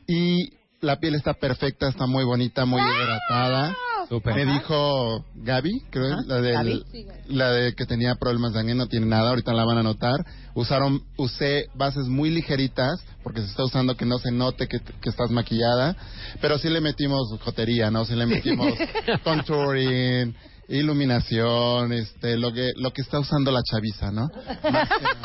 [0.07, 3.75] y la piel está perfecta, está muy bonita, muy hidratada.
[4.07, 4.33] Súper.
[4.33, 6.83] Me dijo Gaby, creo, la del, Gaby.
[6.91, 9.83] Sí, la de que tenía problemas de acné, no tiene nada, ahorita la van a
[9.83, 10.25] notar.
[10.55, 15.09] Usaron, usé bases muy ligeritas, porque se está usando que no se note que, que
[15.09, 15.95] estás maquillada,
[16.41, 18.03] pero sí le metimos jotería, ¿no?
[18.05, 18.73] Sí le metimos
[19.23, 20.35] contouring,
[20.69, 24.27] iluminación, este, lo que, lo que está usando la chaviza, ¿no?
[24.71, 25.17] Más que nada.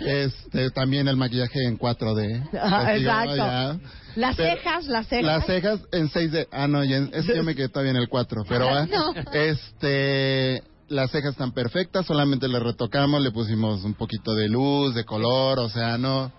[0.00, 2.48] Este, también el maquillaje en 4D.
[2.60, 3.80] Ajá, Pues digo, exacto.
[4.16, 5.24] Las Pero- cejas, las cejas.
[5.26, 6.48] Las cejas en 6D.
[6.52, 8.42] Ah, no, ya en- es que yo me quedé todavía en el 4.
[8.48, 9.12] Pero, ah, No.
[9.32, 15.04] este, las cejas están perfectas, solamente le retocamos, le pusimos un poquito de luz, de
[15.04, 16.32] color, o sea, no.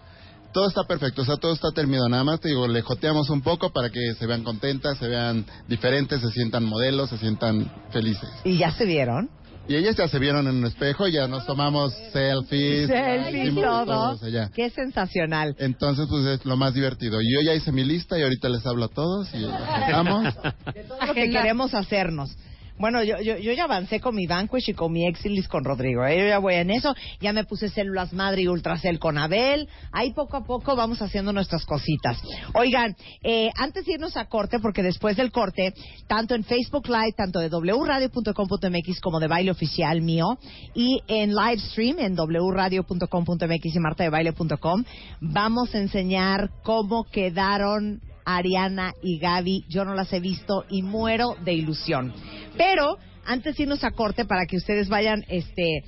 [0.53, 2.09] Todo está perfecto, o sea, todo está terminado.
[2.09, 5.45] Nada más te digo, le joteamos un poco para que se vean contentas, se vean
[5.67, 8.29] diferentes, se sientan modelos, se sientan felices.
[8.43, 9.29] ¿Y ya se vieron?
[9.67, 12.87] Y ellas ya se vieron en un espejo, ya nos tomamos selfies.
[12.87, 14.11] Selfies, hicimos todo.
[14.11, 14.49] o sea, ya.
[14.49, 15.55] Qué sensacional.
[15.59, 17.21] Entonces, pues es lo más divertido.
[17.21, 19.45] Y yo ya hice mi lista y ahorita les hablo a todos y
[19.91, 20.33] vamos.
[20.87, 22.35] Todo lo que queremos hacernos.
[22.81, 26.03] Bueno, yo, yo, yo ya avancé con mi Vanquish y con mi Exilis con Rodrigo.
[26.03, 26.17] ¿eh?
[26.17, 26.95] Yo ya voy en eso.
[27.19, 29.69] Ya me puse células madre y ultracel con Abel.
[29.91, 32.19] Ahí poco a poco vamos haciendo nuestras cositas.
[32.55, 35.75] Oigan, eh, antes de irnos a corte, porque después del corte,
[36.07, 40.39] tanto en Facebook Live, tanto de wradio.com.mx como de baile oficial mío,
[40.73, 44.83] y en live stream en wradio.com.mx y martadebaile.com,
[45.19, 49.65] vamos a enseñar cómo quedaron Ariana y Gaby.
[49.69, 52.13] Yo no las he visto y muero de ilusión.
[52.57, 55.83] Pero antes de irnos a corte para que ustedes vayan este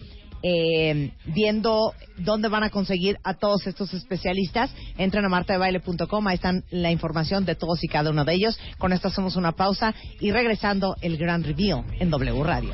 [0.45, 6.65] eh, viendo dónde van a conseguir a todos estos especialistas, entren a martadebaile.com, ahí están
[6.69, 8.59] la información de todos y cada uno de ellos.
[8.77, 12.73] Con esto hacemos una pausa y regresando el gran reveal en W Radio.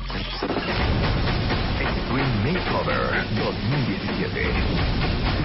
[1.80, 4.50] Extreme Makeover 2017.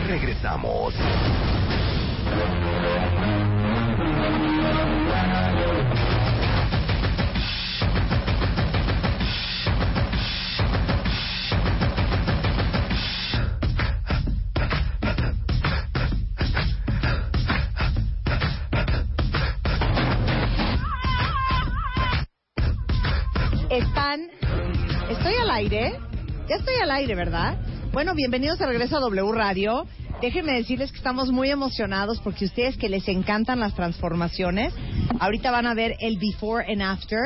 [0.07, 0.93] Regresamos.
[25.55, 25.93] Aire?
[26.49, 27.55] Ya estoy al aire, ¿verdad?
[27.93, 29.87] Bueno, bienvenidos de regreso a W Radio.
[30.19, 34.73] Déjenme decirles que estamos muy emocionados porque ustedes que les encantan las transformaciones,
[35.17, 37.19] ahorita van a ver el before and after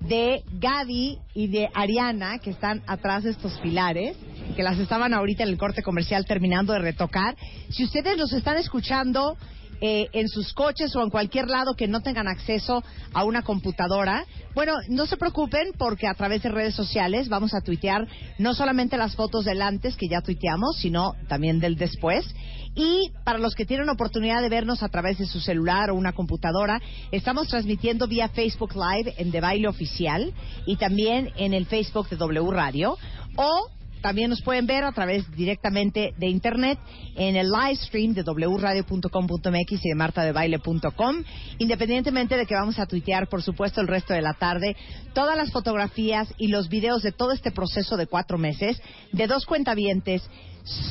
[0.00, 4.16] de Gaby y de Ariana, que están atrás de estos pilares,
[4.56, 7.36] que las estaban ahorita en el corte comercial terminando de retocar.
[7.70, 9.36] Si ustedes los están escuchando
[9.80, 12.82] eh, en sus coches o en cualquier lado que no tengan acceso
[13.12, 14.24] a una computadora,
[14.54, 18.06] bueno, no se preocupen porque a través de redes sociales vamos a tuitear
[18.38, 22.26] no solamente las fotos del antes que ya tuiteamos, sino también del después.
[22.74, 26.12] Y para los que tienen oportunidad de vernos a través de su celular o una
[26.12, 26.80] computadora,
[27.10, 30.34] estamos transmitiendo vía Facebook Live en De Baile Oficial
[30.66, 32.98] y también en el Facebook de W Radio
[33.36, 33.70] o
[34.00, 36.78] también nos pueden ver a través directamente de internet
[37.16, 41.24] en el live stream de wradio.com.mx y de martadebaile.com.
[41.58, 44.76] Independientemente de que vamos a tuitear, por supuesto, el resto de la tarde,
[45.14, 48.80] todas las fotografías y los videos de todo este proceso de cuatro meses
[49.12, 50.22] de dos cuentavientes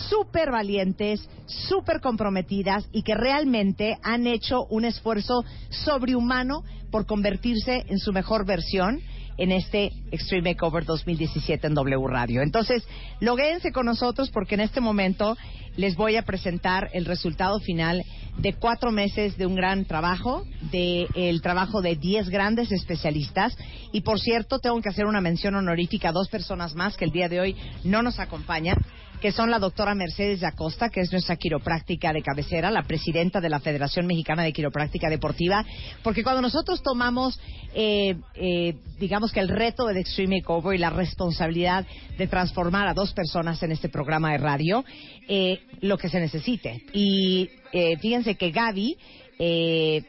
[0.10, 8.00] súper valientes, súper comprometidas y que realmente han hecho un esfuerzo sobrehumano por convertirse en
[8.00, 9.02] su mejor versión
[9.38, 12.42] en este Extreme Makeover 2017 en W Radio.
[12.42, 12.84] Entonces,
[13.20, 15.38] loguéense con nosotros porque en este momento
[15.78, 18.04] les voy a presentar el resultado final
[18.38, 23.58] de cuatro meses de un gran trabajo, de el trabajo de diez grandes especialistas.
[23.92, 27.12] Y por cierto, tengo que hacer una mención honorífica a dos personas más que el
[27.12, 28.78] día de hoy no nos acompañan
[29.22, 33.42] que son la doctora Mercedes de Acosta, que es nuestra quiropráctica de cabecera, la presidenta
[33.42, 35.66] de la Federación Mexicana de Quiropráctica Deportiva,
[36.04, 37.40] porque cuando nosotros tomamos,
[37.74, 41.86] eh, eh, digamos que el reto del Extreme Makeover y la responsabilidad
[42.18, 44.86] de transformar a dos personas en este programa de radio,
[45.28, 46.82] eh, lo que se necesite.
[46.94, 48.98] Y eh, fíjense que Gaby
[49.40, 50.04] eh,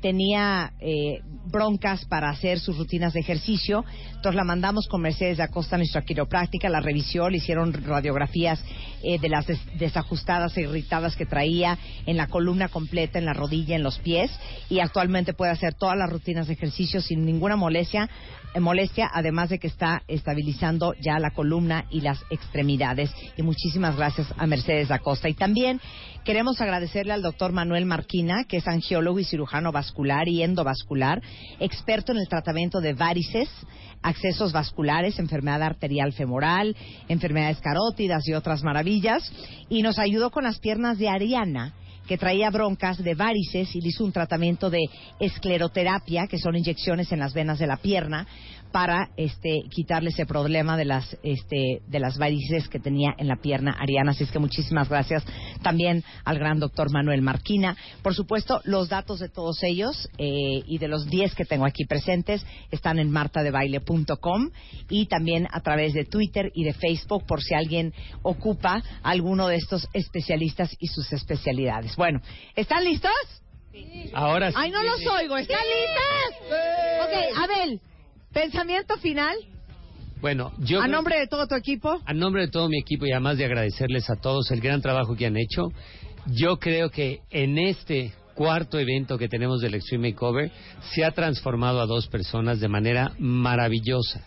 [0.00, 3.84] tenía eh, broncas para hacer sus rutinas de ejercicio.
[4.08, 8.62] Entonces la mandamos con Mercedes de Acosta, nuestra quiropráctica, la revisió, le hicieron radiografías
[9.02, 13.32] eh, de las des- desajustadas e irritadas que traía en la columna completa, en la
[13.32, 14.30] rodilla, en los pies,
[14.68, 18.08] y actualmente puede hacer todas las rutinas de ejercicio sin ninguna molestia,
[18.58, 23.12] molestia, además de que está estabilizando ya la columna y las extremidades.
[23.36, 25.28] Y muchísimas gracias a Mercedes da Costa.
[25.28, 25.80] Y también
[26.24, 31.22] queremos agradecerle al doctor Manuel Marquina, que es angiólogo y cirujano vascular y endovascular,
[31.60, 33.48] experto en el tratamiento de varices,
[34.02, 36.74] accesos vasculares, enfermedad arterial femoral,
[37.08, 39.30] enfermedades carótidas y otras maravillas.
[39.68, 41.74] Y nos ayudó con las piernas de Ariana
[42.10, 44.80] que traía broncas de varices y le hizo un tratamiento de
[45.20, 48.26] escleroterapia, que son inyecciones en las venas de la pierna,
[48.72, 53.36] para este quitarle ese problema de las este de las varices que tenía en la
[53.36, 54.12] pierna Ariana.
[54.12, 55.24] Así es que muchísimas gracias
[55.62, 57.76] también al gran doctor Manuel Marquina.
[58.02, 61.84] Por supuesto, los datos de todos ellos eh, y de los 10 que tengo aquí
[61.84, 64.50] presentes están en martadebaile.com
[64.88, 67.92] y también a través de Twitter y de Facebook por si alguien
[68.22, 71.96] ocupa alguno de estos especialistas y sus especialidades.
[71.96, 72.20] Bueno,
[72.54, 73.10] ¿están listos?
[74.12, 74.56] Ahora sí.
[74.58, 75.36] Ay, no los oigo.
[75.36, 76.50] ¿Están listas?
[77.02, 77.80] Ok, Abel,
[78.32, 79.36] pensamiento final
[80.20, 82.00] Bueno, yo a creo- nombre de todo tu equipo.
[82.04, 85.16] a nombre de todo mi equipo y además de agradecerles a todos el gran trabajo
[85.16, 85.68] que han hecho,
[86.26, 90.50] yo creo que en este cuarto evento que tenemos del Extreme Makeover
[90.94, 94.26] se ha transformado a dos personas de manera maravillosa.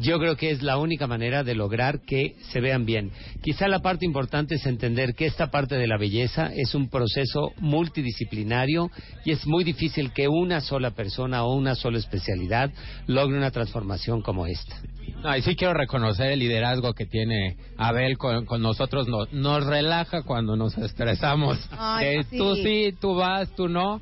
[0.00, 3.10] Yo creo que es la única manera de lograr que se vean bien.
[3.42, 7.52] Quizá la parte importante es entender que esta parte de la belleza es un proceso
[7.58, 8.90] multidisciplinario
[9.24, 12.70] y es muy difícil que una sola persona o una sola especialidad
[13.06, 14.80] logre una transformación como esta.
[15.22, 19.06] No, y sí quiero reconocer el liderazgo que tiene Abel con, con nosotros.
[19.08, 21.58] Nos, nos relaja cuando nos estresamos.
[21.72, 22.38] Ay, Eh, sí.
[22.38, 24.00] Tú sí, tú vas, tú no.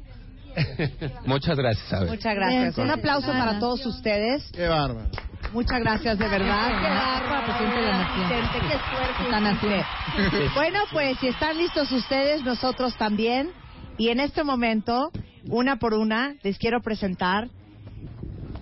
[1.26, 2.08] Muchas gracias, Abel.
[2.10, 2.76] Muchas gracias.
[2.76, 4.50] Bien, Un aplauso para todos ustedes.
[4.52, 5.08] Qué bárbaro.
[5.52, 6.68] Muchas gracias, de verdad.
[6.68, 7.58] Qué bárbaro.
[7.58, 9.24] Qué suerte.
[9.24, 10.48] Están así.
[10.54, 13.50] Bueno, pues si están listos ustedes, nosotros también.
[13.96, 15.10] Y en este momento,
[15.48, 17.48] una por una, les quiero presentar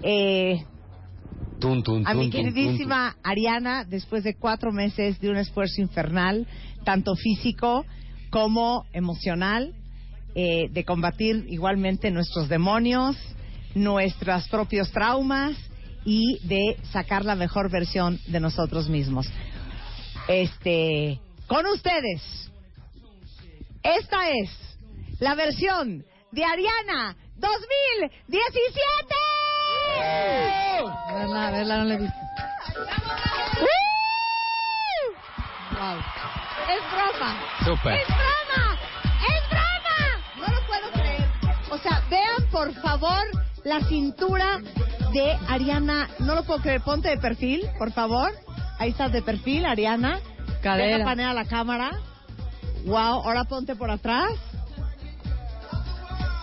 [0.03, 0.65] eh,
[2.05, 6.47] a mi queridísima Ariana, después de cuatro meses de un esfuerzo infernal,
[6.85, 7.85] tanto físico
[8.31, 9.75] como emocional,
[10.39, 13.17] eh, de combatir igualmente nuestros demonios,
[13.75, 15.57] nuestros propios traumas
[16.05, 19.27] y de sacar la mejor versión de nosotros mismos.
[20.29, 22.51] Este, con ustedes,
[23.83, 24.51] esta es
[25.21, 29.15] la versión de Ariana 2017.
[31.09, 32.19] A verla, verla, no la he visto.
[35.73, 35.99] Wow.
[36.69, 37.41] Es broma.
[37.65, 37.95] Súper.
[37.95, 38.76] ¡Es broma!
[41.77, 43.23] O sea, vean por favor
[43.65, 44.61] la cintura
[45.13, 46.09] de Ariana.
[46.21, 46.81] No lo puedo creer.
[46.81, 48.33] Ponte de perfil, por favor.
[48.79, 50.21] Ahí estás de perfil, Ariana.
[50.63, 50.97] Cadera.
[50.99, 51.91] Deja panea la cámara.
[52.87, 54.31] Wow, ahora ponte por atrás.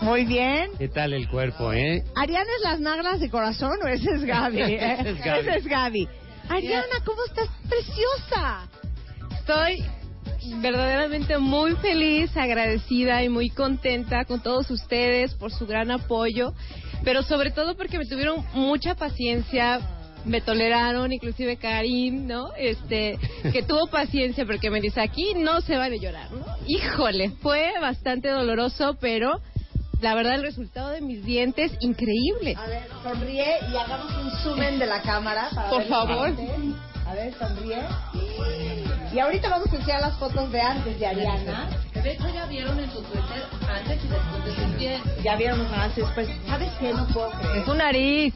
[0.02, 0.70] Muy bien.
[0.78, 2.04] ¿Qué tal el cuerpo, eh?
[2.14, 4.60] ¿Ariana es las nagras de corazón o ese es Gaby?
[4.60, 4.96] eh?
[5.00, 5.40] Ese es Gaby.
[5.40, 6.08] Ese es Gaby.
[6.48, 7.48] Ariana, ¿cómo estás?
[7.68, 8.68] Preciosa.
[9.38, 9.84] Estoy
[10.60, 16.52] verdaderamente muy feliz, agradecida y muy contenta con todos ustedes por su gran apoyo,
[17.04, 19.80] pero sobre todo porque me tuvieron mucha paciencia,
[20.24, 22.52] me toleraron, inclusive Karim, ¿no?
[22.56, 23.18] Este,
[23.52, 26.44] que tuvo paciencia porque me dice, aquí no se vale llorar, ¿no?
[26.66, 29.40] Híjole, fue bastante doloroso, pero
[30.00, 32.54] la verdad el resultado de mis dientes, increíble.
[32.56, 35.48] A ver, sonríe y hagamos un zoom de la cámara.
[35.54, 36.32] para Por ver favor.
[37.06, 38.93] A ver, sonríe.
[39.14, 41.70] Y ahorita vamos a enseñar las fotos de antes de Ariana.
[41.94, 45.00] De hecho, ya vieron en su Twitter antes y después de sus pies.
[45.22, 46.28] Ya vieron los antes después.
[46.48, 46.92] ¿Sabes qué?
[46.92, 47.56] No puedo creer.
[47.58, 48.34] Es tu nariz.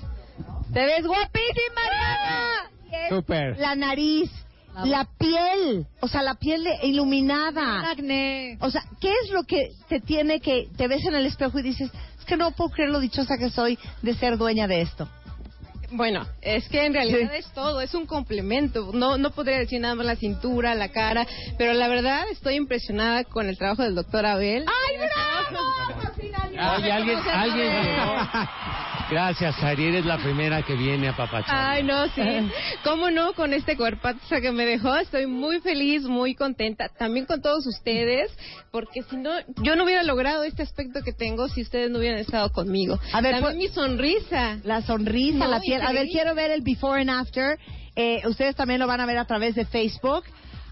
[0.73, 3.09] Te ves guapísima, Ariana.
[3.09, 3.59] Súper.
[3.59, 4.31] La nariz,
[4.85, 7.91] la piel, o sea, la piel de- iluminada.
[7.91, 8.57] Acné.
[8.61, 11.63] O sea, ¿qué es lo que te tiene que te ves en el espejo y
[11.63, 15.09] dices, es que no puedo creer lo dichosa que soy de ser dueña de esto?
[15.91, 18.91] Bueno, es que en realidad es todo, es un complemento.
[18.93, 23.25] No, no podría decir nada más la cintura, la cara, pero la verdad estoy impresionada
[23.25, 24.67] con el trabajo del doctor Abel.
[24.67, 26.18] ¡Ay, bravo!
[26.59, 27.73] Oye, alguien, alguien.
[29.11, 31.55] Gracias, Ari, eres la primera que viene a papachar.
[31.57, 32.23] Ay, no, sí.
[32.85, 33.33] ¿Cómo no?
[33.33, 36.89] Con este cuerpazo que me dejó, estoy muy feliz, muy contenta.
[36.89, 38.31] También con todos ustedes,
[38.71, 39.31] porque si no,
[39.63, 42.99] yo no hubiera logrado este aspecto que tengo si ustedes no hubieran estado conmigo.
[43.13, 44.59] A ver, También pues- mi sonrisa.
[44.65, 45.81] La sonrisa, No, la piel.
[45.81, 47.59] A ver, quiero ver el before and after.
[47.97, 50.25] Eh, ustedes también lo van a ver a través de Facebook.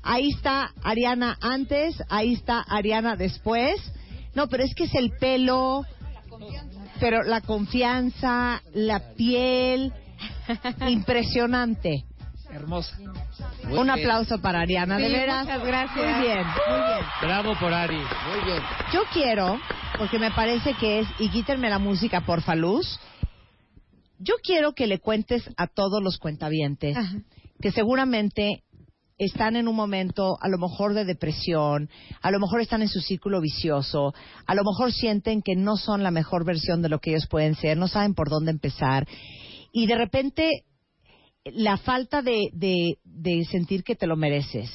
[0.03, 3.75] Ahí está Ariana antes, ahí está Ariana después.
[4.37, 5.83] No, pero es que es el pelo,
[7.01, 9.93] pero la confianza, la piel,
[10.89, 12.05] impresionante.
[12.51, 12.97] Hermosa.
[13.65, 13.91] Muy Un bien.
[13.91, 15.45] aplauso para Ariana, de veras.
[15.45, 15.97] muchas gracias.
[16.17, 17.05] Muy bien, muy bien.
[17.23, 17.97] Bravo por Ari.
[17.97, 18.63] Muy bien.
[18.93, 19.59] Yo quiero,
[19.99, 23.01] porque me parece que es, y quítenme la música, porfa, Luz.
[24.19, 26.97] Yo quiero que le cuentes a todos los cuentavientes
[27.61, 28.63] que seguramente
[29.19, 31.89] están en un momento a lo mejor de depresión,
[32.21, 34.13] a lo mejor están en su círculo vicioso,
[34.47, 37.55] a lo mejor sienten que no son la mejor versión de lo que ellos pueden
[37.55, 39.07] ser, no saben por dónde empezar
[39.73, 40.51] y de repente
[41.45, 44.71] la falta de, de, de sentir que te lo mereces,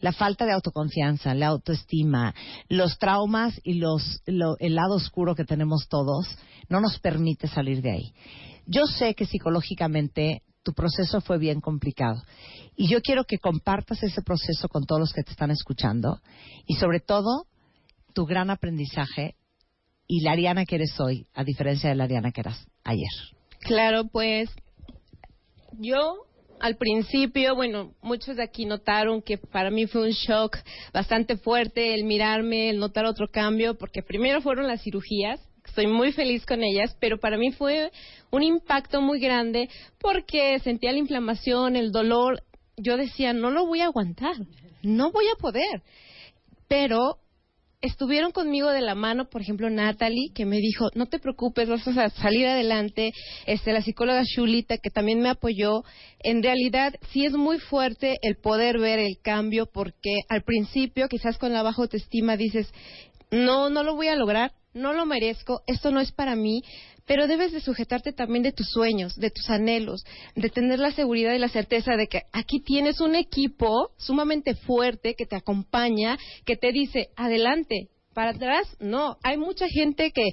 [0.00, 2.34] la falta de autoconfianza, la autoestima,
[2.68, 6.26] los traumas y los, lo- el lado oscuro que tenemos todos
[6.68, 8.12] no nos permite salir de ahí.
[8.66, 12.22] Yo sé que psicológicamente tu proceso fue bien complicado
[12.76, 16.20] y yo quiero que compartas ese proceso con todos los que te están escuchando
[16.66, 17.46] y sobre todo
[18.12, 19.34] tu gran aprendizaje
[20.06, 23.08] y la Ariana que eres hoy, a diferencia de la Ariana que eras ayer.
[23.60, 24.50] Claro, pues
[25.78, 26.26] yo
[26.60, 30.58] al principio, bueno, muchos de aquí notaron que para mí fue un shock
[30.92, 35.40] bastante fuerte el mirarme, el notar otro cambio, porque primero fueron las cirugías,
[35.78, 37.92] estoy muy feliz con ellas, pero para mí fue
[38.32, 39.68] un impacto muy grande
[40.00, 42.42] porque sentía la inflamación, el dolor,
[42.76, 44.34] yo decía, no lo voy a aguantar,
[44.82, 45.82] no voy a poder,
[46.66, 47.18] pero
[47.80, 51.86] estuvieron conmigo de la mano, por ejemplo, Natalie, que me dijo, no te preocupes, vas
[51.86, 53.12] a salir adelante,
[53.46, 55.84] este, la psicóloga Shulita, que también me apoyó,
[56.24, 61.38] en realidad sí es muy fuerte el poder ver el cambio, porque al principio, quizás
[61.38, 62.68] con la baja autoestima, dices,
[63.30, 66.62] no, no lo voy a lograr, no lo merezco, esto no es para mí,
[67.06, 71.34] pero debes de sujetarte también de tus sueños, de tus anhelos, de tener la seguridad
[71.34, 76.56] y la certeza de que aquí tienes un equipo sumamente fuerte que te acompaña, que
[76.56, 80.24] te dice, adelante, para atrás, no, hay mucha gente que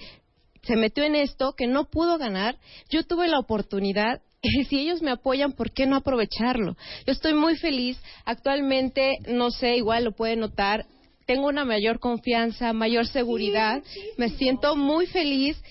[0.64, 2.58] se metió en esto, que no pudo ganar,
[2.90, 4.22] yo tuve la oportunidad
[4.70, 6.76] si ellos me apoyan, ¿por qué no aprovecharlo?
[7.06, 7.98] Yo estoy muy feliz.
[8.26, 10.86] Actualmente, no sé, igual lo pueden notar,
[11.26, 13.84] tengo una mayor confianza, mayor seguridad.
[14.18, 15.62] Me siento muy feliz.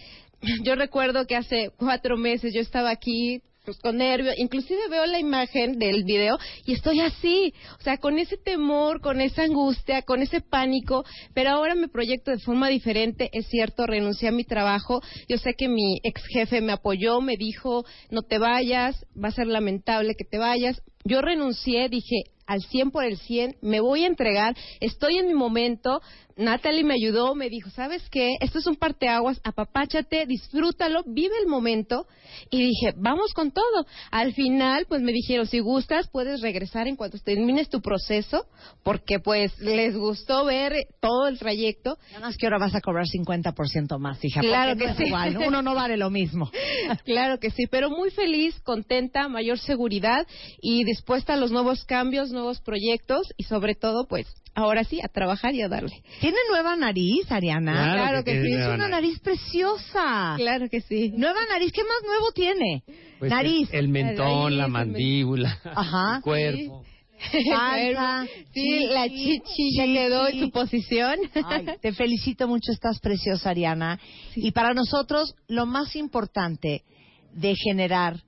[0.63, 5.19] Yo recuerdo que hace cuatro meses yo estaba aquí pues, con nervios, inclusive veo la
[5.19, 10.21] imagen del video y estoy así, o sea, con ese temor, con esa angustia, con
[10.21, 15.01] ese pánico, pero ahora me proyecto de forma diferente, es cierto, renuncié a mi trabajo,
[15.29, 19.33] yo sé que mi ex jefe me apoyó, me dijo, no te vayas, va a
[19.33, 24.05] ser lamentable que te vayas, yo renuncié, dije, al 100 por el 100, me voy
[24.05, 26.01] a entregar, estoy en mi momento.
[26.37, 28.33] Natalie me ayudó, me dijo, ¿sabes qué?
[28.41, 32.09] Esto es un parteaguas, apapáchate, disfrútalo, vive el momento.
[32.51, 33.87] Y dije, vamos con todo.
[34.11, 38.47] Al final, pues me dijeron, si gustas, puedes regresar en cuanto termines tu proceso,
[38.83, 41.99] porque pues les gustó ver todo el trayecto.
[42.13, 44.41] Nada más que ahora vas a cobrar 50% más, hija.
[44.41, 45.05] Claro que no es sí.
[45.05, 46.51] igual, uno no vale lo mismo.
[47.05, 50.27] claro que sí, pero muy feliz, contenta, mayor seguridad
[50.61, 55.09] y dispuesta a los nuevos cambios, nuevos proyectos y sobre todo, pues, ahora sí, a
[55.09, 56.03] trabajar y a darle.
[56.21, 57.73] ¿Tiene nueva nariz, Ariana?
[57.73, 58.53] Claro, que, sí.
[58.53, 60.35] Es una nariz preciosa.
[60.37, 61.13] Claro que sí.
[61.17, 62.85] Nueva nariz, ¿qué más nuevo tiene?
[63.19, 63.69] Pues nariz.
[63.73, 66.17] El, el mentón, la Nariz, mandíbula, Ajá.
[66.19, 66.85] el cuerpo.
[67.51, 71.17] Panza, Sí, la chichi ya quedó en su posición.
[71.45, 73.99] Ay, te felicito mucho, estás preciosa, Ariana.
[74.37, 76.83] Y para nosotros, lo más importante
[77.33, 78.21] de generar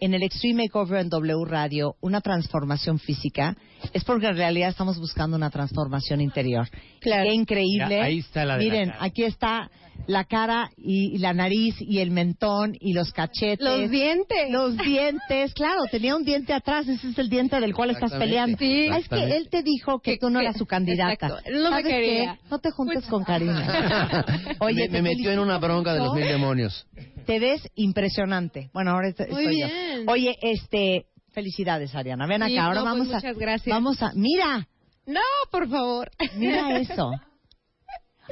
[0.00, 3.56] en el Extreme Makeover en W Radio una transformación física
[3.92, 6.68] es porque en realidad estamos buscando una transformación interior.
[7.00, 7.24] Claro.
[7.28, 7.96] Qué increíble.
[7.96, 9.04] Ya, ahí está la de la Miren, cara.
[9.04, 9.70] aquí está
[10.06, 13.58] la cara y, y la nariz y el mentón y los cachetes.
[13.60, 14.50] Los dientes.
[14.50, 18.56] Los dientes, claro, tenía un diente atrás, ese es el diente del cual estás peleando.
[18.58, 18.86] Sí.
[18.90, 21.12] Ah, es que él te dijo que, Que- tú no eras su candidata.
[21.26, 21.50] Exacto.
[21.50, 22.34] No me ¿Sabes quería.
[22.42, 22.48] qué?
[22.50, 24.24] No te juntes con Karina.
[24.60, 26.86] Oye, me, me metió en una bronca de los mil demonios.
[27.26, 28.70] Te ves impresionante.
[28.72, 29.66] Bueno, ahora est- Muy estoy yo.
[29.66, 30.08] bien.
[30.08, 31.06] Oye, este,
[31.38, 32.26] felicidades, Ariana.
[32.26, 33.74] Ven Sí, acá, ahora no, pues vamos a muchas gracias.
[33.76, 34.66] vamos a mira,
[35.06, 35.20] No,
[35.52, 36.10] por favor.
[36.34, 37.10] mira eso.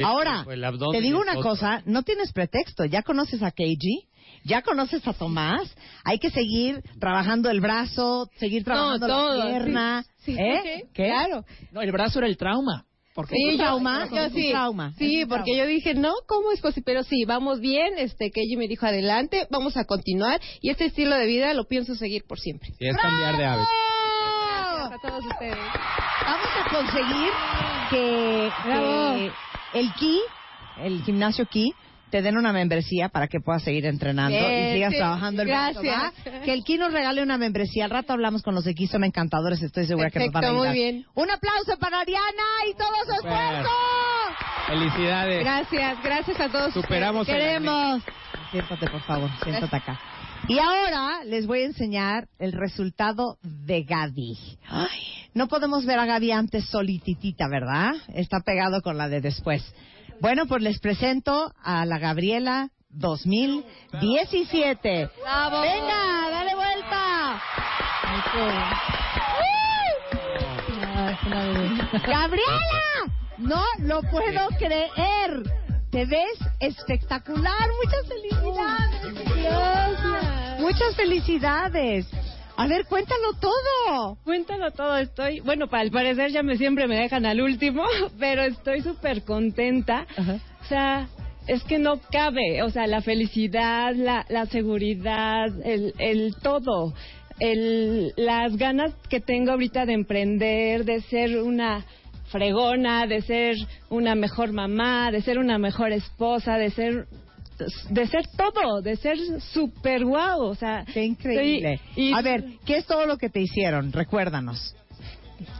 [0.03, 4.09] Ahora, el abdomen te digo una cosa, no tienes pretexto, ya conoces a Keiji,
[4.45, 5.75] ya conoces a Tomás,
[6.05, 10.39] hay que seguir trabajando el brazo, seguir trabajando todo, la pierna, sí, sí.
[10.39, 10.85] ¿eh?
[10.93, 11.05] ¿Qué?
[11.07, 11.45] Claro.
[11.73, 12.85] No, el brazo era el trauma.
[13.17, 15.63] Porque Sí, yo- trauma, yo es un sí, trauma, sí, un porque trauma.
[15.63, 16.85] yo dije, no, ¿cómo es posible?
[16.85, 20.85] Pero sí, vamos bien, este, que ella me dijo, adelante, vamos a continuar, y este
[20.85, 22.69] estilo de vida lo pienso seguir por siempre.
[22.79, 23.69] Y es cambiar de hábito.
[24.79, 25.57] Gracias a todos ustedes.
[26.27, 27.33] Vamos a conseguir
[27.91, 30.21] que, que el Ki,
[30.83, 31.73] el gimnasio Ki,
[32.11, 34.99] te den una membresía para que puedas seguir entrenando Bien, y sigas sí.
[34.99, 36.13] trabajando el Gracias.
[36.45, 37.85] Que el Ki nos regale una membresía.
[37.85, 40.49] Al rato hablamos con los de Ki, son encantadores, estoy segura que nos van a
[40.49, 40.93] Perfecto, muy ayudar.
[40.93, 41.07] bien.
[41.15, 43.33] Un aplauso para Ariana y todo su Super.
[43.33, 43.71] esfuerzo.
[44.67, 45.41] Felicidades.
[45.41, 46.73] Gracias, gracias a todos.
[46.75, 47.41] Superamos ustedes.
[47.41, 48.03] el Queremos.
[48.51, 50.01] Siéntate, por favor, siéntate acá.
[50.49, 54.39] Y ahora les voy a enseñar el resultado de Gaby.
[54.69, 55.01] Ay,
[55.35, 57.93] no podemos ver a Gaby antes solititita, ¿verdad?
[58.15, 59.65] Está pegado con la de después.
[60.21, 65.11] Bueno, pues les presento a la Gabriela 2017.
[65.23, 65.61] ¡Bravo!
[65.61, 67.43] ¡Venga, dale vuelta!
[72.07, 73.13] ¡Gabriela!
[73.39, 75.43] No lo puedo creer.
[75.91, 77.69] Te ves espectacular.
[77.85, 79.15] Muchas felicidades.
[80.61, 82.07] Muchas felicidades.
[82.57, 84.17] A ver, cuéntalo todo.
[84.25, 87.85] Cuéntalo todo, estoy, bueno, para el parecer ya me siempre me dejan al último,
[88.19, 90.07] pero estoy súper contenta.
[90.63, 91.09] O sea,
[91.47, 96.95] es que no cabe, o sea, la felicidad, la, la seguridad, el, el todo,
[97.41, 101.85] el, las ganas que tengo ahorita de emprender, de ser una
[102.31, 103.57] fregona, de ser
[103.91, 107.07] una mejor mamá, de ser una mejor esposa, de ser
[107.91, 111.81] de ser todo, de ser súper guau, o sea, Qué increíble.
[111.97, 113.93] y- A ver, ¿qué es todo lo que te hicieron?
[113.93, 114.75] Recuérdanos.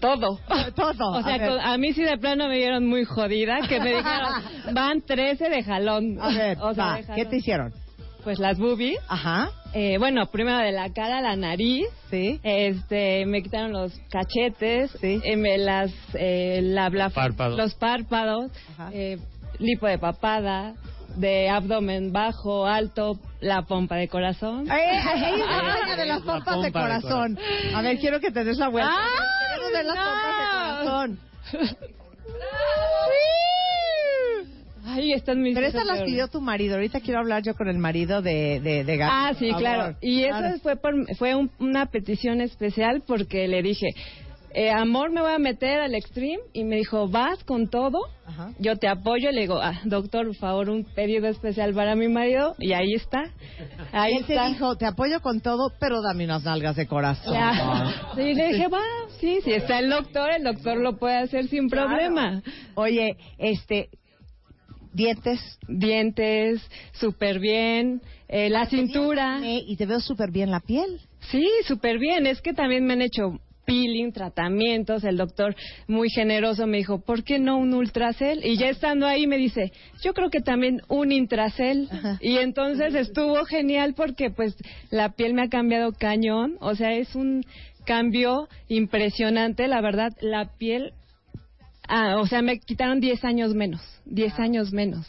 [0.01, 0.39] todo.
[0.75, 1.11] Todo.
[1.13, 3.79] O sea, a, ver, con- a mí sí de plano me vieron muy jodida, que
[3.81, 4.33] me dijeron,
[4.75, 6.19] van 13 de jalón.
[6.21, 7.17] a ver, O sea, va, de jalón.
[7.17, 7.75] ¿qué te hicieron?
[8.25, 8.99] Pues las boobies.
[9.07, 9.51] Ajá.
[9.73, 11.87] Eh, bueno, primero de la cara, la nariz.
[12.11, 12.41] Sí.
[12.43, 14.91] Este, me quitaron los cachetes.
[15.01, 15.21] Sí.
[15.23, 17.57] eh, me las, eh, la, la- Párpados.
[17.59, 18.51] los párpados.
[18.73, 18.91] Ajá.
[18.93, 19.19] eh,
[19.59, 20.75] lipo de papada,
[21.17, 24.67] de abdomen bajo, alto, la pompa de corazón.
[24.69, 27.39] Eh, ahí es la dueña de las La pompas de pompa de corazón.
[27.75, 28.91] A ver, quiero que te des la vuelta.
[28.93, 30.03] ¡Ay, Queremos ver las no!
[30.03, 31.19] pompas de corazón.
[34.89, 36.77] Ay, están mis Pero esas las pidió tu marido.
[36.77, 39.97] Ahorita quiero hablar yo con el marido de, de, de Gaby, Ah, sí, claro.
[40.01, 40.59] Y eso Claro.
[40.63, 43.89] fue por, fue un- una petición especial porque le dije,
[44.59, 48.53] eh, amor, me voy a meter al extreme y me dijo, vas con todo, Ajá.
[48.59, 49.31] yo te apoyo.
[49.31, 53.23] Le digo, ah, doctor, por favor, un pedido especial para mi marido y ahí está.
[53.93, 54.49] Ahí Él te está.
[54.49, 57.35] dijo, te apoyo con todo, pero dame unas nalgas de corazón.
[57.35, 58.13] Ya.
[58.15, 58.81] Sí, le dije, va,
[59.21, 61.89] sí, si está el doctor, el doctor lo puede hacer sin Claro.
[61.89, 62.43] problema.
[62.77, 63.91] Oye, este,
[64.95, 65.41] dientes.
[65.69, 66.63] Dientes,
[66.93, 69.39] súper bien, eh, la cintura.
[69.43, 70.99] Y te veo súper bien la piel.
[71.31, 72.27] Sí, súper bien.
[72.27, 75.05] Es que también me han hecho peeling, tratamientos.
[75.05, 75.55] El doctor
[75.87, 78.41] muy generoso me dijo, ¿por qué no un ultracel?
[78.45, 79.73] Y ya estando ahí me dice,
[80.03, 81.91] yo creo que también un intracel.
[82.21, 84.57] Y entonces estuvo genial porque pues
[84.91, 86.57] la piel me ha cambiado cañón.
[86.61, 87.45] O sea, es un
[87.85, 89.69] cambio impresionante.
[89.69, 90.93] La verdad, la piel...
[91.89, 93.81] Ah, o sea, me quitaron 10 años menos.
[94.07, 95.07] 10 años menos.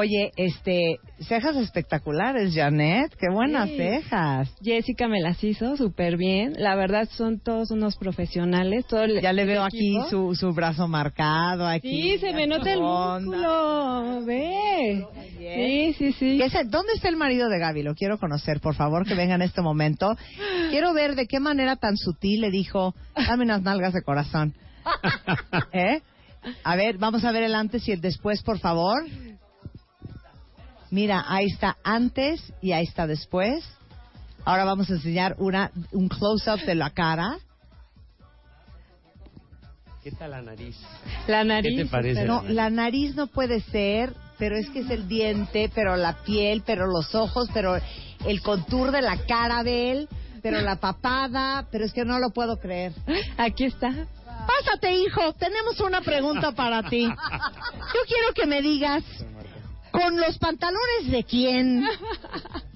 [0.00, 3.12] Oye, este, cejas espectaculares, Janet.
[3.18, 3.76] Qué buenas Sí.
[3.78, 4.48] cejas.
[4.62, 6.52] Jessica me las hizo súper bien.
[6.56, 8.86] La verdad son todos unos profesionales.
[8.86, 11.66] Todo el- Ya le veo aquí su, su brazo marcado.
[11.66, 14.22] Aquí, Sí, se me nota el músculo.
[14.24, 15.04] Ve.
[15.36, 16.38] Sí, sí, sí.
[16.38, 17.82] ¿Qué es- ¿Dónde está el marido de Gaby?
[17.82, 20.14] Lo quiero conocer, por favor, que venga en este momento.
[20.70, 24.54] Quiero ver de qué manera tan sutil le dijo, dame unas nalgas de corazón.
[25.72, 26.02] ¿Eh?
[26.62, 29.02] A ver, vamos a ver el antes y el después, por favor.
[30.90, 33.64] Mira, ahí está antes y ahí está después.
[34.44, 37.38] Ahora vamos a enseñar una, un close-up de la cara.
[40.02, 40.76] ¿Qué tal la nariz?
[41.26, 41.76] La nariz.
[41.76, 42.24] ¿Qué te parece?
[42.24, 46.62] No, la nariz no puede ser, pero es que es el diente, pero la piel,
[46.64, 47.78] pero los ojos, pero
[48.24, 50.08] el contour de la cara de él,
[50.40, 52.94] pero la papada, pero es que no lo puedo creer.
[53.36, 53.90] Aquí está.
[54.46, 57.04] Pásate, hijo, tenemos una pregunta para ti.
[57.06, 59.04] Yo quiero que me digas,
[59.92, 61.84] ¿con los pantalones de quién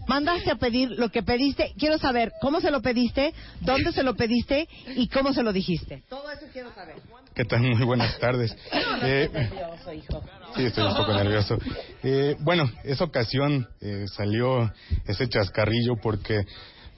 [0.06, 1.72] mandaste a pedir lo que pediste?
[1.78, 6.02] Quiero saber cómo se lo pediste, dónde se lo pediste y cómo se lo dijiste.
[6.08, 6.96] Todo eso quiero saber.
[7.34, 7.62] ¿Qué tal?
[7.62, 8.54] Muy buenas tardes.
[9.04, 10.22] Eh, nervioso, hijo.
[10.54, 11.58] sí, estoy un poco nervioso.
[12.04, 14.72] Eh, bueno, esa ocasión eh, salió
[15.06, 16.44] ese chascarrillo porque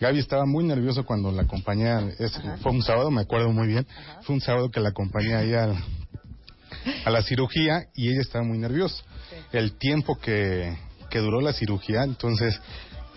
[0.00, 2.12] Gaby estaba muy nervioso cuando la acompañé.
[2.18, 3.86] es- fue un sábado, me acuerdo muy bien.
[4.22, 5.82] Fue un sábado que la acompañé ahí al-
[7.06, 9.02] a la cirugía y ella estaba muy nerviosa.
[9.52, 10.76] El tiempo que,
[11.10, 12.60] que duró la cirugía, entonces,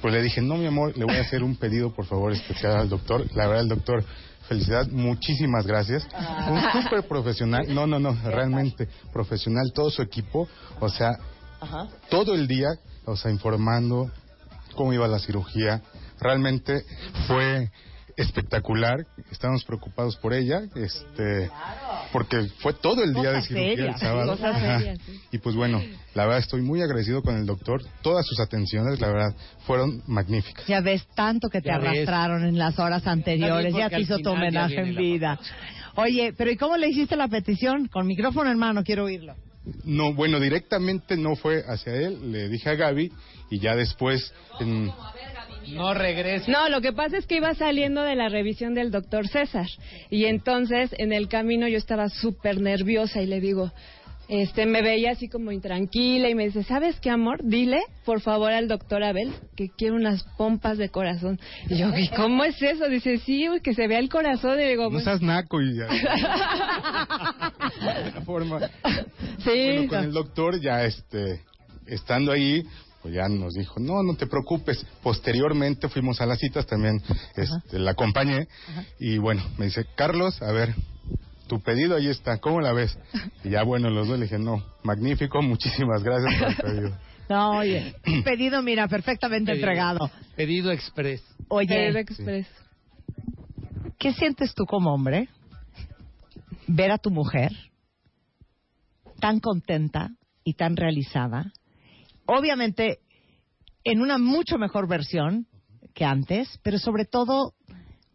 [0.02, 2.78] pues le dije, no, mi amor, le voy a hacer un pedido, por favor, especial
[2.78, 3.26] al doctor.
[3.34, 4.04] La verdad, el doctor,
[4.48, 6.08] felicidad, muchísimas gracias.
[6.49, 10.48] Un súper profesional, no, no, no, realmente profesional, todo su equipo,
[10.80, 11.12] o sea,
[11.60, 11.88] Ajá.
[12.10, 12.70] todo el día,
[13.06, 14.12] o sea, informando
[14.76, 15.82] cómo iba la cirugía.
[16.20, 16.84] Realmente
[17.28, 17.70] fue
[18.18, 19.06] espectacular.
[19.31, 21.49] Estábamos preocupados por ella, este,
[22.11, 24.38] porque fue todo el día de cirugía serias, el sábado.
[24.38, 25.19] sí.
[25.31, 25.81] Y pues bueno,
[26.15, 27.81] la verdad estoy muy agradecido con el doctor.
[28.02, 29.35] Todas sus atenciones, la verdad,
[29.65, 30.65] fueron magníficas.
[30.68, 31.89] Ya ves tanto que te Ya ves.
[31.89, 33.73] arrastraron en las horas anteriores.
[33.73, 35.39] Ya te hizo tu homenaje en vida.
[35.95, 37.88] Oye, pero ¿y cómo le hiciste la petición?
[37.88, 39.35] Con micrófono en mano, quiero oírlo.
[39.84, 43.11] No, bueno, directamente no fue hacia él, le dije a Gaby
[43.49, 44.89] y ya después en,
[45.73, 46.52] No regresa.
[46.52, 49.68] No, lo que pasa es que iba saliendo de la revisión del doctor César.
[50.10, 53.72] Y entonces, en el camino, yo estaba súper nerviosa y le digo,
[54.30, 57.39] este, me veía así como intranquila y me dice, ¿sabes qué, amor?
[57.44, 61.39] Dile, por favor, al doctor Abel que quiere unas pompas de corazón.
[61.69, 62.89] Y yo, ¿y cómo es eso?
[62.89, 64.60] Dice, sí, que se vea el corazón.
[64.60, 65.88] Y digo, no "Pues, seas naco y ya.
[68.14, 68.60] de forma.
[69.39, 69.45] Sí.
[69.45, 71.41] Bueno, con el doctor ya este
[71.85, 72.65] estando ahí
[73.07, 77.01] pues ya nos dijo no no te preocupes posteriormente fuimos a las citas también
[77.38, 78.49] este, la acompañé
[78.99, 80.75] y bueno me dice Carlos a ver
[81.47, 82.99] tu pedido ahí está cómo la ves
[83.45, 86.97] y ya bueno los dos le dije no magnífico muchísimas gracias por el pedido
[87.29, 87.93] No, oye,
[88.25, 89.67] pedido, mira, perfectamente Pedido.
[89.67, 90.11] entregado.
[90.38, 91.21] Pedido express.
[91.49, 92.47] Oye, Pedido express.
[93.99, 95.27] ¿qué sientes tú como hombre
[96.67, 97.51] ver a tu mujer
[99.19, 100.09] tan contenta
[100.45, 101.51] y tan realizada?
[102.28, 102.99] Obviamente,
[103.84, 105.48] en una mucho mejor versión
[105.94, 107.54] que antes, pero sobre todo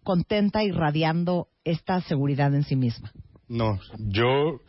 [0.04, 3.12] contenta y radiando esta seguridad en sí misma.
[3.48, 4.60] No, yo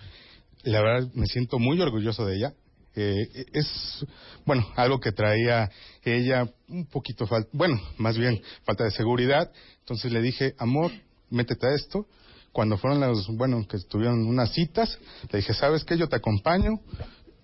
[0.63, 2.53] la verdad me siento muy orgulloso de ella.
[2.95, 4.05] Eh, es,
[4.45, 5.69] bueno, algo que traía
[6.03, 9.51] ella un poquito falta, bueno, más bien falta de seguridad.
[9.79, 10.91] Entonces le dije, amor,
[11.29, 12.07] métete a esto.
[12.51, 14.99] Cuando fueron las, bueno, que estuvieron unas citas,
[15.31, 15.97] le dije, ¿sabes qué?
[15.97, 16.79] Yo te acompaño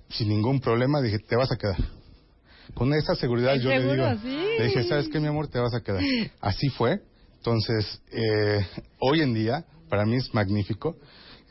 [0.10, 1.02] sin ningún problema.
[1.02, 1.78] Dije, te vas a quedar.
[2.74, 4.46] Con esa seguridad ¿Es yo le digo, Sí.
[4.60, 5.48] le dije, ¿sabes qué, mi amor?
[5.48, 6.04] Te vas a quedar.
[6.40, 7.02] Así fue.
[7.38, 8.66] Entonces, eh,
[9.00, 10.98] hoy en día, para mí es magnífico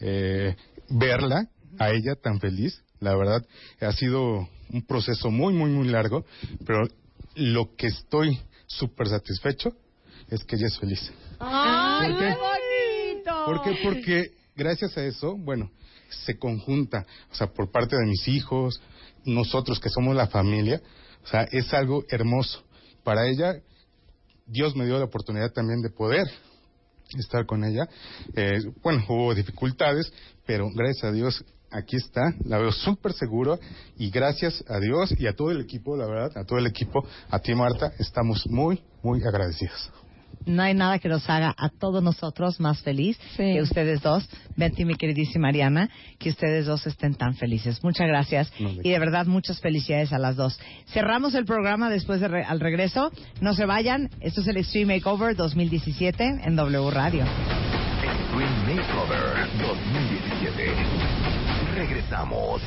[0.01, 0.55] eh,
[0.91, 1.49] verla,
[1.79, 2.83] a ella tan feliz.
[3.01, 3.45] La verdad,
[3.81, 6.25] ha sido un proceso muy, muy, muy largo,
[6.67, 6.87] pero
[7.35, 9.73] lo que estoy súper satisfecho
[10.29, 11.13] es que ella es feliz.
[11.39, 12.27] ¡Ay, ¿Por qué?
[12.27, 13.45] qué bonito!
[13.47, 13.79] ¿Por qué?
[13.83, 15.71] Porque gracias a eso, bueno,
[16.09, 18.81] se conjunta, o sea, por parte de mis hijos,
[19.25, 20.81] nosotros que somos la familia,
[21.25, 22.63] o sea, es algo hermoso.
[23.05, 23.61] Para ella,
[24.47, 26.27] Dios me dio la oportunidad también de poder
[27.19, 27.89] estar con ella.
[28.35, 30.13] Eh, bueno, hubo dificultades,
[30.47, 33.59] pero gracias a Dios aquí está, la veo súper seguro
[33.99, 37.07] y gracias a Dios y a todo el equipo, la verdad, a todo el equipo,
[37.29, 39.91] a ti Marta, estamos muy, muy agradecidos.
[40.49, 44.85] No hay nada que nos haga a todos nosotros más feliz que ustedes dos, Betty
[44.85, 45.89] mi queridísima Mariana,
[46.19, 47.83] que ustedes dos estén tan felices.
[47.85, 50.59] Muchas gracias No, y de verdad muchas felicidades a las dos.
[50.89, 53.11] Cerramos el programa después de re- al regreso.
[53.41, 54.11] No se vayan.
[54.21, 57.25] Esto es el Extreme Makeover 2017 en W Radio.
[58.03, 60.73] Extreme Makeover 2017.
[61.77, 62.61] Regresamos.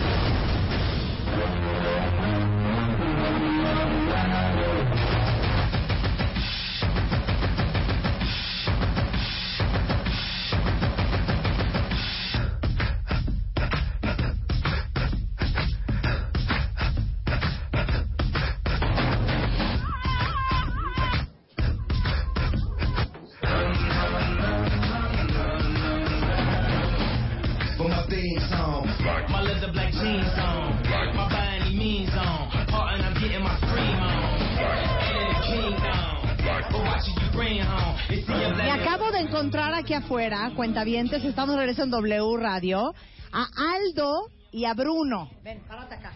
[40.11, 42.93] Afuera, cuentavientes, estamos de regreso en W Radio,
[43.31, 45.31] a Aldo y a Bruno.
[45.41, 46.11] Ven, párate acá.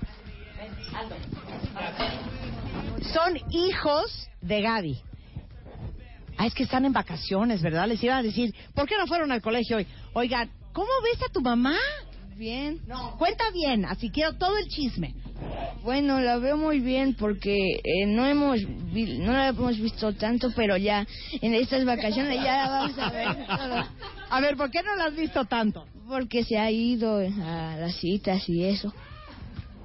[0.57, 1.15] Ven, Aldo.
[3.13, 4.99] Son hijos de Gaby.
[6.37, 7.87] Ah, es que están en vacaciones, ¿verdad?
[7.87, 9.87] Les iba a decir, ¿por qué no fueron al colegio hoy?
[10.11, 11.77] Oigan, ¿cómo ves a tu mamá?
[12.35, 12.81] Bien.
[12.87, 15.15] No, cuenta bien, así quiero todo el chisme.
[15.83, 18.57] Bueno, la veo muy bien porque eh, no hemos
[18.91, 21.05] vi- no la hemos visto tanto, pero ya
[21.41, 23.45] en estas vacaciones ya la vamos a ver.
[23.45, 23.83] todo.
[24.29, 25.85] A ver, ¿por qué no la has visto tanto?
[26.07, 28.91] Porque se ha ido a las citas y eso.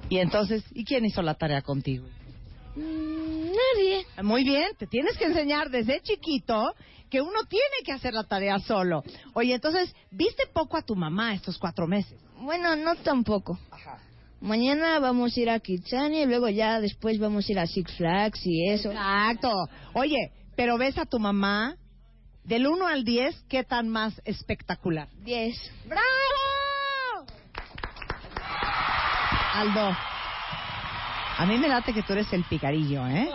[0.09, 2.07] Y entonces, ¿y quién hizo la tarea contigo?
[2.75, 4.05] Nadie.
[4.23, 6.73] Muy bien, te tienes que enseñar desde chiquito
[7.09, 9.03] que uno tiene que hacer la tarea solo.
[9.33, 12.17] Oye, entonces, ¿viste poco a tu mamá estos cuatro meses?
[12.39, 13.59] Bueno, no tampoco.
[14.41, 17.95] Mañana vamos a ir a Kitsania y luego ya después vamos a ir a Six
[17.95, 18.91] Flags y eso.
[18.91, 19.51] Exacto.
[19.93, 21.77] Oye, pero ves a tu mamá
[22.43, 25.07] del 1 al 10, ¿qué tan más espectacular?
[25.23, 25.55] 10.
[25.85, 26.01] ¡Bravo!
[29.53, 29.95] Aldo,
[31.37, 33.27] a mí me late que tú eres el picarillo, ¿eh?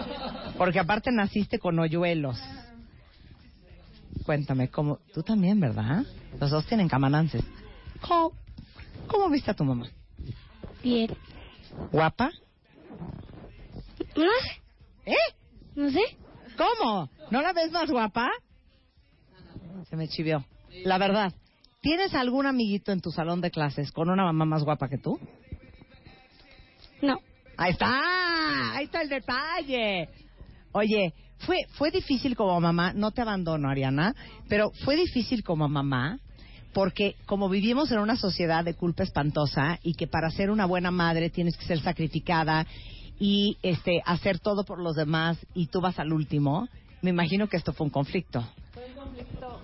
[0.56, 2.40] Porque aparte naciste con hoyuelos.
[4.24, 4.98] Cuéntame, ¿cómo?
[5.12, 6.04] Tú también, ¿verdad?
[6.40, 7.42] Los dos tienen camanances.
[8.00, 8.32] ¿Cómo,
[9.08, 9.88] cómo viste a tu mamá?
[10.86, 11.10] Bien.
[11.90, 12.30] ¿Guapa?
[15.04, 15.14] ¿Eh?
[15.74, 16.16] No sé.
[16.56, 17.10] ¿Cómo?
[17.32, 18.30] ¿No la ves más guapa?
[19.90, 20.44] Se me chivió.
[20.84, 21.32] La verdad,
[21.80, 25.18] ¿tienes algún amiguito en tu salón de clases con una mamá más guapa que tú?
[27.02, 27.18] No.
[27.56, 30.08] Ahí está, ahí está el detalle.
[30.70, 34.14] Oye, fue fue difícil como mamá, no te abandono, Ariana,
[34.48, 36.20] pero fue difícil como mamá
[36.76, 40.90] porque como vivimos en una sociedad de culpa espantosa y que para ser una buena
[40.90, 42.66] madre tienes que ser sacrificada
[43.18, 46.68] y este hacer todo por los demás y tú vas al último,
[47.00, 48.46] me imagino que esto fue un conflicto.
[48.74, 49.58] Fue un conflicto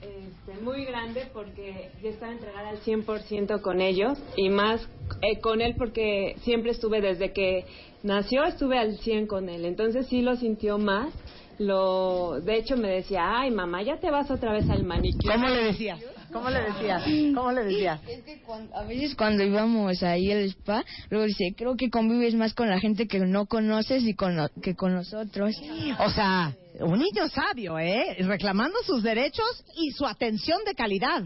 [0.00, 4.80] este, muy grande porque yo estaba entregada al 100% con ellos y más
[5.20, 7.66] eh, con él porque siempre estuve desde que
[8.02, 9.64] nació estuve al 100 con él.
[9.64, 11.14] Entonces sí lo sintió más.
[11.58, 15.34] Lo, de hecho me decía, ay mamá, ya te vas otra vez al manicure.
[15.34, 16.00] ¿Cómo le decías?
[16.32, 17.02] ¿Cómo le decías?
[17.34, 18.00] ¿Cómo le decías?
[18.08, 22.34] Es que cuando- a veces cuando íbamos ahí al spa, luego dice, creo que convives
[22.34, 25.54] más con la gente que no conoces y con lo- que con nosotros.
[25.98, 28.16] O sea, un niño sabio, ¿eh?
[28.20, 31.22] Reclamando sus derechos y su atención de calidad.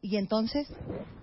[0.00, 0.66] Y entonces,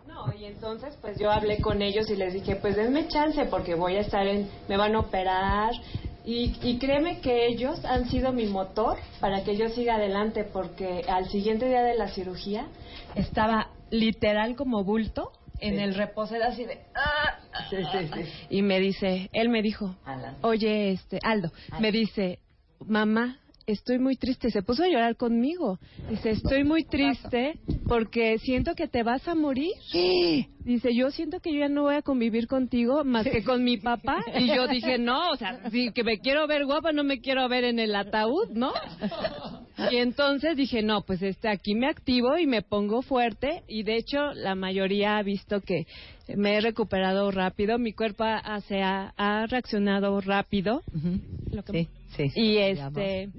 [0.06, 3.74] No, y entonces pues yo hablé con ellos y les dije, pues denme chance porque
[3.74, 5.72] voy a estar en, me van a operar.
[6.26, 11.04] Y, y créeme que ellos han sido mi motor para que yo siga adelante porque
[11.08, 12.68] al siguiente día de la cirugía
[13.16, 18.02] estaba literal como bulto en el reposo era así de "Ah, ah, ah".
[18.50, 19.96] y me dice él me dijo
[20.42, 22.40] oye este Aldo me dice
[22.86, 25.80] mamá estoy muy triste se puso a llorar conmigo.
[26.10, 27.58] Dice estoy muy triste
[27.88, 29.72] porque siento que te vas a morir
[30.66, 33.78] dice yo siento que yo ya no voy a convivir contigo más que con mi
[33.78, 37.20] papá y yo dije no o sea si que me quiero ver guapa no me
[37.20, 38.72] quiero ver en el ataúd no
[39.92, 43.98] y entonces dije, no, pues este aquí me activo y me pongo fuerte y de
[43.98, 45.86] hecho la mayoría ha visto que
[46.36, 50.84] me he recuperado rápido, mi cuerpo ha, se ha, ha reaccionado rápido.
[51.52, 52.40] Lo que- sí, sí.
[52.40, 53.30] Y este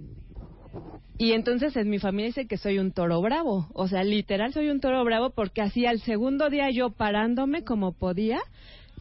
[1.17, 4.69] y entonces en mi familia dice que soy un toro bravo, o sea, literal soy
[4.69, 8.41] un toro bravo porque así al segundo día yo parándome como podía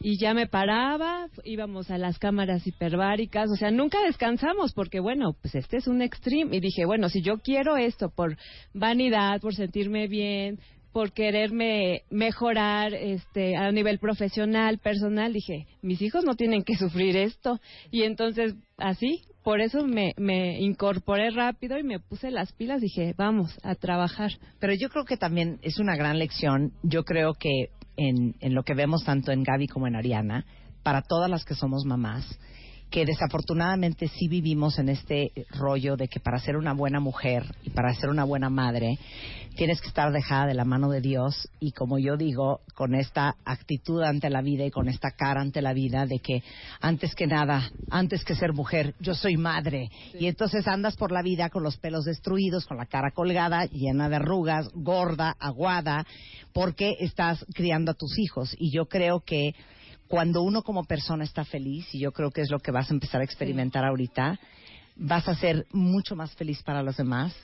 [0.00, 5.34] y ya me paraba, íbamos a las cámaras hiperbáricas, o sea, nunca descansamos porque bueno,
[5.40, 6.56] pues este es un extreme.
[6.56, 8.36] Y dije, bueno, si yo quiero esto por
[8.74, 10.58] vanidad, por sentirme bien,
[10.92, 17.16] por quererme mejorar este a nivel profesional, personal, dije, mis hijos no tienen que sufrir
[17.16, 17.58] esto.
[17.90, 23.14] Y entonces así, por eso me, me incorporé rápido y me puse las pilas, dije,
[23.16, 24.32] vamos a trabajar.
[24.58, 26.72] pero yo creo que también es una gran lección.
[26.82, 30.46] Yo creo que en, en lo que vemos tanto en Gaby como en Ariana,
[30.82, 32.26] para todas las que somos mamás,
[32.90, 37.70] que desafortunadamente sí vivimos en este rollo de que para ser una buena mujer y
[37.70, 38.98] para ser una buena madre
[39.56, 43.36] tienes que estar dejada de la mano de Dios y como yo digo, con esta
[43.44, 46.42] actitud ante la vida y con esta cara ante la vida de que
[46.80, 49.90] antes que nada, antes que ser mujer, yo soy madre.
[50.18, 54.08] Y entonces andas por la vida con los pelos destruidos, con la cara colgada, llena
[54.08, 56.04] de arrugas, gorda, aguada,
[56.52, 58.54] porque estás criando a tus hijos.
[58.58, 59.54] Y yo creo que
[60.08, 62.94] cuando uno como persona está feliz, y yo creo que es lo que vas a
[62.94, 64.38] empezar a experimentar ahorita,
[64.96, 67.34] vas a ser mucho más feliz para los demás.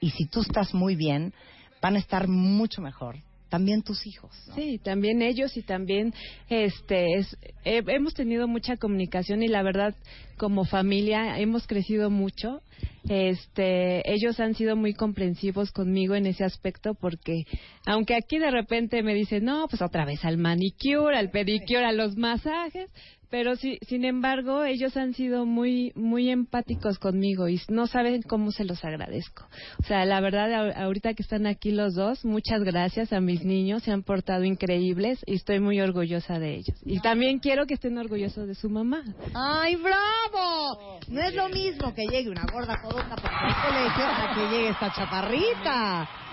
[0.00, 1.34] Y si tú estás muy bien,
[1.82, 3.16] van a estar mucho mejor.
[3.54, 4.32] También tus hijos.
[4.56, 6.12] Sí, también ellos y también
[6.48, 9.94] este es- he- hemos tenido mucha comunicación y la verdad
[10.36, 12.60] como familia hemos crecido mucho.
[13.08, 17.44] Este, ellos han sido muy comprensivos conmigo en ese aspecto porque
[17.86, 21.92] aunque aquí de repente me dicen, "No, pues otra vez al manicure, al pedicure, a
[21.92, 22.90] los masajes",
[23.34, 28.52] pero sí, sin embargo, ellos han sido muy muy empáticos conmigo y no saben cómo
[28.52, 29.48] se los agradezco.
[29.82, 33.82] O sea, la verdad ahorita que están aquí los dos, muchas gracias a mis niños,
[33.82, 36.78] se han portado increíbles y estoy muy orgullosa de ellos.
[36.84, 39.02] Y también quiero que estén orgullosos de su mamá.
[39.34, 41.00] ¡Ay, bravo!
[41.08, 44.68] No es lo mismo que llegue una gorda podota por el colegio a que llegue
[44.68, 46.23] esta chaparrita.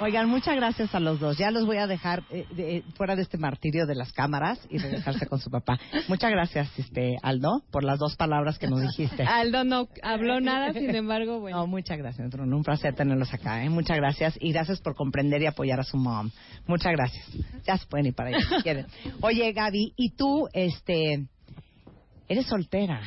[0.00, 1.38] Oigan, muchas gracias a los dos.
[1.38, 4.78] Ya los voy a dejar eh, de- fuera de este martirio de las cámaras y
[4.78, 5.78] regresarse con su papá.
[6.08, 9.22] Muchas gracias, este Aldo, por las dos palabras que nos dijiste.
[9.22, 11.58] Aldo no habló nada, sin embargo, bueno.
[11.58, 12.56] No, muchas gracias, Bruno.
[12.56, 13.64] Un placer tenerlos acá.
[13.64, 13.70] ¿eh?
[13.70, 16.30] Muchas gracias y gracias por comprender y apoyar a su mom.
[16.66, 17.24] Muchas gracias.
[17.64, 18.86] Ya se pueden ir para allá si quieren.
[19.20, 21.26] Oye, Gaby, ¿y tú, este,
[22.28, 23.00] eres soltera?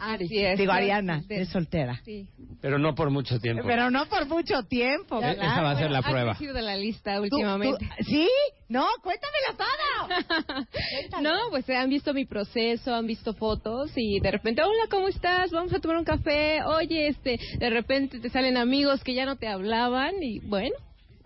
[0.00, 0.58] Así es.
[0.58, 2.00] Digo, Ariana, eres soltera.
[2.04, 2.26] Sí.
[2.60, 3.62] Pero no por mucho tiempo.
[3.66, 5.22] Pero no por mucho tiempo.
[5.22, 6.30] Eh, esa va a ser la Ha prueba.
[6.34, 7.86] crecido de la lista Tú- últimamente.
[7.98, 8.28] tú- ¿Sí?
[8.68, 10.66] No, cuéntamelo todo.
[11.22, 15.50] No, pues han visto mi proceso, han visto fotos y de repente, hola, ¿cómo estás?
[15.50, 16.62] Vamos a tomar un café.
[16.64, 20.74] Oye, este, de repente te salen amigos que ya no te hablaban y bueno,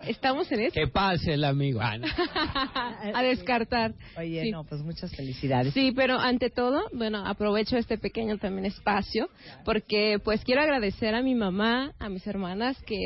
[0.08, 0.74] estamos en eso.
[0.74, 1.80] Que pase el amigo.
[1.82, 2.06] Ah, no.
[3.14, 3.94] a descartar.
[4.16, 4.50] Oye, Sí.
[4.50, 5.72] no, pues muchas felicidades.
[5.74, 9.28] Sí, pero ante todo, bueno, aprovecho este pequeño también espacio
[9.64, 12.96] porque pues quiero agradecer a mi mamá, a mis hermanas que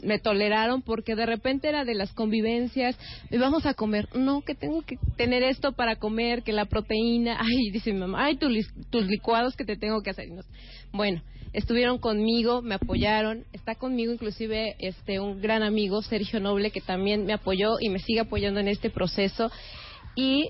[0.00, 2.96] me toleraron porque de repente era de las convivencias,
[3.32, 7.36] y vamos a comer, no, que tengo que tener esto para comer, que la proteína,
[7.40, 10.28] ay, dice mi mamá, ay, tu lis- tus licuados que te tengo que hacer.
[10.28, 10.48] Y no sé.
[10.92, 11.20] Bueno,
[11.52, 17.24] estuvieron conmigo, me apoyaron, está conmigo inclusive este un gran amigo, Sergio Noble, que también
[17.24, 19.50] me apoyó y me sigue apoyando en este proceso.
[20.14, 20.48] Y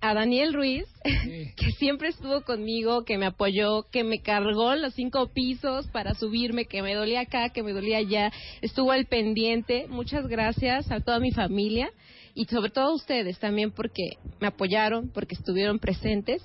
[0.00, 0.86] a Daniel Ruiz,
[1.56, 6.66] que siempre estuvo conmigo, que me apoyó, que me cargó los cinco pisos para subirme,
[6.66, 9.86] que me dolía acá, que me dolía allá, estuvo al pendiente.
[9.88, 11.90] Muchas gracias a toda mi familia
[12.34, 14.10] y sobre todo a ustedes también porque
[14.40, 16.42] me apoyaron, porque estuvieron presentes.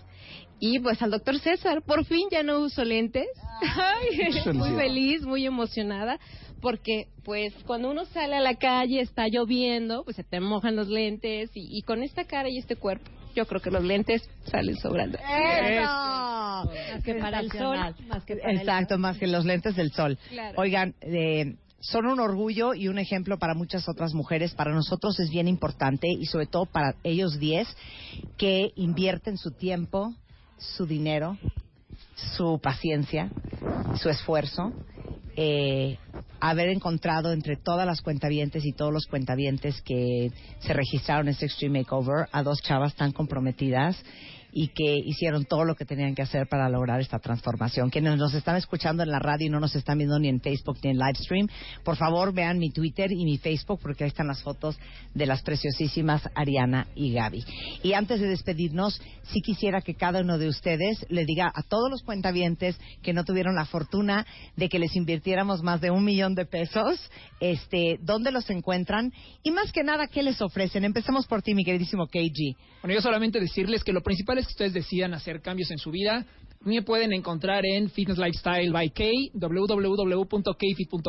[0.66, 3.28] Y pues al doctor César, por fin ya no uso lentes.
[3.76, 6.18] Ay, muy feliz, muy emocionada,
[6.62, 10.88] porque pues cuando uno sale a la calle, está lloviendo, pues se te mojan los
[10.88, 14.78] lentes y, y con esta cara y este cuerpo, yo creo que los lentes salen
[14.78, 15.18] sobrando.
[15.18, 15.84] ¡Eso!
[15.84, 17.78] Más que para el sol,
[18.08, 20.18] más que para el Exacto, más que los lentes del sol.
[20.30, 20.62] Claro.
[20.62, 24.56] Oigan, eh, son un orgullo y un ejemplo para muchas otras mujeres.
[24.56, 27.68] Para nosotros es bien importante y sobre todo para ellos 10
[28.38, 30.14] que invierten su tiempo,
[30.58, 31.38] su dinero,
[32.38, 33.32] su paciencia,
[33.96, 34.74] su esfuerzo.
[35.36, 35.98] eh,
[36.40, 41.46] haber encontrado entre todas las cuentavientes y todos los cuentavientes que se registraron en este
[41.46, 43.96] Extreme Makeover a dos chavas tan comprometidas
[44.54, 47.90] y que hicieron todo lo que tenían que hacer para lograr esta transformación.
[47.90, 50.78] Quienes nos están escuchando en la radio y no nos están viendo ni en Facebook
[50.84, 51.48] ni en Livestream,
[51.84, 54.78] por favor vean mi Twitter y mi Facebook porque ahí están las fotos
[55.14, 57.44] de las preciosísimas Ariana y Gaby.
[57.82, 61.90] Y antes de despedirnos, sí quisiera que cada uno de ustedes le diga a todos
[61.90, 64.26] los cuentavientes que no tuvieron la fortuna
[64.56, 67.00] de que les invirtiéramos más de un millón de pesos,
[67.40, 69.12] este, dónde los encuentran
[69.42, 70.86] y más que nada, qué les ofrecen.
[70.86, 72.56] Empecemos por ti, mi queridísimo KG.
[72.82, 75.92] Bueno, yo solamente decirles que lo principal es que ustedes decidan hacer cambios en su
[75.92, 76.26] vida.
[76.62, 79.04] Me pueden encontrar en Fitness Lifestyle by K,
[79.34, 81.06] www.kfit.com,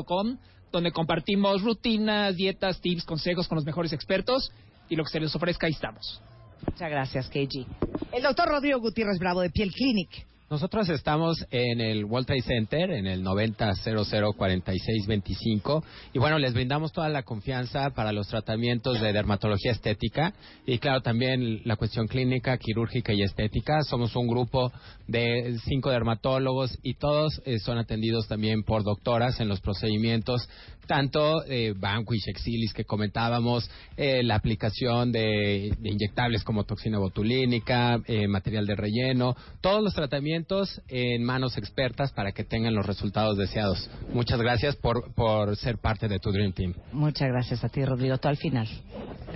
[0.72, 4.50] donde compartimos rutinas, dietas, tips, consejos con los mejores expertos
[4.88, 6.20] y lo que se les ofrezca ahí estamos.
[6.66, 7.66] Muchas gracias, KG.
[8.12, 10.26] El doctor Rodrigo Gutiérrez Bravo de Piel Clinic.
[10.50, 17.08] Nosotros estamos en el World Trade Center, en el 90004625, y bueno, les brindamos toda
[17.08, 20.34] la confianza para los tratamientos de dermatología estética
[20.66, 23.80] y claro, también la cuestión clínica, quirúrgica y estética.
[23.84, 24.70] Somos un grupo
[25.08, 30.46] de cinco dermatólogos y todos eh, son atendidos también por doctoras en los procedimientos
[30.86, 38.00] tanto eh, Vanquish, Exilis que comentábamos, eh, la aplicación de, de inyectables como toxina botulínica,
[38.06, 43.36] eh, material de relleno, todos los tratamientos en manos expertas para que tengan los resultados
[43.36, 43.90] deseados.
[44.12, 46.74] Muchas gracias por, por ser parte de tu Dream Team.
[46.92, 48.18] Muchas gracias a ti, Rodrigo.
[48.18, 48.68] Tú al final.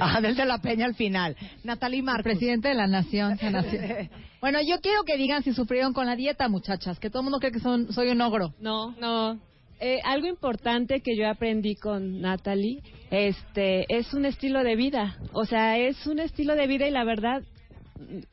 [0.00, 1.34] Ah, del de la Peña al final.
[1.64, 2.22] Natalie Marcos.
[2.22, 3.36] Presidente de la Nación.
[4.40, 7.40] Bueno, yo quiero que digan si sufrieron con la dieta, muchachas, que todo el mundo
[7.40, 8.54] cree que son, soy un ogro.
[8.60, 9.40] No, no.
[9.80, 15.16] Eh, algo importante que yo aprendí con Natalie, este, es un estilo de vida.
[15.32, 17.42] O sea, es un estilo de vida y la verdad,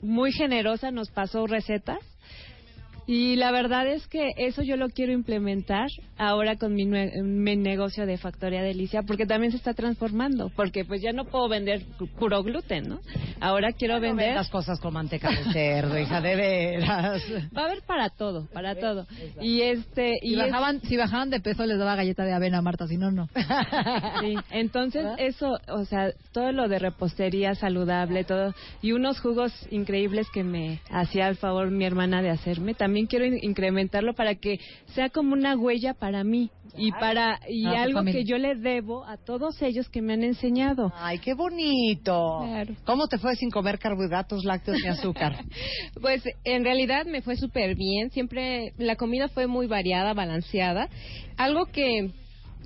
[0.01, 1.99] muy generosa, nos pasó recetas.
[3.07, 7.55] Y la verdad es que eso yo lo quiero implementar ahora con mi, nue- mi
[7.55, 11.81] negocio de Factoría Delicia, porque también se está transformando, porque pues ya no puedo vender
[11.99, 12.99] pu- puro gluten, ¿no?
[13.39, 14.33] Ahora quiero vender...
[14.33, 17.21] las cosas con manteca de cerdo, hija, de veras.
[17.55, 19.05] Va a haber para todo, para todo.
[19.39, 20.13] Y este...
[20.23, 22.97] Y es- bajaban, si bajaban de peso les daba galleta de avena a Marta, si
[22.97, 23.27] no, no.
[24.21, 30.27] Sí, entonces eso, o sea, todo lo de repostería saludable, todo, y unos jugos increíbles
[30.33, 34.59] que me hacía el favor mi hermana de hacerme, también quiero in- incrementarlo para que
[34.93, 39.05] sea como una huella para mí y para y tu algo que yo le debo
[39.05, 40.91] a todos ellos que me han enseñado.
[40.95, 42.45] Ay, qué bonito.
[42.85, 45.35] ¿Cómo te fue sin comer carbohidratos, lácteos ni azúcar?
[46.01, 48.09] Pues en realidad me fue súper bien.
[48.11, 50.89] Siempre la comida fue muy variada, balanceada.
[51.37, 52.11] Algo que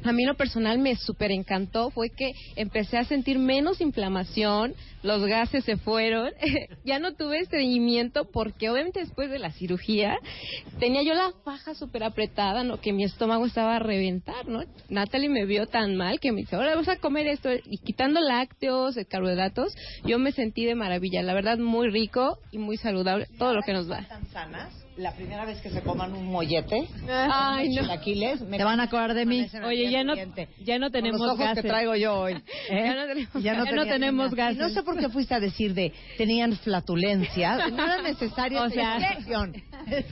[0.04, 4.74] a mí lo personal me súper encantó fue que empecé a sentir menos inflamación,
[5.04, 6.32] los gases se fueron,
[6.86, 10.18] ya no tuve estreñimiento porque obviamente después de la cirugía
[10.80, 12.80] tenía yo la faja súper apretada, ¿no?
[12.80, 14.64] que mi estómago estaba a reventar, ¿no?
[14.90, 18.20] Natalie me vio tan mal que me dice, ahora vas a comer esto y quitando
[18.20, 19.74] lácteos, carbohidratos,
[20.06, 23.74] yo me sentí de maravilla, la verdad muy rico y muy saludable, todo lo que
[23.74, 24.08] nos da.
[24.08, 24.89] tan sanas?
[25.00, 27.82] La primera vez que se coman un mollete, Ay, no.
[27.84, 29.36] chilaquiles, me Te van a acordar de mí.
[29.38, 30.50] amanecen al Oye, día ya no, siguiente.
[30.62, 31.64] ya no Con tenemos los ojos gases.
[31.64, 32.34] que traigo yo hoy.
[32.34, 32.44] ¿eh?
[32.84, 34.36] Ya no tenemos, Ya no, ya no tenía tenemos nada.
[34.44, 34.58] gases.
[34.58, 37.58] Y no sé por qué fuiste a decir de tenían flatulencia.
[37.72, 39.54] No era necesario O esa sea, expresión.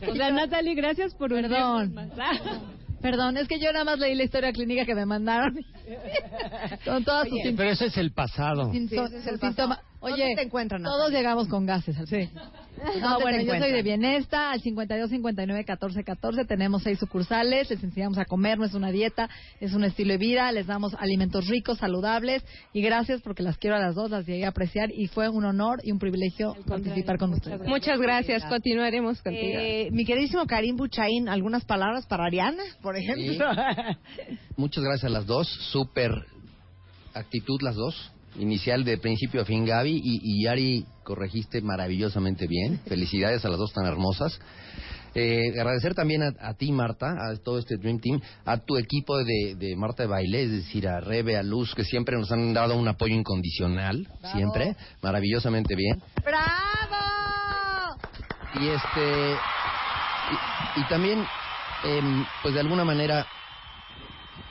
[0.10, 1.94] O sea, Natalie, gracias por Perdón.
[1.94, 2.40] más.
[3.02, 5.54] Perdón, es que yo nada más leí la historia clínica que me mandaron.
[6.86, 8.72] Con todas sus Pero eso es el pasado.
[8.72, 9.40] Sí, ese es el.
[10.00, 11.18] Oye, ¿Dónde te encuentran, todos Natalia?
[11.20, 11.98] llegamos con gases.
[11.98, 12.30] al- Sí.
[12.78, 16.46] ¿Dónde No, te bueno, yo soy de Bienesta, al 52 59 14 14.
[16.46, 19.28] Tenemos seis sucursales, les enseñamos a comer, no es una dieta,
[19.60, 22.46] es un estilo de vida, les damos alimentos ricos, saludables.
[22.74, 25.44] Y gracias porque las quiero a las dos, las llegué a apreciar y fue un
[25.46, 27.68] honor y un privilegio participar con ustedes.
[27.68, 29.60] Muchas gracias, continuaremos contigo.
[29.60, 33.48] Eh, mi queridísimo Karim Buchaín, ¿algunas palabras para Ariana, por ejemplo?
[34.56, 35.48] Muchas gracias a las dos.
[35.72, 36.12] Súper
[37.16, 38.12] actitud las dos.
[38.38, 42.80] Inicial de principio a fin Gaby y, y Yari corregiste maravillosamente bien.
[42.88, 44.40] Felicidades a las dos tan hermosas.
[45.16, 49.18] Eh, agradecer también a, a ti, Marta, a todo este Dream Team, a tu equipo
[49.18, 52.54] de, de Marta de Baile, es decir, a Rebe, a Luz, que siempre nos han
[52.54, 56.04] dado un apoyo incondicional, siempre, maravillosamente bien.
[56.24, 57.98] ¡Bravo!
[58.60, 59.36] Y este
[60.76, 61.26] y, y también
[61.84, 63.26] em, pues de alguna manera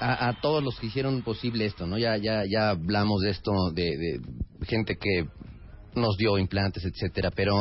[0.01, 1.99] a, a todos los que hicieron posible esto, ¿no?
[1.99, 4.21] Ya ya ya hablamos de esto de, de
[4.67, 5.27] gente que
[5.95, 7.55] nos dio implantes, etcétera, pero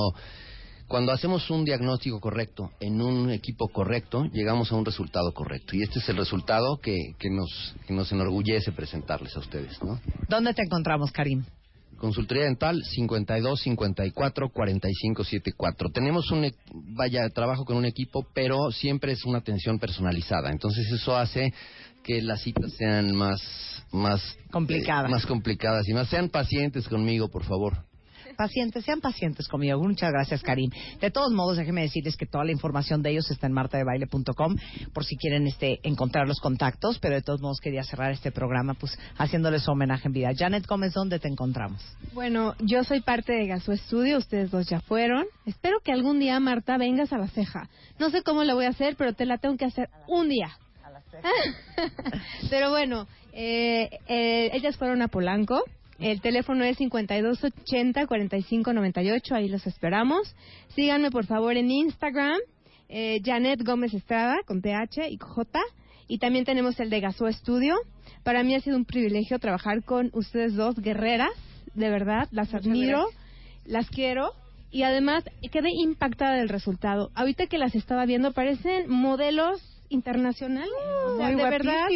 [0.87, 5.75] cuando hacemos un diagnóstico correcto en un equipo correcto, llegamos a un resultado correcto.
[5.75, 9.99] Y este es el resultado que, que, nos, que nos enorgullece presentarles a ustedes, ¿no?
[10.29, 11.43] ¿Dónde te encontramos, Karim?
[11.97, 15.89] Consultoría Dental 52 54 45 74.
[15.89, 16.51] Tenemos un
[16.93, 20.51] vaya trabajo con un equipo, pero siempre es una atención personalizada.
[20.51, 21.53] Entonces eso hace
[22.05, 23.41] que las citas sean más
[23.91, 24.21] más
[24.51, 25.09] Complicadas.
[25.09, 27.73] eh, más complicadas y más sean pacientes conmigo, por favor.
[28.35, 29.81] Pacientes, sean pacientes conmigo.
[29.81, 30.69] Muchas gracias, Karim.
[30.99, 34.57] De todos modos, déjenme decirles que toda la información de ellos está en martadebaile.com
[34.93, 38.73] por si quieren este, encontrar los contactos, pero de todos modos quería cerrar este programa
[38.73, 40.31] pues haciéndoles homenaje en vida.
[40.37, 41.81] Janet Gómez, ¿dónde te encontramos?
[42.13, 45.25] Bueno, yo soy parte de Gaso Estudio, ustedes dos ya fueron.
[45.45, 47.69] Espero que algún día, Marta, vengas a la ceja.
[47.99, 50.57] No sé cómo la voy a hacer, pero te la tengo que hacer un día.
[52.49, 55.61] pero bueno, eh, eh, ellas fueron a Polanco.
[55.99, 60.35] El teléfono es 5280-4598, ahí los esperamos.
[60.75, 62.39] Síganme por favor en Instagram,
[62.89, 65.59] eh, Janet Gómez Estrada, con TH y J.
[66.07, 67.75] Y también tenemos el de Gasó Estudio.
[68.23, 71.31] Para mí ha sido un privilegio trabajar con ustedes dos guerreras,
[71.73, 73.07] de verdad, las admiro,
[73.65, 74.31] las quiero.
[74.71, 77.09] Y además quedé impactada del resultado.
[77.15, 80.73] Ahorita que las estaba viendo parecen modelos internacionales.
[81.07, 81.87] O sea, Muy de verdad.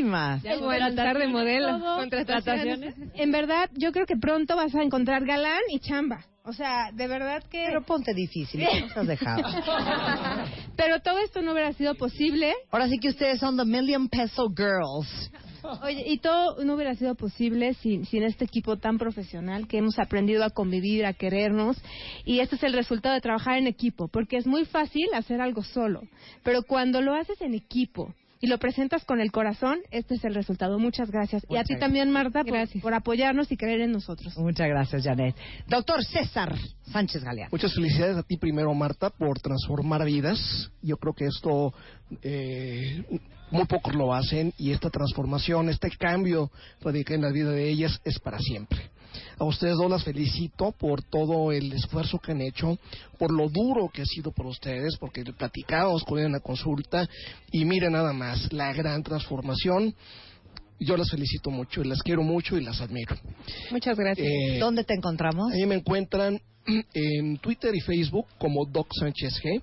[0.43, 1.79] Ya voy a de modelo.
[1.97, 2.95] Contrataciones.
[3.15, 6.25] En verdad, yo creo que pronto vas a encontrar galán y chamba.
[6.43, 7.65] O sea, de verdad que...
[7.67, 9.43] Pero ponte difícil, ¿qué nos has dejado?
[10.75, 12.53] Pero todo esto no hubiera sido posible.
[12.71, 15.31] Ahora sí que ustedes son the Million Peso Girls.
[15.83, 19.99] Oye, y todo no hubiera sido posible sin, sin este equipo tan profesional que hemos
[19.99, 21.77] aprendido a convivir, a querernos.
[22.25, 25.63] Y este es el resultado de trabajar en equipo, porque es muy fácil hacer algo
[25.63, 26.01] solo.
[26.43, 30.33] Pero cuando lo haces en equipo y lo presentas con el corazón, este es el
[30.33, 30.79] resultado.
[30.79, 31.43] Muchas gracias.
[31.49, 31.79] y a ti gracias.
[31.79, 34.37] también, Marta, por, por apoyarnos y creer en nosotros.
[34.37, 35.35] Muchas gracias, Janet.
[35.67, 37.49] Doctor César Sánchez Galeano.
[37.51, 40.71] Muchas felicidades a ti primero, Marta, por transformar vidas.
[40.81, 41.73] Yo creo que esto
[42.21, 43.03] eh,
[43.51, 46.51] muy pocos lo hacen y esta transformación, este cambio
[46.81, 48.79] radical en la vida de ellas es para siempre.
[49.37, 52.77] A ustedes dos las felicito por todo el esfuerzo que han hecho,
[53.17, 57.07] por lo duro que ha sido por ustedes, porque platicábamos con en la consulta
[57.51, 59.95] y miren nada más, la gran transformación.
[60.81, 63.15] Yo las felicito mucho, y las quiero mucho y las admiro.
[63.71, 64.27] Muchas gracias.
[64.27, 65.51] Eh, ¿Dónde te encontramos?
[65.67, 66.39] Me encuentran
[66.93, 69.61] en Twitter y Facebook como Doc Sánchez G.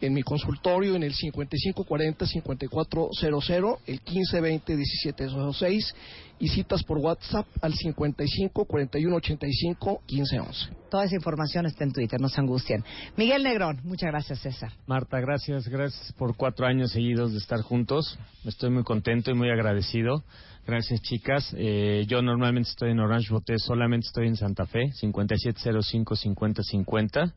[0.00, 5.94] En mi consultorio en el 5540-5400, el 1520-1706
[6.40, 10.68] y citas por WhatsApp al 554185-1511.
[10.90, 12.82] Toda esa información está en Twitter, no se angustien.
[13.16, 14.72] Miguel Negrón, muchas gracias, César.
[14.86, 18.18] Marta, gracias, gracias por cuatro años seguidos de estar juntos.
[18.44, 20.24] Estoy muy contento y muy agradecido.
[20.66, 21.54] Gracias, chicas.
[21.56, 27.32] Eh, yo normalmente estoy en Orange Boté, solamente estoy en Santa Fe, 5705-5050.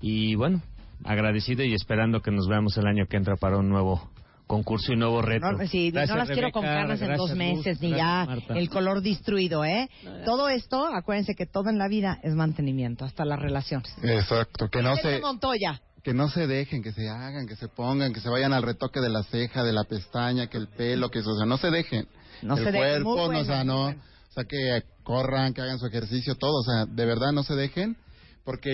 [0.00, 0.60] Y bueno,
[1.04, 4.10] agradecido y esperando que nos veamos el año que entra para un nuevo
[4.46, 5.50] concurso y nuevo reto.
[5.50, 7.80] No, sí, Gracias, no las quiero con carnes en dos meses, Luz.
[7.80, 8.54] ni Gracias, ya Marta.
[8.58, 9.88] el color destruido, ¿eh?
[10.24, 13.94] Todo esto, acuérdense que todo en la vida es mantenimiento, hasta las relaciones.
[14.02, 15.80] Exacto, que no se Montoya.
[16.02, 19.00] que no se dejen, que se hagan, que se pongan, que se vayan al retoque
[19.00, 21.70] de la ceja, de la pestaña, que el pelo, que eso, o sea, no se
[21.70, 22.06] dejen.
[22.42, 24.02] No el se dejen, cuerpo, bueno, no, o sea, no, bueno.
[24.28, 27.54] o sea, que corran, que hagan su ejercicio, todo, o sea, de verdad no se
[27.54, 27.96] dejen,
[28.44, 28.72] porque,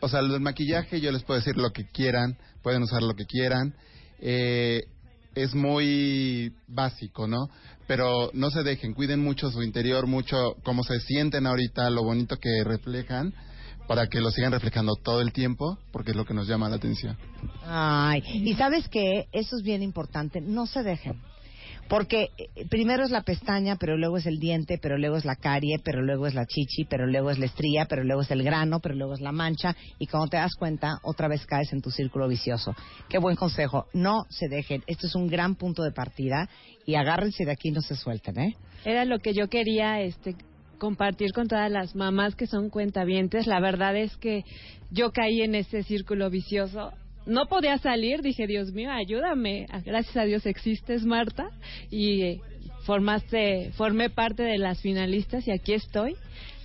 [0.00, 3.26] o sea, el maquillaje yo les puedo decir lo que quieran, pueden usar lo que
[3.26, 3.74] quieran,
[4.20, 4.82] eh,
[5.34, 7.48] es muy básico, ¿no?
[7.86, 12.36] Pero no se dejen, cuiden mucho su interior, mucho cómo se sienten ahorita, lo bonito
[12.36, 13.32] que reflejan,
[13.86, 16.76] para que lo sigan reflejando todo el tiempo, porque es lo que nos llama la
[16.76, 17.16] atención.
[17.64, 21.20] Ay, y sabes que eso es bien importante, no se dejen.
[21.90, 25.34] Porque eh, primero es la pestaña, pero luego es el diente, pero luego es la
[25.34, 28.44] carie, pero luego es la chichi, pero luego es la estría, pero luego es el
[28.44, 31.82] grano, pero luego es la mancha, y cuando te das cuenta, otra vez caes en
[31.82, 32.76] tu círculo vicioso.
[33.08, 34.84] Qué buen consejo, no se dejen.
[34.86, 36.48] Esto es un gran punto de partida
[36.86, 38.56] y agárrense de aquí y no se suelten, ¿eh?
[38.84, 40.36] Era lo que yo quería este
[40.78, 43.48] compartir con todas las mamás que son cuentavientes.
[43.48, 44.44] La verdad es que
[44.92, 46.92] yo caí en ese círculo vicioso.
[47.26, 49.66] No podía salir, dije, Dios mío, ayúdame.
[49.84, 51.50] Gracias a Dios existes, Marta,
[51.90, 52.40] y eh,
[52.84, 56.16] formaste, formé parte de las finalistas y aquí estoy.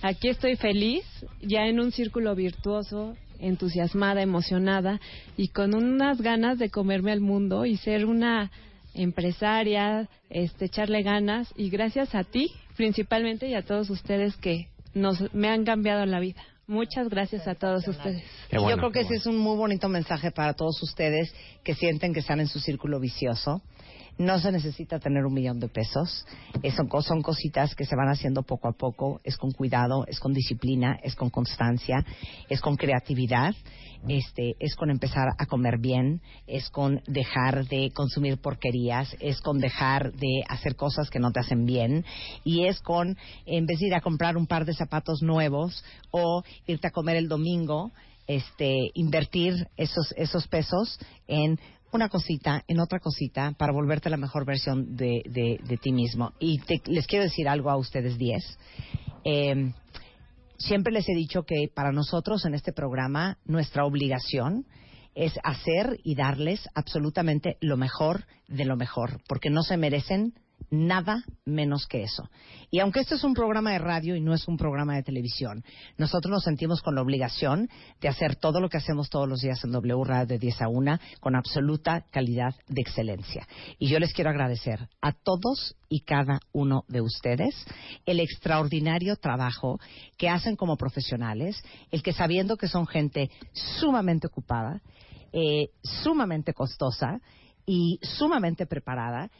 [0.02, 1.04] Aquí estoy feliz,
[1.40, 5.00] ya en un círculo virtuoso, entusiasmada, emocionada
[5.36, 8.50] y con unas ganas de comerme al mundo y ser una
[8.94, 15.32] empresaria, este, echarle ganas y gracias a ti principalmente y a todos ustedes que nos
[15.34, 16.42] me han cambiado la vida.
[16.68, 18.22] Muchas gracias a todos ustedes.
[18.50, 21.32] Y yo creo que ese es un muy bonito mensaje para todos ustedes
[21.62, 23.62] que sienten que están en su círculo vicioso.
[24.18, 26.24] No se necesita tener un millón de pesos.
[26.62, 29.20] Eh, son, son cositas que se van haciendo poco a poco.
[29.24, 32.04] Es con cuidado, es con disciplina, es con constancia,
[32.48, 33.54] es con creatividad.
[34.08, 39.58] Este, es con empezar a comer bien, es con dejar de consumir porquerías, es con
[39.58, 42.04] dejar de hacer cosas que no te hacen bien
[42.44, 43.16] y es con,
[43.46, 45.82] en vez de ir a comprar un par de zapatos nuevos
[46.12, 47.90] o irte a comer el domingo,
[48.28, 51.58] este, invertir esos, esos pesos en
[51.92, 56.32] una cosita, en otra cosita, para volverte la mejor versión de, de, de ti mismo.
[56.38, 58.42] Y te- les quiero decir algo a ustedes diez.
[59.24, 59.72] Eh,
[60.58, 64.66] siempre les he dicho que para nosotros en este programa nuestra obligación
[65.14, 70.34] es hacer y darles absolutamente lo mejor de lo mejor, porque no se merecen
[70.70, 72.28] nada menos que eso.
[72.70, 75.64] Y aunque este es un programa de radio y no es un programa de televisión,
[75.96, 77.68] nosotros nos sentimos con la obligación
[78.00, 80.68] de hacer todo lo que hacemos todos los días en W Radio de 10 a
[80.68, 83.46] 1 con absoluta calidad de excelencia.
[83.78, 87.54] Y yo les quiero agradecer a todos y cada uno de ustedes
[88.04, 89.78] el extraordinario trabajo
[90.16, 94.82] que hacen como profesionales, el que sabiendo que son gente sumamente ocupada,
[95.32, 97.20] eh, sumamente costosa
[97.66, 99.30] y sumamente preparada,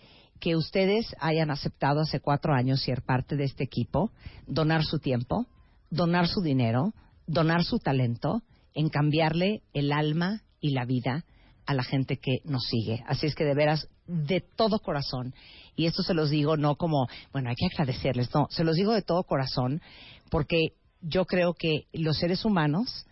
[0.40, 4.10] que ustedes hayan aceptado hace cuatro años ser parte de este equipo,
[4.46, 5.46] donar su tiempo,
[5.90, 6.92] donar su dinero,
[7.26, 8.42] donar su talento
[8.74, 11.24] en cambiarle el alma y la vida
[11.66, 13.02] a la gente que nos sigue.
[13.06, 15.34] Así es que de veras, de todo corazón,
[15.74, 18.92] y esto se los digo no como, bueno, hay que agradecerles, no, se los digo
[18.92, 19.82] de todo corazón
[20.30, 23.06] porque yo creo que los seres humanos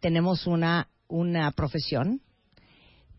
[0.00, 2.20] tenemos una, una profesión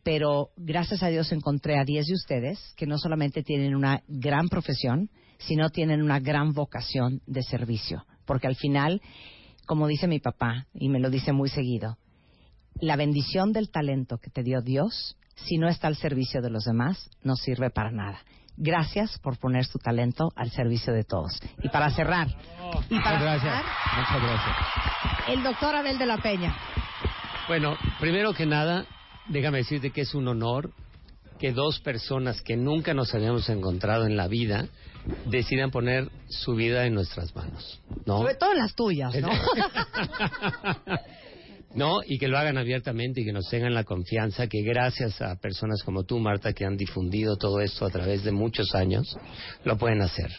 [0.04, 4.48] pero gracias a Dios encontré a 10 de ustedes que no solamente tienen una gran
[4.48, 5.10] profesión,
[5.40, 8.06] sino tienen una gran vocación de servicio.
[8.26, 9.02] Porque al final,
[9.66, 11.98] como dice mi papá, y me lo dice muy seguido,
[12.82, 16.64] la bendición del talento que te dio Dios, si no está al servicio de los
[16.66, 18.20] demás, no sirve para nada.
[18.58, 21.40] Gracias por poner su talento al servicio de todos.
[21.64, 22.28] Y para cerrar,
[22.90, 23.42] y para Muchas gracias.
[23.42, 23.66] cerrar,
[23.98, 24.58] Muchas gracias.
[25.30, 26.56] el doctor Abel de la Peña.
[27.48, 28.86] Bueno, primero que nada,
[29.30, 30.72] déjame decirte que es un honor
[31.40, 34.68] que dos personas que nunca nos habíamos encontrado en la vida
[35.26, 38.20] decidan poner su vida en nuestras manos, ¿no?
[38.20, 39.30] Sobre todo las tuyas, ¿no?
[41.74, 42.00] ¿no?
[42.06, 45.84] Y que lo hagan abiertamente y que nos tengan la confianza que gracias a personas
[45.84, 49.16] como tú, Marta, que han difundido todo esto a través de muchos años,
[49.64, 50.32] lo pueden hacer.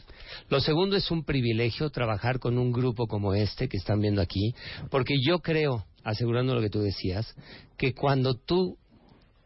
[0.49, 4.55] Lo segundo es un privilegio trabajar con un grupo como este que están viendo aquí,
[4.91, 7.35] porque yo creo, asegurando lo que tú decías,
[7.77, 8.77] que cuando tú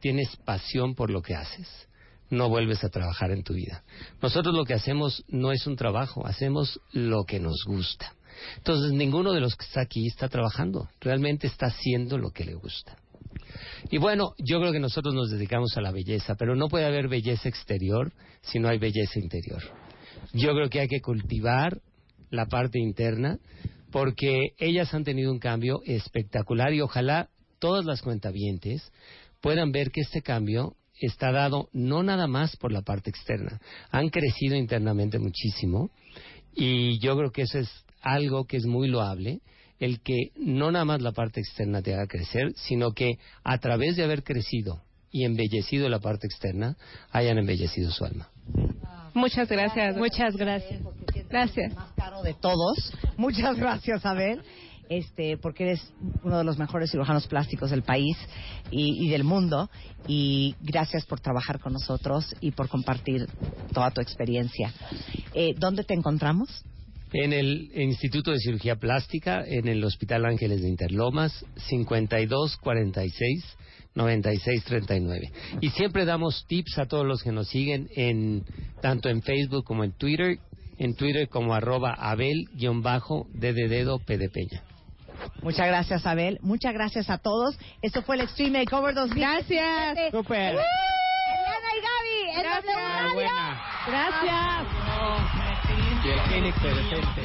[0.00, 1.68] tienes pasión por lo que haces,
[2.30, 3.84] no vuelves a trabajar en tu vida.
[4.20, 8.14] Nosotros lo que hacemos no es un trabajo, hacemos lo que nos gusta.
[8.56, 12.54] Entonces, ninguno de los que está aquí está trabajando, realmente está haciendo lo que le
[12.54, 12.96] gusta.
[13.90, 17.08] Y bueno, yo creo que nosotros nos dedicamos a la belleza, pero no puede haber
[17.08, 18.12] belleza exterior
[18.42, 19.62] si no hay belleza interior.
[20.32, 21.80] Yo creo que hay que cultivar
[22.30, 23.38] la parte interna
[23.94, 27.28] porque ellas han tenido un cambio espectacular y ojalá
[27.60, 28.90] todas las cuentavientes
[29.40, 33.60] puedan ver que este cambio está dado no nada más por la parte externa,
[33.92, 35.92] han crecido internamente muchísimo
[36.56, 39.42] y yo creo que eso es algo que es muy loable,
[39.78, 43.94] el que no nada más la parte externa te haga crecer, sino que a través
[43.94, 46.76] de haber crecido y embellecido la parte externa,
[47.12, 48.28] hayan embellecido su alma.
[49.14, 49.96] Muchas gracias.
[49.96, 50.80] Muchas gracias.
[51.28, 51.74] Gracias.
[51.74, 52.92] más caro de todos.
[53.16, 54.42] Muchas gracias, Abel.
[54.90, 58.16] Este, porque eres uno de los mejores cirujanos plásticos del país
[58.70, 59.70] y, y del mundo.
[60.06, 63.26] Y gracias por trabajar con nosotros y por compartir
[63.72, 64.72] toda tu experiencia.
[65.32, 66.64] Eh, ¿Dónde te encontramos?
[67.12, 73.56] En el Instituto de Cirugía Plástica, en el Hospital Ángeles de Interlomas, 5246
[73.94, 75.32] 9639.
[75.60, 78.44] Y siempre damos tips a todos los que nos siguen en
[78.80, 80.38] tanto en Facebook como en Twitter,
[80.78, 84.62] en Twitter como arroba abel-d de dedo P de Peña.
[85.42, 86.38] Muchas gracias, Abel.
[86.42, 87.56] Muchas gracias a todos.
[87.82, 89.54] Esto fue el Extreme Makeover 2017.
[89.54, 90.10] Gracias.
[90.10, 90.54] Super.
[90.54, 92.42] Y Gaby.
[92.42, 92.64] Gracias.
[92.64, 93.14] W Radio.
[93.14, 93.62] Buena.
[93.86, 94.66] Gracias.
[96.04, 97.22] Y el Phoenix presente.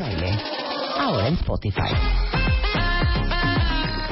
[0.00, 0.38] Baile.
[0.98, 2.59] Ahora en Spotify.